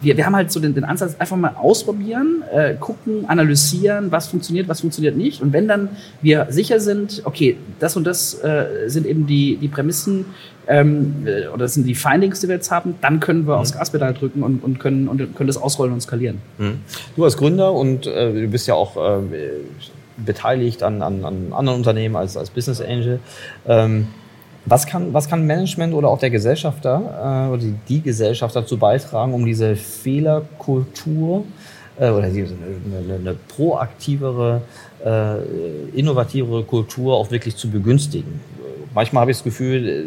wir, 0.00 0.16
wir 0.16 0.26
haben 0.26 0.36
halt 0.36 0.52
so 0.52 0.60
den, 0.60 0.74
den 0.74 0.84
Ansatz, 0.84 1.16
einfach 1.18 1.36
mal 1.36 1.54
ausprobieren, 1.56 2.42
äh, 2.52 2.74
gucken, 2.74 3.24
analysieren, 3.28 4.12
was 4.12 4.28
funktioniert, 4.28 4.68
was 4.68 4.80
funktioniert 4.80 5.16
nicht. 5.16 5.42
Und 5.42 5.52
wenn 5.52 5.68
dann 5.68 5.90
wir 6.22 6.46
sicher 6.50 6.80
sind, 6.80 7.22
okay, 7.24 7.56
das 7.80 7.96
und 7.96 8.04
das 8.04 8.42
äh, 8.42 8.88
sind 8.88 9.06
eben 9.06 9.26
die, 9.26 9.56
die 9.56 9.68
Prämissen 9.68 10.26
ähm, 10.68 11.26
äh, 11.26 11.46
oder 11.48 11.64
das 11.64 11.74
sind 11.74 11.86
die 11.86 11.94
Findings, 11.94 12.40
die 12.40 12.48
wir 12.48 12.56
jetzt 12.56 12.70
haben, 12.70 12.96
dann 13.00 13.20
können 13.20 13.46
wir 13.46 13.54
mhm. 13.54 13.60
aufs 13.60 13.72
Gaspedal 13.72 14.14
drücken 14.14 14.42
und, 14.42 14.62
und, 14.62 14.78
können, 14.78 15.08
und 15.08 15.34
können 15.34 15.46
das 15.46 15.56
ausrollen 15.56 15.94
und 15.94 16.00
skalieren. 16.00 16.38
Mhm. 16.58 16.80
Du 17.14 17.24
als 17.24 17.36
Gründer 17.36 17.72
und 17.72 18.06
äh, 18.06 18.32
du 18.32 18.48
bist 18.48 18.66
ja 18.66 18.74
auch 18.74 18.96
äh, 18.96 19.20
beteiligt 20.24 20.82
an, 20.82 21.02
an, 21.02 21.24
an 21.24 21.52
anderen 21.52 21.78
Unternehmen 21.78 22.16
als, 22.16 22.36
als 22.36 22.50
Business 22.50 22.80
Angel. 22.80 23.20
Ähm, 23.66 24.08
was 24.66 24.86
kann, 24.86 25.14
was 25.14 25.28
kann 25.28 25.46
Management 25.46 25.94
oder 25.94 26.08
auch 26.08 26.18
der 26.18 26.30
Gesellschafter 26.30 27.46
äh, 27.48 27.52
oder 27.52 27.62
die, 27.62 27.74
die 27.88 28.02
Gesellschaft 28.02 28.54
dazu 28.54 28.76
beitragen, 28.76 29.32
um 29.32 29.46
diese 29.46 29.76
Fehlerkultur 29.76 31.44
äh, 31.98 32.10
oder 32.10 32.28
die, 32.28 32.42
eine, 32.42 33.14
eine, 33.14 33.34
proaktivere, 33.34 34.62
äh, 35.04 35.98
innovativere 35.98 36.64
Kultur 36.64 37.14
auch 37.14 37.30
wirklich 37.30 37.56
zu 37.56 37.70
begünstigen? 37.70 38.40
Manchmal 38.92 39.22
habe 39.22 39.30
ich 39.30 39.36
das 39.36 39.44
Gefühl, 39.44 39.88
äh, 39.88 40.02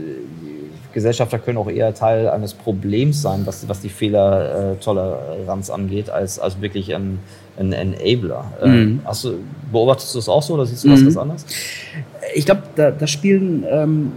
Gesellschafter 0.93 1.39
können 1.39 1.57
auch 1.57 1.69
eher 1.69 1.93
Teil 1.93 2.27
eines 2.27 2.53
Problems 2.53 3.21
sein, 3.21 3.41
was, 3.45 3.67
was 3.69 3.79
die 3.79 3.89
Fehlertoleranz 3.89 5.69
angeht, 5.69 6.09
als, 6.09 6.39
als 6.39 6.59
wirklich 6.61 6.95
ein, 6.95 7.19
ein 7.57 7.73
Enabler. 7.73 8.51
Äh, 8.61 8.67
mhm. 8.67 8.99
Hast 9.05 9.23
du, 9.23 9.35
beobachtest 9.71 10.15
du 10.15 10.19
das 10.19 10.27
auch 10.27 10.41
so 10.41 10.55
oder 10.55 10.65
siehst 10.65 10.83
du 10.83 10.89
das 10.89 11.01
mhm. 11.01 11.05
ganz 11.05 11.17
anders? 11.17 11.45
Ich 12.33 12.45
glaube, 12.45 12.63
da, 12.75 12.91
da 12.91 13.07
spielen 13.07 13.65
ähm, 13.69 14.11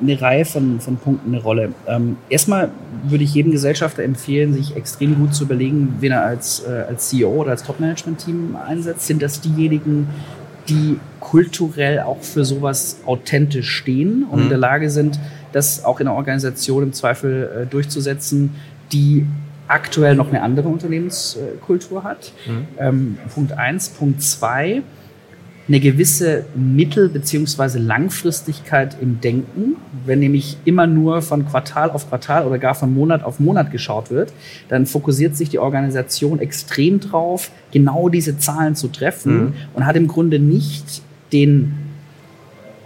eine 0.00 0.20
Reihe 0.20 0.44
von, 0.44 0.80
von 0.80 0.96
Punkten 0.96 1.32
eine 1.32 1.42
Rolle. 1.42 1.72
Ähm, 1.86 2.16
erstmal 2.28 2.70
würde 3.04 3.24
ich 3.24 3.34
jedem 3.34 3.52
Gesellschafter 3.52 4.02
empfehlen, 4.02 4.54
sich 4.54 4.76
extrem 4.76 5.16
gut 5.16 5.34
zu 5.34 5.44
überlegen, 5.44 5.96
wen 6.00 6.12
er 6.12 6.24
als, 6.24 6.64
äh, 6.66 6.84
als 6.88 7.08
CEO 7.08 7.30
oder 7.30 7.52
als 7.52 7.62
Top-Management-Team 7.62 8.56
einsetzt. 8.56 9.06
Sind 9.06 9.22
das 9.22 9.40
diejenigen, 9.40 10.08
die 10.68 10.98
kulturell 11.20 12.00
auch 12.00 12.22
für 12.22 12.44
sowas 12.44 12.98
authentisch 13.06 13.70
stehen 13.70 14.24
und 14.24 14.38
mhm. 14.38 14.42
in 14.44 14.48
der 14.50 14.58
Lage 14.58 14.90
sind, 14.90 15.18
das 15.52 15.84
auch 15.84 16.00
in 16.00 16.06
der 16.06 16.14
Organisation 16.14 16.82
im 16.82 16.92
Zweifel 16.92 17.62
äh, 17.62 17.66
durchzusetzen, 17.66 18.54
die 18.92 19.26
aktuell 19.66 20.14
noch 20.14 20.28
eine 20.28 20.42
andere 20.42 20.68
Unternehmenskultur 20.68 22.04
hat. 22.04 22.32
Mhm. 22.46 22.66
Ähm, 22.78 23.18
Punkt 23.34 23.52
eins. 23.52 23.88
Punkt 23.90 24.22
zwei 24.22 24.82
eine 25.68 25.80
gewisse 25.80 26.46
Mittel- 26.54 27.10
bzw. 27.10 27.78
Langfristigkeit 27.78 28.96
im 29.00 29.20
Denken. 29.20 29.76
Wenn 30.06 30.20
nämlich 30.20 30.56
immer 30.64 30.86
nur 30.86 31.20
von 31.20 31.46
Quartal 31.46 31.90
auf 31.90 32.08
Quartal 32.08 32.46
oder 32.46 32.58
gar 32.58 32.74
von 32.74 32.92
Monat 32.92 33.22
auf 33.22 33.38
Monat 33.38 33.70
geschaut 33.70 34.10
wird, 34.10 34.32
dann 34.68 34.86
fokussiert 34.86 35.36
sich 35.36 35.50
die 35.50 35.58
Organisation 35.58 36.38
extrem 36.40 37.00
drauf, 37.00 37.50
genau 37.70 38.08
diese 38.08 38.38
Zahlen 38.38 38.74
zu 38.74 38.88
treffen 38.88 39.38
mhm. 39.38 39.52
und 39.74 39.84
hat 39.84 39.96
im 39.96 40.08
Grunde 40.08 40.38
nicht 40.38 41.02
den 41.32 41.87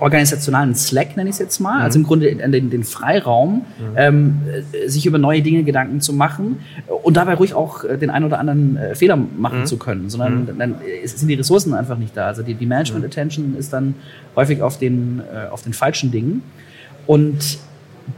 organisationalen 0.03 0.75
Slack, 0.75 1.17
nenne 1.17 1.31
ich 1.31 1.35
es 1.35 1.39
jetzt 1.39 1.61
mal, 1.61 1.79
mhm. 1.79 1.83
also 1.83 1.99
im 1.99 2.05
Grunde 2.05 2.35
den, 2.35 2.71
den 2.71 2.85
Freiraum, 2.85 3.55
mhm. 3.55 3.95
ähm, 3.97 4.41
sich 4.87 5.07
über 5.07 5.19
neue 5.19 5.43
Dinge 5.43 5.63
Gedanken 5.63 6.01
zu 6.01 6.13
machen 6.13 6.61
und 7.03 7.17
dabei 7.17 7.35
ruhig 7.35 7.55
auch 7.55 7.85
äh, 7.85 7.97
den 7.97 8.11
einen 8.11 8.25
oder 8.25 8.39
anderen 8.39 8.77
äh, 8.77 8.95
Fehler 8.95 9.17
machen 9.17 9.61
mhm. 9.61 9.67
zu 9.67 9.79
können, 9.79 10.11
sondern 10.11 10.45
mhm. 10.45 10.59
dann 10.59 10.75
sind 11.05 11.29
die 11.29 11.35
Ressourcen 11.35 11.73
einfach 11.73 11.99
nicht 11.99 12.17
da. 12.17 12.27
Also 12.27 12.43
die, 12.43 12.55
die 12.55 12.67
Management-Attention 12.67 13.57
ist 13.57 13.73
dann 13.73 13.95
häufig 14.35 14.61
auf 14.61 14.79
den, 14.79 15.21
äh, 15.21 15.49
auf 15.49 15.63
den 15.63 15.73
falschen 15.73 16.11
Dingen. 16.11 16.43
Und 17.07 17.59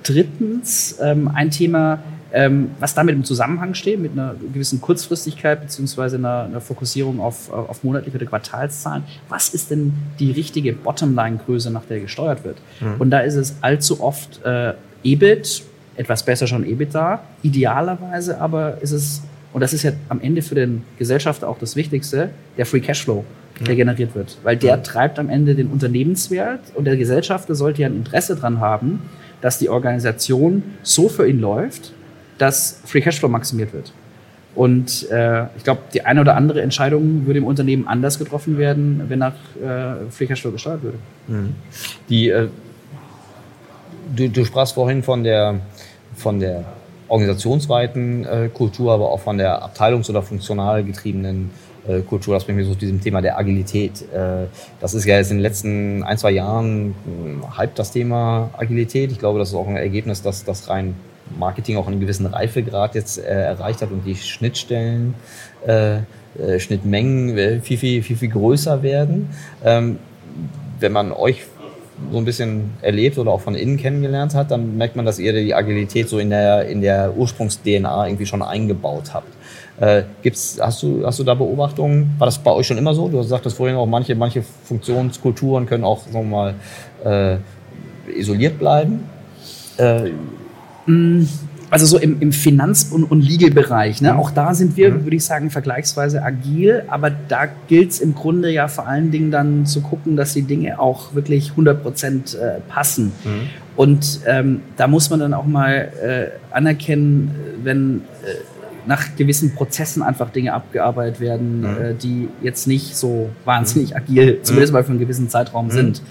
drittens 0.03 0.99
ähm, 1.03 1.31
ein 1.35 1.51
Thema, 1.51 1.99
ähm, 2.35 2.73
was 2.81 2.95
damit 2.95 3.15
im 3.15 3.25
Zusammenhang 3.25 3.75
steht, 3.75 4.01
mit 4.01 4.13
einer 4.13 4.35
gewissen 4.53 4.81
Kurzfristigkeit 4.81 5.63
beziehungsweise 5.63 6.17
einer, 6.17 6.43
einer 6.43 6.61
Fokussierung 6.61 7.21
auf, 7.21 7.51
auf 7.53 7.85
monatliche 7.85 8.17
oder 8.17 8.27
Quartalszahlen. 8.27 9.05
Was 9.29 9.51
ist 9.51 9.71
denn 9.71 9.93
die 10.19 10.33
richtige 10.33 10.73
Bottomline-Größe, 10.73 11.71
nach 11.71 11.85
der 11.85 12.01
gesteuert 12.01 12.45
wird? 12.45 12.57
Mhm. 12.81 12.97
Und 12.99 13.11
da 13.11 13.21
ist 13.21 13.37
es 13.37 13.55
allzu 13.61 14.03
oft 14.03 14.45
äh, 14.45 14.75
EBIT, 15.05 15.63
etwas 15.95 16.25
besser 16.25 16.49
schon 16.49 16.67
EBITDA. 16.67 17.23
Idealerweise 17.43 18.41
aber 18.41 18.83
ist 18.83 18.91
es, 18.91 19.23
und 19.53 19.61
das 19.61 19.73
ist 19.73 19.85
ja 19.85 19.93
am 20.09 20.21
Ende 20.21 20.43
für 20.43 20.57
den 20.57 20.83
Gesellschafter 20.99 21.49
auch 21.49 21.59
das 21.59 21.77
Wichtigste, 21.77 22.31
der 22.59 22.67
Free 22.67 22.81
Cashflow, 22.81 23.25
der 23.65 23.75
mhm. 23.75 23.79
generiert 23.79 24.15
wird. 24.17 24.39
Weil 24.43 24.57
der 24.57 24.79
mhm. 24.79 24.83
treibt 24.83 25.21
am 25.21 25.29
Ende 25.29 25.55
den 25.55 25.69
Unternehmenswert 25.69 26.63
und 26.75 26.85
der 26.85 26.97
Gesellschafter 26.97 27.55
sollte 27.55 27.83
ja 27.83 27.89
ein 27.89 27.95
Interesse 27.95 28.35
daran 28.35 28.59
haben, 28.59 29.03
dass 29.41 29.59
die 29.59 29.69
Organisation 29.69 30.65
so 30.83 31.09
für 31.09 31.29
ihn 31.29 31.39
läuft, 31.39 31.93
dass 32.39 32.81
Free 32.85 33.01
Cashflow 33.01 33.29
maximiert 33.29 33.73
wird. 33.73 33.93
Und 34.55 35.11
äh, 35.11 35.47
ich 35.57 35.65
glaube, 35.65 35.81
die 35.93 36.05
eine 36.05 36.21
oder 36.21 36.37
andere 36.37 36.63
Entscheidung 36.63 37.27
würde 37.27 37.39
im 37.39 37.45
Unternehmen 37.45 37.89
anders 37.89 38.19
getroffen 38.19 38.57
werden, 38.57 39.03
wenn 39.09 39.19
nach 39.19 39.35
äh, 39.57 40.11
Free 40.11 40.27
Cashflow 40.27 40.53
gesteuert 40.53 40.83
würde. 40.83 40.99
Mhm. 41.27 41.55
Die, 42.09 42.29
äh, 42.29 42.49
du, 44.15 44.29
du 44.29 44.45
sprachst 44.45 44.75
vorhin 44.75 45.03
von 45.03 45.25
der, 45.25 45.57
von 46.15 46.39
der 46.39 46.65
organisationsweiten 47.09 48.25
äh, 48.25 48.49
Kultur, 48.53 48.93
aber 48.93 49.11
auch 49.11 49.21
von 49.21 49.39
der 49.39 49.63
abteilungs- 49.63 50.09
oder 50.09 50.23
funktional 50.23 50.85
getriebenen 50.85 51.51
äh, 51.89 52.01
Kultur. 52.01 52.35
Das 52.35 52.45
bringt 52.45 52.59
mich 52.59 52.67
so 52.67 52.75
zu 52.75 52.81
diesem 52.81 53.01
Thema 53.01 53.21
der 53.21 53.37
Agilität. 53.37 54.03
Äh, 54.13 54.47
das 54.81 54.95
ist 54.95 55.05
ja 55.05 55.17
jetzt 55.17 55.33
in 55.33 55.39
den 55.39 55.43
letzten 55.43 56.05
ein, 56.05 56.17
zwei 56.17 56.31
Jahren 56.31 56.95
halb 57.57 57.75
das 57.75 57.91
Thema 57.91 58.51
Agilität. 58.57 59.11
Ich 59.11 59.19
glaube, 59.19 59.41
das 59.41 59.49
ist 59.49 59.55
auch 59.55 59.67
ein 59.67 59.77
Ergebnis, 59.77 60.23
dass 60.23 60.45
das 60.45 60.69
rein 60.69 60.95
Marketing 61.39 61.77
auch 61.77 61.87
einen 61.87 62.01
gewissen 62.01 62.27
Reifegrad 62.27 62.95
jetzt 62.95 63.19
äh, 63.19 63.23
erreicht 63.23 63.83
hat 63.83 63.91
und 63.91 64.05
die 64.05 64.17
Schnittstellen, 64.17 65.15
äh, 65.67 65.99
äh, 66.39 66.59
Schnittmengen 66.59 67.37
äh, 67.37 67.61
viel, 67.61 67.79
viel, 67.79 68.03
viel, 68.03 68.17
viel 68.17 68.31
größer 68.31 68.83
werden. 68.83 69.31
Ähm, 69.65 69.99
wenn 70.81 70.93
man 70.93 71.13
euch 71.13 71.45
so 72.11 72.19
ein 72.19 72.25
bisschen 72.25 72.73
erlebt 72.83 73.19
oder 73.19 73.31
auch 73.31 73.41
von 73.41 73.55
innen 73.55 73.77
kennengelernt 73.77 74.35
hat, 74.35 74.51
dann 74.51 74.77
merkt 74.77 74.97
man, 74.97 75.05
dass 75.05 75.19
ihr 75.19 75.33
die 75.33 75.55
Agilität 75.55 76.09
so 76.09 76.19
in 76.19 76.31
der, 76.31 76.67
in 76.67 76.81
der 76.81 77.17
Ursprungs-DNA 77.17 78.09
irgendwie 78.09 78.27
schon 78.27 78.43
eingebaut 78.43 79.15
habt. 79.15 79.29
Äh, 79.81 80.03
gibt's, 80.23 80.59
hast, 80.61 80.83
du, 80.83 81.05
hast 81.07 81.19
du 81.19 81.25
da 81.25 81.35
Beobachtungen? 81.35 82.15
War 82.19 82.27
das 82.27 82.39
bei 82.39 82.51
euch 82.51 82.67
schon 82.67 82.79
immer 82.79 82.95
so? 82.95 83.09
Du 83.09 83.23
sagtest 83.23 83.57
vorhin 83.57 83.77
auch, 83.77 83.87
manche, 83.87 84.15
manche 84.15 84.43
Funktionskulturen 84.43 85.67
können 85.67 85.85
auch 85.85 86.01
sagen 86.07 86.31
wir 86.31 86.37
mal, 86.37 86.55
äh, 87.05 88.19
isoliert 88.19 88.59
bleiben. 88.59 89.09
Äh, 89.77 90.11
also 91.71 91.87
so 91.87 91.99
im, 91.99 92.21
im 92.21 92.33
Finanz- 92.33 92.91
und, 92.93 93.05
und 93.05 93.21
Legal-Bereich, 93.21 94.01
ne? 94.01 94.13
Mhm. 94.13 94.19
auch 94.21 94.31
da 94.31 94.55
sind 94.55 94.77
wir, 94.77 94.91
mhm. 94.91 95.05
würde 95.05 95.17
ich 95.17 95.25
sagen, 95.25 95.51
vergleichsweise 95.51 96.23
agil, 96.23 96.85
aber 96.89 97.11
da 97.11 97.47
gilt 97.69 97.91
es 97.91 98.01
im 98.01 98.15
Grunde 98.15 98.51
ja 98.51 98.69
vor 98.69 98.87
allen 98.87 99.11
Dingen 99.11 99.31
dann 99.31 99.67
zu 99.67 99.81
gucken, 99.81 100.17
dass 100.17 100.35
die 100.35 100.43
Dinge 100.43 100.79
auch 100.79 101.15
wirklich 101.15 101.51
100 101.51 101.83
Prozent 101.83 102.35
äh, 102.35 102.61
passen. 102.69 103.13
Mhm. 103.25 103.49
Und 103.77 104.21
ähm, 104.27 104.61
da 104.77 104.87
muss 104.87 105.11
man 105.11 105.19
dann 105.19 105.35
auch 105.35 105.47
mal 105.47 105.91
äh, 106.01 106.55
anerkennen, 106.55 107.35
wenn 107.65 108.03
äh, 108.23 108.35
nach 108.87 109.17
gewissen 109.17 109.55
Prozessen 109.55 110.03
einfach 110.03 110.31
Dinge 110.31 110.53
abgearbeitet 110.53 111.19
werden, 111.19 111.61
mhm. 111.61 111.67
äh, 111.67 111.95
die 111.95 112.29
jetzt 112.43 112.69
nicht 112.69 112.95
so 112.95 113.31
wahnsinnig 113.45 113.91
mhm. 113.91 113.97
agil, 113.97 114.39
zumindest 114.43 114.73
mhm. 114.73 114.79
mal 114.79 114.85
für 114.85 114.91
einen 114.91 115.01
gewissen 115.01 115.29
Zeitraum 115.29 115.71
sind. 115.71 116.03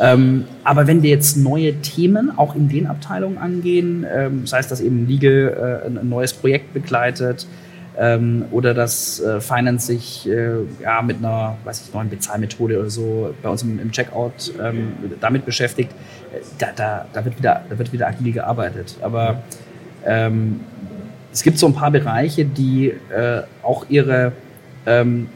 Ähm, 0.00 0.44
aber 0.64 0.86
wenn 0.86 1.02
wir 1.02 1.10
jetzt 1.10 1.36
neue 1.36 1.74
Themen 1.80 2.36
auch 2.36 2.54
in 2.54 2.68
den 2.68 2.86
Abteilungen 2.86 3.38
angehen, 3.38 4.06
ähm, 4.10 4.40
das 4.42 4.52
heißt, 4.54 4.70
dass 4.70 4.80
eben 4.80 5.06
Legal 5.06 5.82
äh, 5.84 5.86
ein 5.86 6.08
neues 6.08 6.32
Projekt 6.32 6.72
begleitet 6.72 7.46
ähm, 7.98 8.46
oder 8.50 8.72
dass 8.74 9.20
äh, 9.20 9.40
Finance 9.40 9.86
sich 9.86 10.28
äh, 10.28 10.52
ja, 10.82 11.02
mit 11.02 11.18
einer 11.18 11.56
weiß 11.64 11.86
ich, 11.86 11.94
neuen 11.94 12.08
Bezahlmethode 12.08 12.78
oder 12.78 12.90
so 12.90 13.34
bei 13.42 13.50
uns 13.50 13.62
im, 13.62 13.78
im 13.78 13.92
Checkout 13.92 14.52
ähm, 14.62 14.94
damit 15.20 15.44
beschäftigt, 15.44 15.92
äh, 16.32 16.40
da, 16.58 16.68
da, 16.74 17.06
da, 17.12 17.24
wird 17.24 17.38
wieder, 17.38 17.62
da 17.68 17.78
wird 17.78 17.92
wieder 17.92 18.08
agil 18.08 18.32
gearbeitet. 18.32 18.96
Aber 19.02 19.42
ähm, 20.06 20.60
es 21.32 21.42
gibt 21.42 21.58
so 21.58 21.66
ein 21.66 21.74
paar 21.74 21.90
Bereiche, 21.90 22.44
die 22.44 22.88
äh, 22.88 23.42
auch 23.62 23.86
ihre 23.88 24.32
ähm, 24.86 25.28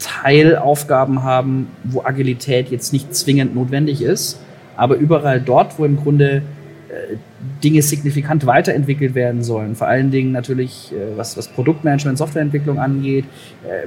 Teilaufgaben 0.00 1.22
haben, 1.22 1.68
wo 1.84 2.02
Agilität 2.02 2.70
jetzt 2.70 2.92
nicht 2.92 3.14
zwingend 3.14 3.54
notwendig 3.54 4.02
ist, 4.02 4.40
aber 4.76 4.96
überall 4.96 5.40
dort, 5.40 5.78
wo 5.78 5.84
im 5.84 5.96
Grunde 5.96 6.42
äh, 6.88 7.16
Dinge 7.62 7.82
signifikant 7.82 8.46
weiterentwickelt 8.46 9.14
werden 9.14 9.42
sollen. 9.42 9.76
Vor 9.76 9.86
allen 9.86 10.10
Dingen 10.10 10.32
natürlich, 10.32 10.92
äh, 10.92 11.16
was, 11.16 11.36
was 11.36 11.48
Produktmanagement, 11.48 12.18
Softwareentwicklung 12.18 12.78
angeht, 12.78 13.26
äh, 13.64 13.86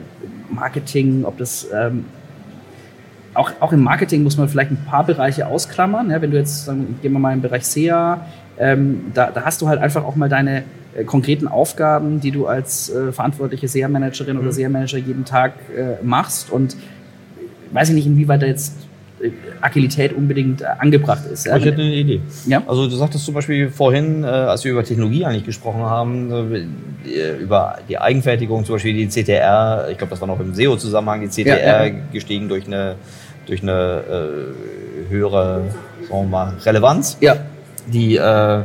Marketing, 0.53 1.25
ob 1.25 1.37
das 1.37 1.67
ähm, 1.73 2.05
auch, 3.33 3.51
auch 3.59 3.73
im 3.73 3.81
Marketing 3.81 4.23
muss 4.23 4.37
man 4.37 4.47
vielleicht 4.47 4.71
ein 4.71 4.85
paar 4.85 5.05
Bereiche 5.05 5.47
ausklammern. 5.47 6.11
Ja, 6.11 6.21
wenn 6.21 6.31
du 6.31 6.37
jetzt, 6.37 6.65
sagen, 6.65 6.99
gehen 7.01 7.13
wir 7.13 7.19
mal 7.19 7.33
im 7.33 7.41
Bereich 7.41 7.65
SEA, 7.65 8.25
ähm, 8.59 9.05
da, 9.13 9.31
da 9.31 9.43
hast 9.43 9.61
du 9.61 9.67
halt 9.67 9.81
einfach 9.81 10.03
auch 10.03 10.15
mal 10.15 10.29
deine 10.29 10.63
äh, 10.95 11.03
konkreten 11.03 11.47
Aufgaben, 11.47 12.19
die 12.19 12.31
du 12.31 12.47
als 12.47 12.89
äh, 12.89 13.11
verantwortliche 13.11 13.67
SEA-Managerin 13.67 14.37
oder 14.37 14.47
mhm. 14.47 14.51
SEA-Manager 14.51 14.97
jeden 14.97 15.25
Tag 15.25 15.53
äh, 15.75 16.03
machst. 16.03 16.51
Und 16.51 16.75
weiß 17.71 17.89
ich 17.89 17.95
nicht, 17.95 18.07
inwieweit 18.07 18.41
da 18.41 18.45
jetzt 18.45 18.75
äh, 19.21 19.31
Agilität 19.61 20.13
unbedingt 20.13 20.61
äh, 20.61 20.65
angebracht 20.79 21.23
ist. 21.31 21.45
Ich 21.45 21.53
hätte 21.53 21.81
eine 21.81 21.95
Idee. 21.95 22.21
Ja? 22.47 22.63
Also 22.67 22.87
du 22.87 22.95
sagtest 22.95 23.25
zum 23.25 23.33
Beispiel 23.33 23.69
vorhin, 23.69 24.23
äh, 24.23 24.27
als 24.27 24.63
wir 24.63 24.71
über 24.71 24.83
Technologie 24.83 25.25
eigentlich 25.25 25.45
gesprochen 25.45 25.81
haben, 25.81 26.77
über 27.41 27.79
die 27.89 27.97
Eigenfertigung, 27.97 28.65
zum 28.65 28.75
Beispiel 28.75 28.93
die 28.93 29.07
CTR, 29.07 29.87
ich 29.91 29.97
glaube, 29.97 30.11
das 30.11 30.21
war 30.21 30.27
noch 30.27 30.39
im 30.39 30.53
SEO-Zusammenhang, 30.53 31.21
die 31.21 31.27
CTR 31.27 31.59
ja, 31.59 31.85
ja. 31.85 31.93
gestiegen 32.11 32.47
durch 32.47 32.65
eine, 32.65 32.95
durch 33.45 33.61
eine 33.61 34.03
äh, 34.09 35.09
höhere 35.09 35.63
sagen 36.13 36.25
wir 36.25 36.29
mal, 36.29 36.53
Relevanz. 36.63 37.17
Ja. 37.21 37.35
Die 37.87 38.15
äh, 38.15 38.63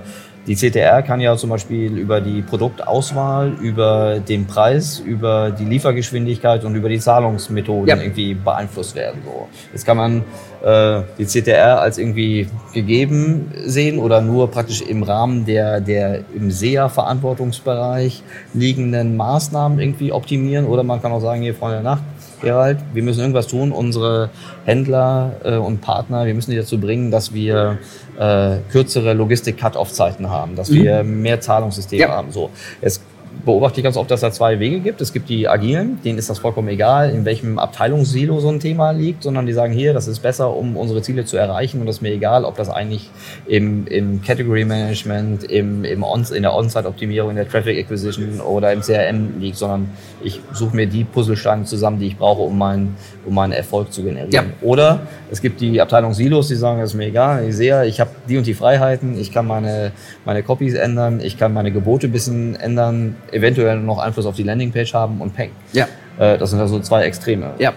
die 0.49 0.57
CTR 0.57 1.03
kann 1.03 1.21
ja 1.21 1.37
zum 1.37 1.51
Beispiel 1.51 1.99
über 1.99 2.23
die 2.23 2.41
Produktauswahl, 2.41 3.53
über 3.61 4.19
den 4.19 4.47
Preis, 4.47 4.99
über 4.99 5.51
die 5.51 5.67
Liefergeschwindigkeit 5.67 6.65
und 6.65 6.75
über 6.75 6.89
die 6.89 6.99
Zahlungsmethoden 6.99 7.87
ja. 7.87 7.97
irgendwie 7.97 8.33
beeinflusst 8.33 8.97
werden. 8.97 9.21
So. 9.27 9.47
Jetzt 9.73 9.85
kann 9.85 9.99
man 9.99 10.25
äh, 10.65 11.03
die 11.19 11.27
CTR 11.27 11.83
als 11.83 11.99
irgendwie 11.99 12.49
gegeben 12.73 13.53
sehen 13.67 13.99
oder 13.99 14.23
nur 14.23 14.51
praktisch 14.51 14.81
im 14.81 15.03
Rahmen 15.03 15.45
der, 15.45 15.83
der 15.83 16.21
im 16.35 16.51
SEA-Verantwortungsbereich 16.51 18.23
liegenden 18.55 19.19
Maßnahmen 19.19 19.79
irgendwie 19.79 20.13
optimieren 20.13 20.65
oder 20.65 20.83
man 20.83 21.03
kann 21.03 21.13
auch 21.13 21.21
sagen, 21.21 21.43
hier 21.43 21.55
Freunde 21.55 21.77
der 21.77 21.85
Nacht, 21.85 22.03
Gerald, 22.41 22.79
wir 22.93 23.03
müssen 23.03 23.21
irgendwas 23.21 23.47
tun, 23.47 23.73
unsere 23.73 24.31
Händler 24.65 25.33
äh, 25.45 25.57
und 25.57 25.81
Partner, 25.81 26.27
wir 26.27 26.35
müssen 26.35 26.51
die 26.51 26.57
dazu 26.57 26.79
bringen, 26.79 27.11
dass 27.11 27.33
wir 27.33 27.79
äh, 28.19 28.57
kürzere 28.71 29.15
Logistik-Cut-Off-Zeiten 29.15 30.31
haben, 30.31 30.57
dass 30.57 30.71
mhm. 30.71 30.83
wir 30.83 31.03
mehr 31.05 31.41
Zahlungssysteme 31.41 32.03
ja. 32.03 32.09
haben. 32.11 32.33
So. 32.33 32.51
Es 32.81 33.01
beobachte 33.45 33.81
ich 33.81 33.85
ganz 33.85 33.97
oft, 33.97 34.11
dass 34.11 34.21
da 34.21 34.31
zwei 34.31 34.59
Wege 34.59 34.81
gibt. 34.81 35.01
Es 35.01 35.13
gibt 35.13 35.29
die 35.29 35.49
Agilen, 35.49 35.99
denen 36.05 36.19
ist 36.19 36.31
das 36.31 36.39
vollkommen 36.39 36.69
egal, 36.69 37.11
in 37.11 37.25
welchem 37.25 37.59
Abteilungssilo 37.59 38.41
so 38.41 38.49
ein 38.49 38.61
Thema 38.61 38.91
liegt, 38.91 39.23
sondern 39.23 39.47
die 39.47 39.53
sagen 39.53 39.73
hier, 39.73 39.93
das 39.93 40.09
ist 40.09 40.21
besser, 40.21 40.55
um 40.55 40.77
unsere 40.77 41.03
Ziele 41.03 41.25
zu 41.25 41.37
erreichen 41.37 41.81
und 41.81 41.87
das 41.87 41.97
ist 41.97 42.03
mir 42.03 42.13
egal, 42.13 42.45
ob 42.45 42.57
das 42.57 42.69
eigentlich 42.69 43.11
im, 43.47 43.87
im 43.87 44.23
Category 44.23 44.65
Management, 44.65 45.45
im, 45.45 45.85
im 45.85 46.03
On, 46.03 46.25
in 46.35 46.43
der 46.43 46.55
On-Site-Optimierung, 46.55 47.31
in 47.31 47.37
der 47.37 47.49
Traffic 47.49 47.79
Acquisition 47.79 48.41
oder 48.41 48.73
im 48.73 48.81
CRM 48.81 49.41
liegt, 49.41 49.57
sondern 49.57 49.91
ich 50.23 50.41
suche 50.53 50.75
mir 50.75 50.87
die 50.87 51.05
Puzzlesteine 51.05 51.65
zusammen, 51.65 51.99
die 51.99 52.09
ich 52.09 52.17
brauche, 52.17 52.43
um 52.43 52.59
meinen, 52.59 52.97
um 53.25 53.35
meinen 53.35 53.53
Erfolg 53.53 53.93
zu 53.93 54.03
generieren. 54.03 54.31
Ja. 54.31 54.45
Oder 54.63 55.01
es 55.31 55.41
gibt 55.41 55.61
die 55.61 55.81
Abteilung 55.81 56.15
Silos, 56.15 56.49
die 56.49 56.57
sagen, 56.57 56.81
das 56.81 56.91
ist 56.91 56.97
mir 56.97 57.07
egal, 57.07 57.49
ich 57.49 57.57
sehe, 57.57 57.87
ich 57.87 58.01
habe 58.01 58.11
die 58.29 58.37
und 58.37 58.47
die 58.47 58.55
Freiheiten, 58.55 59.19
ich 59.19 59.33
kann 59.33 59.47
meine, 59.47 59.93
meine 60.25 60.43
Copies 60.43 60.75
ändern, 60.75 61.21
ich 61.21 61.39
kann 61.39 61.53
meine 61.53 61.73
Gebote 61.73 62.09
ein 62.09 62.13
bisschen 62.13 62.57
ändern, 62.57 63.17
eventuell 63.33 63.79
noch 63.81 63.99
Einfluss 63.99 64.27
auf 64.27 64.37
die 64.37 64.43
Landingpage 64.43 64.95
haben 64.95 65.21
und 65.21 65.35
peng. 65.35 65.51
Ja. 65.73 65.87
Äh, 66.19 66.39
das 66.39 66.51
sind 66.51 66.61
also 66.61 66.81
zwei 66.81 67.05
Extreme. 67.05 67.55
Ja. 67.59 67.73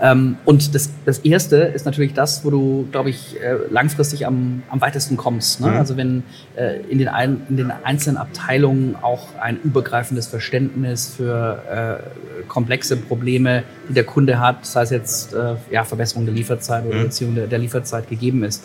Ähm, 0.00 0.36
und 0.44 0.74
das, 0.74 0.90
das 1.04 1.18
erste 1.18 1.56
ist 1.56 1.84
natürlich 1.84 2.14
das, 2.14 2.44
wo 2.44 2.50
du, 2.50 2.88
glaube 2.92 3.10
ich, 3.10 3.40
äh, 3.40 3.56
langfristig 3.70 4.26
am, 4.26 4.62
am 4.68 4.80
weitesten 4.80 5.16
kommst. 5.16 5.60
Ne? 5.60 5.68
Mhm. 5.68 5.76
Also 5.76 5.96
wenn 5.96 6.22
äh, 6.56 6.80
in, 6.88 6.98
den 6.98 7.08
ein, 7.08 7.42
in 7.48 7.56
den 7.56 7.72
einzelnen 7.82 8.16
Abteilungen 8.16 8.96
auch 9.00 9.26
ein 9.40 9.58
übergreifendes 9.62 10.28
Verständnis 10.28 11.14
für 11.16 12.00
äh, 12.44 12.44
komplexe 12.46 12.96
Probleme, 12.96 13.64
die 13.88 13.94
der 13.94 14.04
Kunde 14.04 14.38
hat, 14.38 14.64
sei 14.66 14.82
es 14.82 14.90
jetzt 14.90 15.34
äh, 15.34 15.56
ja, 15.70 15.84
Verbesserung 15.84 16.26
der 16.26 16.34
Lieferzeit 16.34 16.86
oder 16.86 16.98
mhm. 16.98 17.04
Beziehung 17.04 17.34
der, 17.34 17.46
der 17.46 17.58
Lieferzeit 17.58 18.08
gegeben 18.08 18.44
ist. 18.44 18.62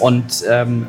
Und 0.00 0.44
ähm, 0.48 0.88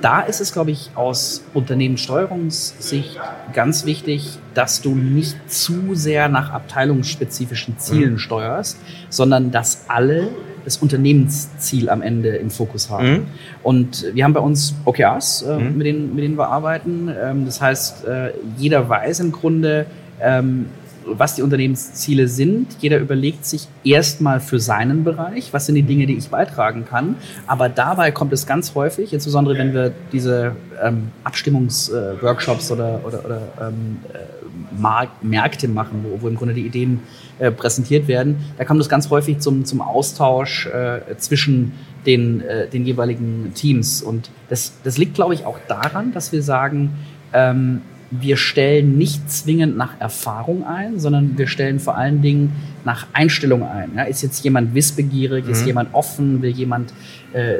da 0.00 0.20
ist 0.20 0.40
es, 0.40 0.52
glaube 0.52 0.70
ich, 0.70 0.90
aus 0.94 1.42
Unternehmenssteuerungssicht 1.54 3.18
ganz 3.52 3.84
wichtig, 3.84 4.38
dass 4.54 4.80
du 4.82 4.94
nicht 4.94 5.36
zu 5.50 5.94
sehr 5.94 6.28
nach 6.28 6.50
abteilungsspezifischen 6.50 7.78
Zielen 7.78 8.12
mhm. 8.12 8.18
steuerst, 8.18 8.78
sondern 9.08 9.50
dass 9.50 9.84
alle 9.88 10.28
das 10.64 10.76
Unternehmensziel 10.76 11.90
am 11.90 12.02
Ende 12.02 12.36
im 12.36 12.50
Fokus 12.50 12.90
haben. 12.90 13.10
Mhm. 13.10 13.26
Und 13.62 14.06
wir 14.14 14.24
haben 14.24 14.32
bei 14.32 14.40
uns 14.40 14.74
OKRs, 14.84 15.42
äh, 15.42 15.58
mhm. 15.58 15.76
mit, 15.76 15.86
denen, 15.86 16.14
mit 16.14 16.24
denen 16.24 16.38
wir 16.38 16.48
arbeiten. 16.48 17.08
Ähm, 17.08 17.44
das 17.44 17.60
heißt, 17.60 18.04
äh, 18.06 18.32
jeder 18.56 18.88
weiß 18.88 19.20
im 19.20 19.32
Grunde, 19.32 19.86
ähm, 20.20 20.66
was 21.06 21.34
die 21.34 21.42
Unternehmensziele 21.42 22.28
sind. 22.28 22.76
Jeder 22.80 22.98
überlegt 22.98 23.44
sich 23.44 23.68
erstmal 23.84 24.40
für 24.40 24.60
seinen 24.60 25.04
Bereich, 25.04 25.52
was 25.52 25.66
sind 25.66 25.74
die 25.74 25.82
Dinge, 25.82 26.06
die 26.06 26.16
ich 26.16 26.28
beitragen 26.28 26.84
kann. 26.84 27.16
Aber 27.46 27.68
dabei 27.68 28.10
kommt 28.10 28.32
es 28.32 28.46
ganz 28.46 28.74
häufig, 28.74 29.12
insbesondere 29.12 29.58
wenn 29.58 29.74
wir 29.74 29.92
diese 30.12 30.56
ähm, 30.82 31.10
Abstimmungsworkshops 31.24 32.70
äh, 32.70 32.72
oder, 32.72 33.00
oder, 33.04 33.24
oder 33.24 33.42
ähm, 33.60 33.98
äh, 34.12 35.02
Märkte 35.22 35.68
machen, 35.68 36.04
wo, 36.04 36.22
wo, 36.22 36.28
im 36.28 36.36
Grunde 36.36 36.54
die 36.54 36.66
Ideen 36.66 37.00
äh, 37.38 37.50
präsentiert 37.50 38.08
werden, 38.08 38.36
da 38.58 38.64
kommt 38.64 38.80
es 38.80 38.88
ganz 38.88 39.10
häufig 39.10 39.38
zum, 39.38 39.64
zum 39.64 39.80
Austausch 39.80 40.66
äh, 40.66 41.16
zwischen 41.18 41.72
den, 42.06 42.40
äh, 42.40 42.68
den 42.68 42.84
jeweiligen 42.84 43.52
Teams. 43.54 44.02
Und 44.02 44.30
das, 44.48 44.72
das 44.84 44.98
liegt, 44.98 45.14
glaube 45.14 45.34
ich, 45.34 45.44
auch 45.44 45.58
daran, 45.68 46.12
dass 46.12 46.32
wir 46.32 46.42
sagen, 46.42 46.92
ähm, 47.32 47.82
wir 48.20 48.36
stellen 48.36 48.98
nicht 48.98 49.30
zwingend 49.30 49.76
nach 49.76 49.98
Erfahrung 49.98 50.66
ein, 50.66 51.00
sondern 51.00 51.38
wir 51.38 51.46
stellen 51.46 51.80
vor 51.80 51.96
allen 51.96 52.20
Dingen 52.20 52.52
nach 52.84 53.06
Einstellung 53.14 53.62
ein. 53.62 53.92
Ja, 53.96 54.02
ist 54.02 54.22
jetzt 54.22 54.44
jemand 54.44 54.74
wissbegierig, 54.74 55.46
mhm. 55.46 55.52
ist 55.52 55.64
jemand 55.64 55.94
offen, 55.94 56.42
will 56.42 56.50
jemand, 56.50 56.92
äh, 57.32 57.54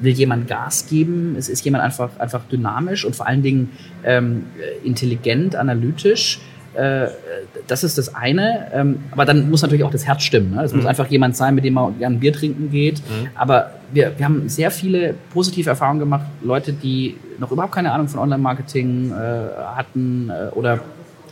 will 0.00 0.12
jemand 0.12 0.48
Gas 0.48 0.86
geben, 0.88 1.36
ist, 1.36 1.48
ist 1.48 1.64
jemand 1.64 1.84
einfach, 1.84 2.08
einfach 2.18 2.42
dynamisch 2.50 3.04
und 3.04 3.14
vor 3.14 3.26
allen 3.26 3.42
Dingen 3.42 3.70
ähm, 4.04 4.44
intelligent, 4.82 5.56
analytisch. 5.56 6.40
Äh, 6.74 7.08
das 7.66 7.84
ist 7.84 7.98
das 7.98 8.14
eine. 8.14 8.68
Ähm, 8.72 9.00
aber 9.10 9.26
dann 9.26 9.50
muss 9.50 9.60
natürlich 9.60 9.84
auch 9.84 9.90
das 9.90 10.06
Herz 10.06 10.22
stimmen. 10.22 10.54
Ne? 10.54 10.62
Es 10.62 10.72
mhm. 10.72 10.78
muss 10.78 10.86
einfach 10.86 11.08
jemand 11.08 11.36
sein, 11.36 11.54
mit 11.54 11.64
dem 11.64 11.74
man 11.74 11.98
gerne 11.98 12.16
Bier 12.16 12.32
trinken 12.32 12.70
geht. 12.70 13.00
Mhm. 13.00 13.28
Aber 13.34 13.72
wir, 13.92 14.12
wir 14.16 14.24
haben 14.24 14.48
sehr 14.48 14.70
viele 14.70 15.14
positive 15.34 15.68
Erfahrungen 15.68 16.00
gemacht. 16.00 16.24
Leute, 16.42 16.72
die 16.72 17.16
noch 17.42 17.50
überhaupt 17.50 17.74
keine 17.74 17.92
Ahnung 17.92 18.08
von 18.08 18.20
Online-Marketing 18.20 19.12
äh, 19.12 19.14
hatten 19.74 20.30
äh, 20.30 20.48
oder 20.54 20.80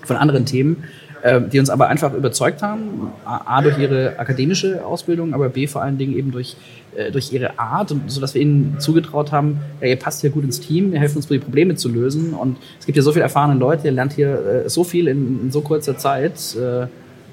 von 0.04 0.16
anderen 0.16 0.44
Themen, 0.44 0.84
äh, 1.22 1.40
die 1.40 1.58
uns 1.58 1.70
aber 1.70 1.88
einfach 1.88 2.12
überzeugt 2.12 2.62
haben. 2.62 3.12
A, 3.24 3.62
durch 3.62 3.78
ihre 3.78 4.18
akademische 4.18 4.84
Ausbildung, 4.84 5.32
aber 5.32 5.48
B 5.48 5.66
vor 5.66 5.82
allen 5.82 5.98
Dingen 5.98 6.16
eben 6.16 6.32
durch, 6.32 6.56
äh, 6.96 7.10
durch 7.10 7.32
ihre 7.32 7.58
Art, 7.58 7.92
und 7.92 8.10
so 8.10 8.20
dass 8.20 8.34
wir 8.34 8.42
ihnen 8.42 8.76
zugetraut 8.80 9.30
haben, 9.30 9.60
ja, 9.80 9.86
ihr 9.86 9.96
passt 9.96 10.20
hier 10.20 10.30
gut 10.30 10.44
ins 10.44 10.60
Team, 10.60 10.92
ihr 10.92 10.98
helft 10.98 11.16
uns, 11.16 11.28
die 11.28 11.38
Probleme 11.38 11.76
zu 11.76 11.88
lösen. 11.88 12.34
Und 12.34 12.58
es 12.78 12.86
gibt 12.86 12.96
ja 12.96 13.02
so 13.02 13.12
viele 13.12 13.22
erfahrene 13.22 13.58
Leute, 13.58 13.86
ihr 13.86 13.92
lernt 13.92 14.12
hier 14.12 14.64
äh, 14.64 14.68
so 14.68 14.84
viel 14.84 15.08
in, 15.08 15.40
in 15.44 15.50
so 15.50 15.60
kurzer 15.60 15.96
Zeit 15.96 16.56
äh, 16.56 16.86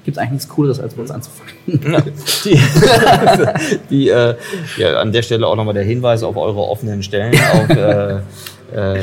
gibt 0.08 0.16
es 0.16 0.22
eigentlich 0.22 0.32
nichts 0.32 0.48
Cooleres, 0.48 0.80
als 0.80 0.94
bei 0.94 1.02
uns 1.02 1.10
anzufangen. 1.10 2.04
Die, 2.44 2.58
die 3.90 4.08
äh, 4.08 4.36
ja, 4.78 4.94
an 5.00 5.12
der 5.12 5.20
Stelle 5.20 5.46
auch 5.46 5.54
nochmal 5.54 5.74
der 5.74 5.82
Hinweis 5.82 6.22
auf 6.22 6.38
eure 6.38 6.60
offenen 6.60 7.02
Stellen 7.02 7.34
auf 7.52 7.68
äh, 7.68 8.20
äh, 8.72 9.00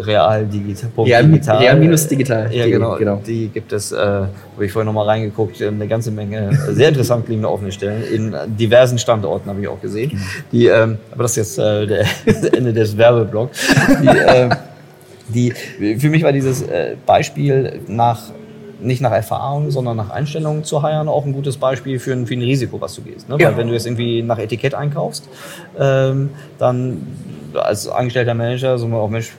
real 0.00 0.46
digital. 0.46 0.90
Real, 1.04 1.24
digital. 1.24 1.58
real 1.58 1.78
minus 1.78 2.08
digital. 2.08 2.52
Ja, 2.52 2.66
genau, 2.66 2.96
genau. 2.96 3.20
Die 3.26 3.48
gibt 3.48 3.72
es, 3.72 3.92
äh, 3.92 3.96
habe 3.96 4.30
ich 4.60 4.72
vorhin 4.72 4.86
nochmal 4.86 5.06
reingeguckt, 5.06 5.60
eine 5.62 5.86
ganze 5.86 6.10
Menge 6.10 6.50
sehr 6.70 6.88
interessant 6.88 7.26
klingende 7.26 7.50
offene 7.50 7.72
Stellen. 7.72 8.02
In 8.04 8.34
diversen 8.56 8.98
Standorten 8.98 9.48
habe 9.50 9.60
ich 9.60 9.68
auch 9.68 9.80
gesehen. 9.80 10.20
Die, 10.50 10.66
ähm, 10.66 10.98
aber 11.10 11.24
das 11.24 11.36
ist 11.36 11.58
jetzt 11.58 11.58
äh, 11.58 11.86
der 11.86 12.06
Ende 12.54 12.72
des 12.72 12.96
Werbeblocks. 12.96 13.58
Die, 14.02 14.06
äh, 14.06 14.50
die, 15.28 15.52
für 15.98 16.08
mich 16.08 16.22
war 16.22 16.32
dieses 16.32 16.62
äh, 16.62 16.96
Beispiel 17.06 17.80
nach 17.88 18.30
nicht 18.82 19.00
nach 19.00 19.12
Erfahrung, 19.12 19.70
sondern 19.70 19.96
nach 19.96 20.10
Einstellung 20.10 20.64
zu 20.64 20.82
heiern 20.82 21.08
auch 21.08 21.24
ein 21.24 21.32
gutes 21.32 21.56
Beispiel 21.56 21.98
für 21.98 22.12
ein, 22.12 22.26
für 22.26 22.34
ein 22.34 22.42
Risiko, 22.42 22.80
was 22.80 22.94
du 22.94 23.02
gehst. 23.02 23.28
Ne? 23.28 23.36
Ja. 23.38 23.48
Weil 23.48 23.56
wenn 23.58 23.68
du 23.68 23.74
jetzt 23.74 23.86
irgendwie 23.86 24.22
nach 24.22 24.38
Etikett 24.38 24.74
einkaufst, 24.74 25.28
ähm, 25.78 26.30
dann 26.58 27.06
als 27.54 27.88
angestellter 27.88 28.34
Manager, 28.34 28.78
so 28.78 28.86
auch 28.94 29.08
Mensch, 29.08 29.32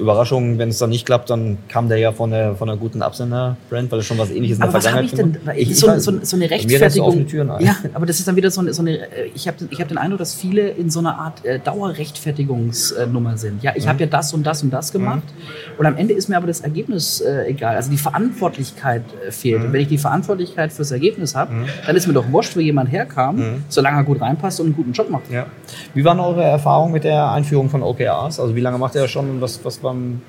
Überraschung, 0.00 0.58
wenn 0.58 0.68
es 0.68 0.78
dann 0.78 0.90
nicht 0.90 1.06
klappt, 1.06 1.30
dann 1.30 1.58
kam 1.68 1.88
der 1.88 1.98
ja 1.98 2.12
von 2.12 2.30
der, 2.30 2.54
von 2.54 2.68
einer 2.68 2.78
guten 2.78 3.02
Absender-Brand, 3.02 3.92
weil 3.92 4.00
es 4.00 4.06
schon 4.06 4.18
was 4.18 4.30
ähnliches 4.30 4.56
in 4.56 4.62
der 4.62 4.68
aber 4.68 4.80
Vergangenheit 4.80 5.12
was 5.12 5.18
ich 5.18 5.18
denn? 5.18 5.38
Ich, 5.56 5.78
so, 5.78 5.98
so, 5.98 6.12
so, 6.22 6.36
eine 6.36 6.50
Rechtfertigung. 6.50 7.26
Ja, 7.60 7.76
aber 7.94 8.06
das 8.06 8.18
ist 8.18 8.28
dann 8.28 8.36
wieder 8.36 8.50
so 8.50 8.60
eine, 8.60 8.72
so 8.72 8.82
eine 8.82 9.00
ich 9.34 9.46
habe 9.46 9.56
ich 9.70 9.80
hab 9.80 9.88
den 9.88 9.98
Eindruck, 9.98 10.18
dass 10.18 10.34
viele 10.34 10.68
in 10.68 10.90
so 10.90 11.00
einer 11.00 11.18
Art 11.18 11.44
äh, 11.44 11.58
Dauerrechtfertigungsnummer 11.58 13.36
sind. 13.36 13.62
Ja, 13.62 13.72
ich 13.76 13.84
mhm. 13.84 13.88
habe 13.90 14.00
ja 14.00 14.06
das 14.06 14.32
und 14.32 14.44
das 14.44 14.62
und 14.62 14.70
das 14.70 14.92
gemacht 14.92 15.22
mhm. 15.24 15.78
und 15.78 15.86
am 15.86 15.96
Ende 15.96 16.14
ist 16.14 16.28
mir 16.28 16.36
aber 16.36 16.46
das 16.46 16.60
Ergebnis 16.60 17.20
äh, 17.20 17.46
egal. 17.48 17.76
Also 17.76 17.90
die 17.90 17.96
Verantwortlichkeit 17.96 19.02
äh, 19.26 19.30
fehlt. 19.30 19.60
Mhm. 19.60 19.66
Und 19.66 19.72
wenn 19.72 19.80
ich 19.82 19.88
die 19.88 19.98
Verantwortlichkeit 19.98 20.72
fürs 20.72 20.90
Ergebnis 20.90 21.34
habe, 21.34 21.52
mhm. 21.52 21.66
dann 21.86 21.96
ist 21.96 22.06
mir 22.06 22.14
doch 22.14 22.30
wurscht, 22.30 22.56
wo 22.56 22.60
jemand 22.60 22.90
herkam, 22.90 23.36
mhm. 23.36 23.64
solange 23.68 23.98
er 23.98 24.04
gut 24.04 24.20
reinpasst 24.20 24.60
und 24.60 24.66
einen 24.66 24.76
guten 24.76 24.92
Job 24.92 25.10
macht. 25.10 25.30
Ja. 25.30 25.46
Wie 25.94 26.04
waren 26.04 26.20
eure 26.20 26.42
Erfahrungen 26.42 26.92
mit 26.92 27.04
der 27.04 27.30
Einführung 27.30 27.68
von 27.68 27.82
OKRs? 27.82 28.40
Also 28.40 28.54
wie 28.56 28.60
lange 28.60 28.78
macht 28.78 28.94
ihr 28.94 29.02
das 29.02 29.10
schon 29.10 29.28
und 29.30 29.40
was, 29.40 29.64
was 29.64 29.82
waren, 29.90 30.22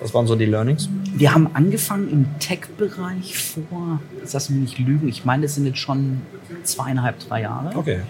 was 0.00 0.14
waren 0.14 0.26
so 0.26 0.36
die 0.36 0.46
Learnings? 0.46 0.88
Wir 1.14 1.34
haben 1.34 1.50
angefangen 1.54 2.10
im 2.10 2.38
Tech-Bereich 2.38 3.38
vor, 3.38 4.00
jetzt 4.18 4.32
lass 4.32 4.50
mich 4.50 4.60
nicht 4.60 4.78
lügen, 4.78 5.08
ich 5.08 5.24
meine, 5.24 5.42
das 5.42 5.54
sind 5.54 5.66
jetzt 5.66 5.78
schon 5.78 6.22
zweieinhalb, 6.62 7.18
drei 7.18 7.42
Jahre. 7.42 7.76
Okay. 7.76 8.00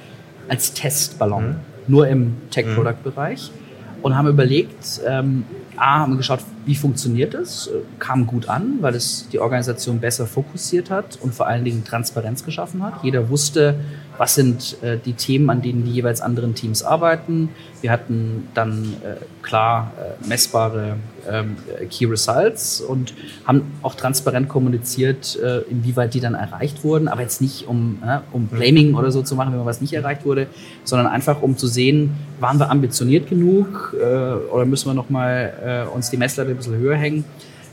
Als 0.48 0.72
Testballon, 0.72 1.48
mhm. 1.48 1.56
nur 1.86 2.08
im 2.08 2.34
Tech-Product-Bereich. 2.50 3.50
Und 4.02 4.16
haben 4.16 4.28
überlegt, 4.28 5.02
ähm, 5.06 5.44
A, 5.76 6.00
haben 6.00 6.12
wir 6.12 6.16
geschaut, 6.16 6.40
wie 6.70 6.76
funktioniert 6.76 7.34
das? 7.34 7.68
Kam 7.98 8.28
gut 8.28 8.48
an, 8.48 8.78
weil 8.80 8.94
es 8.94 9.26
die 9.32 9.40
Organisation 9.40 9.98
besser 9.98 10.24
fokussiert 10.24 10.88
hat 10.88 11.18
und 11.20 11.34
vor 11.34 11.48
allen 11.48 11.64
Dingen 11.64 11.82
Transparenz 11.84 12.44
geschaffen 12.44 12.84
hat. 12.84 13.02
Jeder 13.02 13.28
wusste, 13.28 13.74
was 14.20 14.36
sind 14.36 14.76
äh, 14.82 14.98
die 15.04 15.14
Themen, 15.14 15.50
an 15.50 15.62
denen 15.62 15.82
die 15.84 15.92
jeweils 15.92 16.20
anderen 16.20 16.54
Teams 16.54 16.82
arbeiten. 16.82 17.48
Wir 17.80 17.90
hatten 17.90 18.48
dann 18.52 18.94
äh, 19.02 19.16
klar 19.42 19.92
äh, 19.98 20.28
messbare 20.28 20.96
ähm, 21.28 21.56
Key 21.90 22.04
Results 22.04 22.82
und 22.82 23.14
haben 23.46 23.62
auch 23.82 23.94
transparent 23.94 24.48
kommuniziert, 24.48 25.38
äh, 25.42 25.60
inwieweit 25.70 26.12
die 26.12 26.20
dann 26.20 26.34
erreicht 26.34 26.84
wurden, 26.84 27.08
aber 27.08 27.22
jetzt 27.22 27.40
nicht 27.40 27.66
um, 27.66 28.02
äh, 28.04 28.18
um 28.32 28.46
Blaming 28.46 28.94
oder 28.94 29.10
so 29.10 29.22
zu 29.22 29.34
machen, 29.36 29.54
wenn 29.54 29.64
was 29.64 29.80
nicht 29.80 29.94
erreicht 29.94 30.26
wurde, 30.26 30.48
sondern 30.84 31.06
einfach 31.06 31.40
um 31.40 31.56
zu 31.56 31.66
sehen, 31.66 32.14
waren 32.40 32.58
wir 32.58 32.70
ambitioniert 32.70 33.28
genug 33.28 33.96
äh, 33.98 34.04
oder 34.04 34.66
müssen 34.66 34.90
wir 34.90 34.94
nochmal 34.94 35.86
äh, 35.88 35.96
uns 35.96 36.10
die 36.10 36.16
Messlatte 36.16 36.54
bisschen 36.60 36.78
höher 36.78 36.96
hängen. 36.96 37.24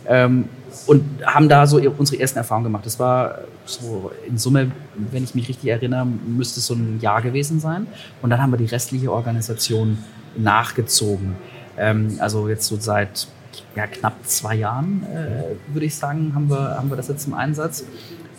Ähm, 0.07 0.45
und 0.85 1.03
haben 1.25 1.49
da 1.49 1.65
so 1.67 1.77
unsere 1.97 2.21
ersten 2.21 2.37
Erfahrungen 2.37 2.65
gemacht. 2.65 2.85
Das 2.85 2.99
war 2.99 3.39
so 3.65 4.11
in 4.27 4.37
Summe, 4.37 4.71
wenn 5.11 5.23
ich 5.23 5.35
mich 5.35 5.49
richtig 5.49 5.69
erinnere, 5.69 6.05
müsste 6.05 6.59
es 6.59 6.67
so 6.67 6.75
ein 6.75 6.99
Jahr 7.01 7.21
gewesen 7.21 7.59
sein. 7.59 7.87
Und 8.21 8.29
dann 8.29 8.41
haben 8.41 8.51
wir 8.51 8.57
die 8.57 8.65
restliche 8.65 9.11
Organisation 9.11 9.97
nachgezogen. 10.37 11.35
Ähm, 11.77 12.17
also 12.19 12.47
jetzt 12.47 12.67
so 12.67 12.77
seit 12.77 13.27
ja, 13.75 13.87
knapp 13.87 14.15
zwei 14.25 14.55
Jahren, 14.55 15.03
äh, 15.13 15.73
würde 15.73 15.85
ich 15.85 15.95
sagen, 15.95 16.33
haben 16.35 16.49
wir, 16.49 16.77
haben 16.77 16.89
wir 16.89 16.97
das 16.97 17.07
jetzt 17.07 17.27
im 17.27 17.33
Einsatz. 17.33 17.85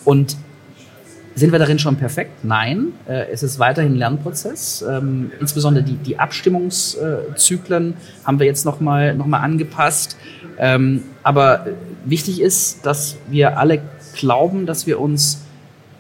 Und 0.05 0.37
sind 1.39 1.53
wir 1.53 1.59
darin 1.59 1.79
schon 1.79 1.97
perfekt? 1.97 2.45
Nein. 2.45 2.93
Äh, 3.07 3.27
es 3.33 3.43
ist 3.43 3.59
weiterhin 3.59 3.93
ein 3.93 3.99
Lernprozess. 3.99 4.85
Ähm, 4.89 5.31
insbesondere 5.41 5.85
die, 5.85 5.97
die 5.97 6.19
Abstimmungszyklen 6.19 7.95
haben 8.25 8.39
wir 8.39 8.47
jetzt 8.47 8.65
nochmal 8.65 9.15
noch 9.15 9.27
mal 9.27 9.41
angepasst. 9.41 10.17
Ähm, 10.59 11.05
aber 11.23 11.67
wichtig 12.05 12.41
ist, 12.41 12.85
dass 12.85 13.17
wir 13.29 13.59
alle 13.59 13.81
glauben, 14.15 14.67
dass 14.67 14.87
wir 14.87 15.01
uns 15.01 15.43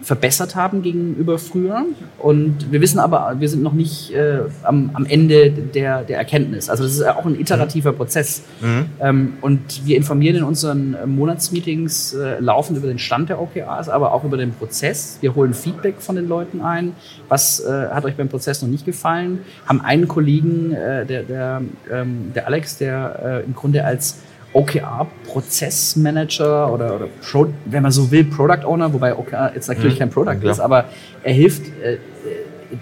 verbessert 0.00 0.54
haben 0.54 0.82
gegenüber 0.82 1.38
früher. 1.38 1.84
Und 2.18 2.70
wir 2.70 2.80
wissen 2.80 2.98
aber, 2.98 3.36
wir 3.38 3.48
sind 3.48 3.62
noch 3.62 3.72
nicht 3.72 4.12
äh, 4.12 4.40
am, 4.62 4.90
am 4.94 5.06
Ende 5.06 5.50
der, 5.50 6.04
der 6.04 6.18
Erkenntnis. 6.18 6.68
Also 6.68 6.84
das 6.84 6.92
ist 6.94 7.06
auch 7.06 7.24
ein 7.24 7.38
iterativer 7.38 7.92
Prozess. 7.92 8.42
Mhm. 8.60 8.86
Ähm, 9.00 9.32
und 9.40 9.86
wir 9.86 9.96
informieren 9.96 10.36
in 10.36 10.44
unseren 10.44 10.96
Monatsmeetings 11.06 12.14
äh, 12.14 12.38
laufend 12.40 12.78
über 12.78 12.86
den 12.86 12.98
Stand 12.98 13.28
der 13.28 13.40
OKRs, 13.40 13.88
aber 13.88 14.12
auch 14.12 14.24
über 14.24 14.36
den 14.36 14.52
Prozess. 14.52 15.18
Wir 15.20 15.34
holen 15.34 15.52
Feedback 15.54 15.96
von 16.00 16.16
den 16.16 16.28
Leuten 16.28 16.60
ein. 16.60 16.92
Was 17.28 17.60
äh, 17.60 17.88
hat 17.90 18.04
euch 18.04 18.16
beim 18.16 18.28
Prozess 18.28 18.62
noch 18.62 18.68
nicht 18.68 18.86
gefallen? 18.86 19.40
Haben 19.66 19.80
einen 19.80 20.06
Kollegen, 20.06 20.72
äh, 20.72 21.06
der, 21.06 21.22
der, 21.24 21.62
ähm, 21.90 22.32
der 22.34 22.46
Alex, 22.46 22.78
der 22.78 23.42
äh, 23.42 23.44
im 23.44 23.54
Grunde 23.54 23.84
als 23.84 24.18
OKR-Prozessmanager 24.52 26.72
oder, 26.72 26.96
oder 26.96 27.06
Pro, 27.22 27.46
wenn 27.66 27.82
man 27.82 27.92
so 27.92 28.10
will, 28.10 28.24
Product 28.24 28.64
Owner, 28.64 28.92
wobei 28.92 29.16
OKR 29.16 29.52
jetzt 29.54 29.68
natürlich 29.68 29.94
mhm. 29.94 29.98
kein 29.98 30.10
Product 30.10 30.40
ja. 30.42 30.50
ist, 30.50 30.60
aber 30.60 30.86
er 31.22 31.32
hilft 31.32 31.68
äh, 31.82 31.98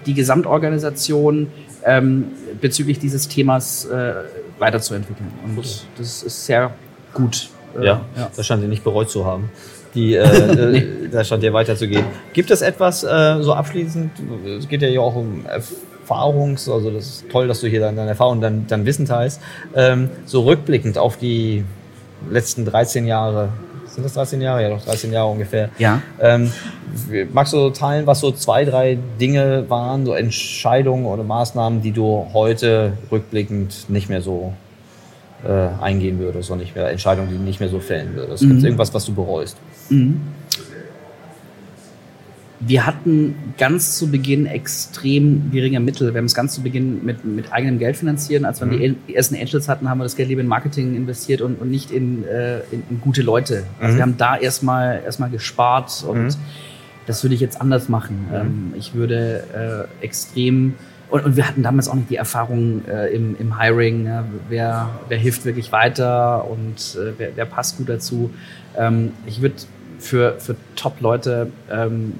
die 0.05 0.13
Gesamtorganisation 0.13 1.47
ähm, 1.83 2.25
bezüglich 2.59 2.99
dieses 2.99 3.27
Themas 3.27 3.85
äh, 3.85 4.13
weiterzuentwickeln. 4.59 5.31
Und 5.43 5.57
okay. 5.57 5.67
das 5.97 6.23
ist 6.23 6.45
sehr 6.45 6.71
gut. 7.13 7.49
Äh, 7.79 7.85
ja, 7.85 8.01
ja, 8.15 8.31
das 8.35 8.45
scheint 8.45 8.61
ihr 8.61 8.67
nicht 8.67 8.83
bereut 8.83 9.09
zu 9.09 9.25
haben. 9.25 9.49
Die, 9.93 10.15
äh, 10.15 10.71
nee. 10.71 11.07
Da 11.11 11.23
scheint 11.23 11.43
ihr 11.43 11.53
weiterzugehen. 11.53 12.05
Gibt 12.33 12.51
es 12.51 12.61
etwas 12.61 13.03
äh, 13.03 13.41
so 13.41 13.53
abschließend? 13.53 14.11
Es 14.59 14.67
geht 14.67 14.81
ja 14.81 14.99
auch 14.99 15.15
um 15.15 15.45
Erfahrungs-, 16.07 16.69
also 16.69 16.89
das 16.91 17.07
ist 17.07 17.29
toll, 17.29 17.47
dass 17.47 17.61
du 17.61 17.67
hier 17.67 17.79
deine 17.79 18.07
Erfahrung, 18.07 18.41
dein, 18.41 18.65
dein 18.67 18.85
Wissen 18.85 19.05
teilst, 19.05 19.41
ähm, 19.75 20.09
so 20.25 20.41
rückblickend 20.41 20.97
auf 20.97 21.17
die 21.17 21.63
letzten 22.29 22.65
13 22.65 23.05
Jahre, 23.05 23.49
sind 23.97 24.03
das 24.03 24.13
13 24.13 24.41
Jahre? 24.41 24.61
Ja, 24.61 24.69
doch 24.69 24.83
13 24.83 25.11
Jahre 25.11 25.31
ungefähr. 25.31 25.69
Ja. 25.79 26.03
Ähm, 26.19 26.51
magst 27.33 27.53
du 27.53 27.71
teilen, 27.71 28.05
was 28.05 28.19
so 28.19 28.31
zwei, 28.31 28.63
drei 28.63 28.97
Dinge 29.19 29.67
waren, 29.69 30.05
so 30.05 30.13
Entscheidungen 30.13 31.07
oder 31.07 31.23
Maßnahmen, 31.23 31.81
die 31.81 31.91
du 31.91 32.27
heute 32.31 32.93
rückblickend 33.11 33.89
nicht 33.89 34.07
mehr 34.07 34.21
so 34.21 34.53
äh, 35.43 35.69
eingehen 35.81 36.19
würdest 36.19 36.51
oder 36.51 36.59
nicht 36.59 36.75
mehr, 36.75 36.91
Entscheidungen, 36.91 37.29
die 37.29 37.37
du 37.37 37.41
nicht 37.41 37.59
mehr 37.59 37.69
so 37.69 37.79
fällen 37.79 38.13
würdest? 38.13 38.43
Mhm. 38.43 38.49
Gibt 38.49 38.59
es 38.59 38.65
irgendwas, 38.65 38.93
was 38.93 39.05
du 39.05 39.15
bereust? 39.15 39.57
Mhm. 39.89 40.21
Wir 42.59 42.87
hatten 42.87 43.35
ganz 43.57 43.97
zu 43.97 44.09
Beginn 44.09 44.47
extrem 44.47 45.51
geringe 45.51 45.79
Mittel. 45.79 46.13
Wir 46.13 46.17
haben 46.17 46.25
es 46.25 46.33
ganz 46.33 46.55
zu 46.55 46.63
Beginn 46.63 47.05
mit, 47.05 47.23
mit 47.23 47.53
eigenem 47.53 47.77
Geld 47.77 47.97
finanziert. 47.97 48.43
Als 48.45 48.61
wir 48.61 48.67
mhm. 48.67 48.95
die 49.07 49.15
ersten 49.15 49.35
Angels 49.35 49.69
hatten, 49.69 49.89
haben 49.89 49.99
wir 49.99 50.05
das 50.05 50.15
Geld 50.15 50.29
lieber 50.29 50.41
in 50.41 50.47
Marketing 50.47 50.95
investiert 50.95 51.41
und, 51.41 51.61
und 51.61 51.69
nicht 51.69 51.91
in, 51.91 52.23
äh, 52.25 52.59
in, 52.71 52.83
in, 52.89 52.99
gute 52.99 53.21
Leute. 53.21 53.63
Also 53.79 53.93
mhm. 53.93 53.97
wir 53.97 54.01
haben 54.01 54.17
da 54.17 54.37
erstmal 54.37 55.03
erstmal 55.05 55.29
gespart 55.29 56.03
und 56.07 56.23
mhm. 56.23 56.35
das 57.05 57.23
würde 57.23 57.35
ich 57.35 57.41
jetzt 57.41 57.61
anders 57.61 57.89
machen. 57.89 58.27
Mhm. 58.29 58.35
Ähm, 58.35 58.73
ich 58.75 58.95
würde 58.95 59.87
äh, 60.01 60.03
extrem 60.03 60.73
und, 61.09 61.23
und, 61.23 61.37
wir 61.37 61.47
hatten 61.47 61.63
damals 61.63 61.87
auch 61.87 61.95
nicht 61.95 62.09
die 62.09 62.17
Erfahrung 62.17 62.83
äh, 62.85 63.07
im, 63.15 63.37
im, 63.39 63.57
Hiring, 63.57 64.05
ja, 64.05 64.25
wer, 64.49 64.89
wer, 65.07 65.17
hilft 65.17 65.45
wirklich 65.45 65.71
weiter 65.71 66.45
und 66.49 66.97
äh, 66.99 67.13
wer, 67.17 67.29
wer, 67.35 67.45
passt 67.45 67.77
gut 67.77 67.87
dazu. 67.87 68.31
Ähm, 68.77 69.13
ich 69.25 69.41
würde 69.41 69.55
für, 69.99 70.39
für 70.39 70.55
Top-Leute 70.75 71.51
ähm, 71.71 72.13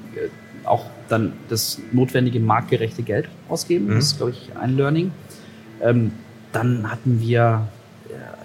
auch 0.64 0.86
dann 1.08 1.32
das 1.48 1.80
notwendige 1.92 2.40
marktgerechte 2.40 3.02
Geld 3.02 3.28
ausgeben. 3.48 3.86
Mhm. 3.86 3.94
Das 3.96 4.04
ist, 4.04 4.16
glaube 4.18 4.32
ich, 4.32 4.50
ein 4.56 4.76
Learning. 4.76 5.10
Ähm, 5.82 6.12
dann 6.52 6.90
hatten 6.90 7.20
wir, 7.20 7.68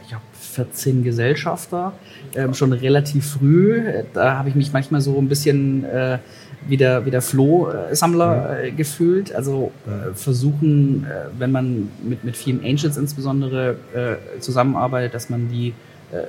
ich 0.01 0.09
glaube, 0.09 0.23
14 0.33 1.03
Gesellschafter, 1.03 1.93
ähm, 2.35 2.53
schon 2.53 2.73
relativ 2.73 3.31
früh. 3.31 3.81
Da 4.13 4.37
habe 4.37 4.49
ich 4.49 4.55
mich 4.55 4.71
manchmal 4.71 5.01
so 5.01 5.17
ein 5.17 5.27
bisschen 5.27 5.83
äh, 5.85 6.19
wie 6.67 6.77
der, 6.77 7.05
wie 7.05 7.11
der 7.11 7.21
Flohsammler 7.21 8.63
äh, 8.63 8.71
gefühlt. 8.71 9.33
Also 9.33 9.71
äh, 9.87 10.13
versuchen, 10.13 11.05
äh, 11.05 11.27
wenn 11.37 11.51
man 11.51 11.89
mit, 12.03 12.23
mit 12.23 12.37
vielen 12.37 12.63
Angels 12.63 12.97
insbesondere 12.97 13.75
äh, 13.93 14.39
zusammenarbeitet, 14.39 15.13
dass 15.13 15.29
man 15.29 15.49
die 15.49 15.69
äh, 15.69 15.73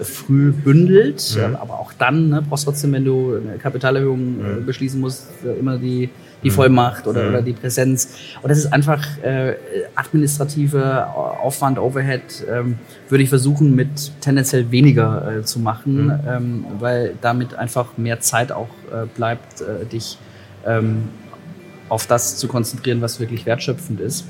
früh 0.00 0.52
bündelt. 0.52 1.36
Mhm. 1.36 1.56
aber 1.56 1.74
auch 1.74 1.92
dann 1.92 2.28
ne, 2.30 2.42
brauchst 2.42 2.64
du 2.64 2.70
trotzdem, 2.70 2.92
wenn 2.92 3.04
du 3.04 3.36
eine 3.36 3.58
Kapitalerhöhung 3.58 4.60
mhm. 4.60 4.66
beschließen 4.66 5.00
musst, 5.00 5.28
immer 5.58 5.78
die 5.78 6.10
die 6.44 6.50
mhm. 6.50 6.54
Vollmacht 6.54 7.06
oder, 7.06 7.22
mhm. 7.22 7.28
oder 7.30 7.42
die 7.42 7.54
Präsenz. 7.54 8.16
Und 8.42 8.50
das 8.50 8.58
ist 8.58 8.72
einfach 8.72 9.02
äh, 9.22 9.54
administrative 9.96 11.08
Aufwand, 11.08 11.78
Overhead, 11.78 12.44
ähm, 12.48 12.78
würde 13.08 13.24
ich 13.24 13.30
versuchen, 13.30 13.74
mit 13.74 14.12
tendenziell 14.20 14.70
weniger 14.70 15.38
äh, 15.38 15.42
zu 15.42 15.58
machen, 15.58 16.06
mhm. 16.06 16.20
ähm, 16.28 16.64
weil 16.78 17.14
damit 17.20 17.54
einfach 17.54 17.96
mehr 17.96 18.20
Zeit 18.20 18.52
auch 18.52 18.68
äh, 18.92 19.06
bleibt, 19.16 19.62
äh, 19.62 19.86
dich 19.86 20.18
ähm, 20.66 21.08
auf 21.88 22.06
das 22.06 22.36
zu 22.36 22.46
konzentrieren, 22.46 23.00
was 23.00 23.18
wirklich 23.20 23.46
wertschöpfend 23.46 24.00
ist. 24.00 24.26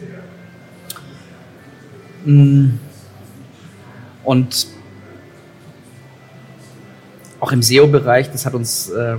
Mm. 2.24 2.70
Und 4.24 4.66
auch 7.44 7.52
im 7.52 7.62
SEO-Bereich, 7.62 8.32
das 8.32 8.46
hat 8.46 8.54
uns 8.54 8.90
äh, 8.90 9.16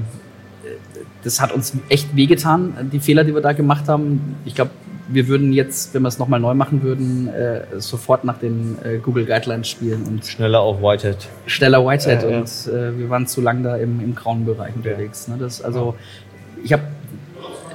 das 1.23 1.41
hat 1.41 1.51
uns 1.51 1.73
echt 1.89 2.15
wehgetan, 2.15 2.89
die 2.91 2.99
Fehler, 2.99 3.23
die 3.23 3.33
wir 3.33 3.41
da 3.41 3.53
gemacht 3.53 3.87
haben. 3.87 4.35
Ich 4.45 4.53
glaube, 4.53 4.71
wir 5.07 5.27
würden 5.27 5.53
jetzt, 5.53 5.93
wenn 5.93 6.03
wir 6.03 6.07
es 6.07 6.19
nochmal 6.19 6.39
neu 6.39 6.53
machen 6.53 6.83
würden, 6.83 7.27
äh, 7.27 7.61
sofort 7.79 8.23
nach 8.23 8.37
den 8.37 8.77
äh, 8.83 8.97
Google 8.97 9.25
Guidelines 9.25 9.67
spielen 9.67 10.03
und 10.03 10.25
schneller 10.25 10.59
auf 10.61 10.81
Whitehead. 10.81 11.17
Schneller 11.47 11.85
Whitehead 11.85 12.23
äh, 12.23 12.27
und 12.27 12.65
ja. 12.65 12.97
wir 12.97 13.09
waren 13.09 13.27
zu 13.27 13.41
lang 13.41 13.63
da 13.63 13.75
im, 13.75 13.99
im 13.99 14.15
grauen 14.15 14.45
Bereich 14.45 14.75
unterwegs. 14.75 15.27
Ne? 15.27 15.37
Das, 15.39 15.61
also 15.63 15.95
ich 16.63 16.73
habe 16.73 16.83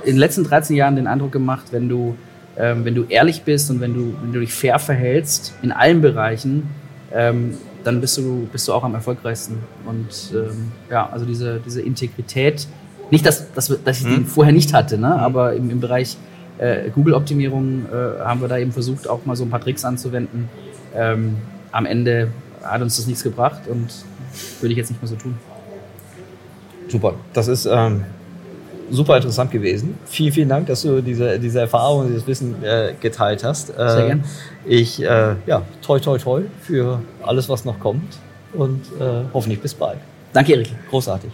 in 0.05 0.12
den 0.12 0.18
letzten 0.18 0.44
13 0.44 0.76
Jahren 0.76 0.96
den 0.96 1.07
Eindruck 1.07 1.32
gemacht, 1.32 1.66
wenn 1.72 1.88
du 1.88 2.16
ähm, 2.57 2.84
wenn 2.84 2.94
du 2.94 3.05
ehrlich 3.09 3.42
bist 3.42 3.70
und 3.70 3.80
wenn 3.80 3.94
du, 3.94 4.14
wenn 4.20 4.32
du 4.32 4.40
dich 4.40 4.53
fair 4.53 4.78
verhältst 4.78 5.55
in 5.62 5.72
allen 5.72 6.01
Bereichen, 6.01 6.68
ähm, 7.12 7.55
dann 7.85 8.01
bist 8.01 8.16
du, 8.18 8.49
bist 8.53 8.68
du 8.68 8.72
auch 8.72 8.85
am 8.85 8.95
erfolgreichsten. 8.95 9.59
Und 9.87 10.33
ähm, 10.35 10.72
ja, 10.91 11.09
also 11.11 11.24
diese, 11.24 11.61
diese 11.64 11.81
Integrität, 11.83 12.66
nicht, 13.11 13.26
dass, 13.26 13.53
dass, 13.53 13.68
dass 13.85 13.99
ich 13.99 14.05
hm. 14.05 14.14
den 14.14 14.26
vorher 14.26 14.53
nicht 14.53 14.72
hatte, 14.72 14.99
ne? 14.99 15.12
Hm. 15.12 15.20
aber 15.20 15.55
im, 15.55 15.70
im 15.70 15.81
Bereich 15.81 16.16
äh, 16.59 16.91
Google-Optimierung 16.91 17.87
äh, 17.87 18.20
haben 18.20 18.41
wir 18.41 18.49
da 18.49 18.59
eben 18.59 18.72
versucht, 18.72 19.09
auch 19.09 19.24
mal 19.24 19.35
so 19.35 19.45
ein 19.45 19.51
paar 19.51 19.61
Tricks 19.61 19.85
anzuwenden. 19.85 20.49
Ähm, 20.95 21.37
am 21.72 21.87
Ende 21.87 22.28
hat 22.62 22.83
uns 22.83 22.97
das 22.97 23.07
nichts 23.07 23.22
gebracht 23.22 23.62
und 23.68 23.89
würde 24.61 24.72
ich 24.72 24.76
jetzt 24.76 24.91
nicht 24.91 25.03
mehr 25.03 25.09
so 25.09 25.16
tun. 25.16 25.37
Super, 26.89 27.14
das 27.33 27.49
ist 27.49 27.66
ähm, 27.66 28.05
super 28.91 29.16
interessant 29.16 29.51
gewesen. 29.51 29.99
Vielen, 30.07 30.32
vielen 30.32 30.49
Dank, 30.49 30.66
dass 30.66 30.82
du 30.82 31.01
diese, 31.01 31.38
diese 31.38 31.61
Erfahrung, 31.61 32.09
dieses 32.09 32.26
Wissen 32.26 32.62
äh, 32.62 32.95
geteilt 33.01 33.45
hast. 33.45 33.68
Sehr 33.68 33.99
äh, 33.99 34.07
gerne. 34.07 34.24
Ich, 34.66 35.03
äh, 35.03 35.34
ja, 35.47 35.62
toi, 35.82 35.99
toi, 35.99 36.18
toi 36.18 36.43
für 36.62 37.01
alles, 37.22 37.49
was 37.49 37.64
noch 37.64 37.78
kommt 37.78 38.18
und 38.53 38.80
äh, 39.01 39.24
hoffentlich 39.32 39.61
bis 39.61 39.74
bald. 39.74 39.99
Danke, 40.32 40.53
Erik. 40.53 40.70
Großartig. 40.91 41.30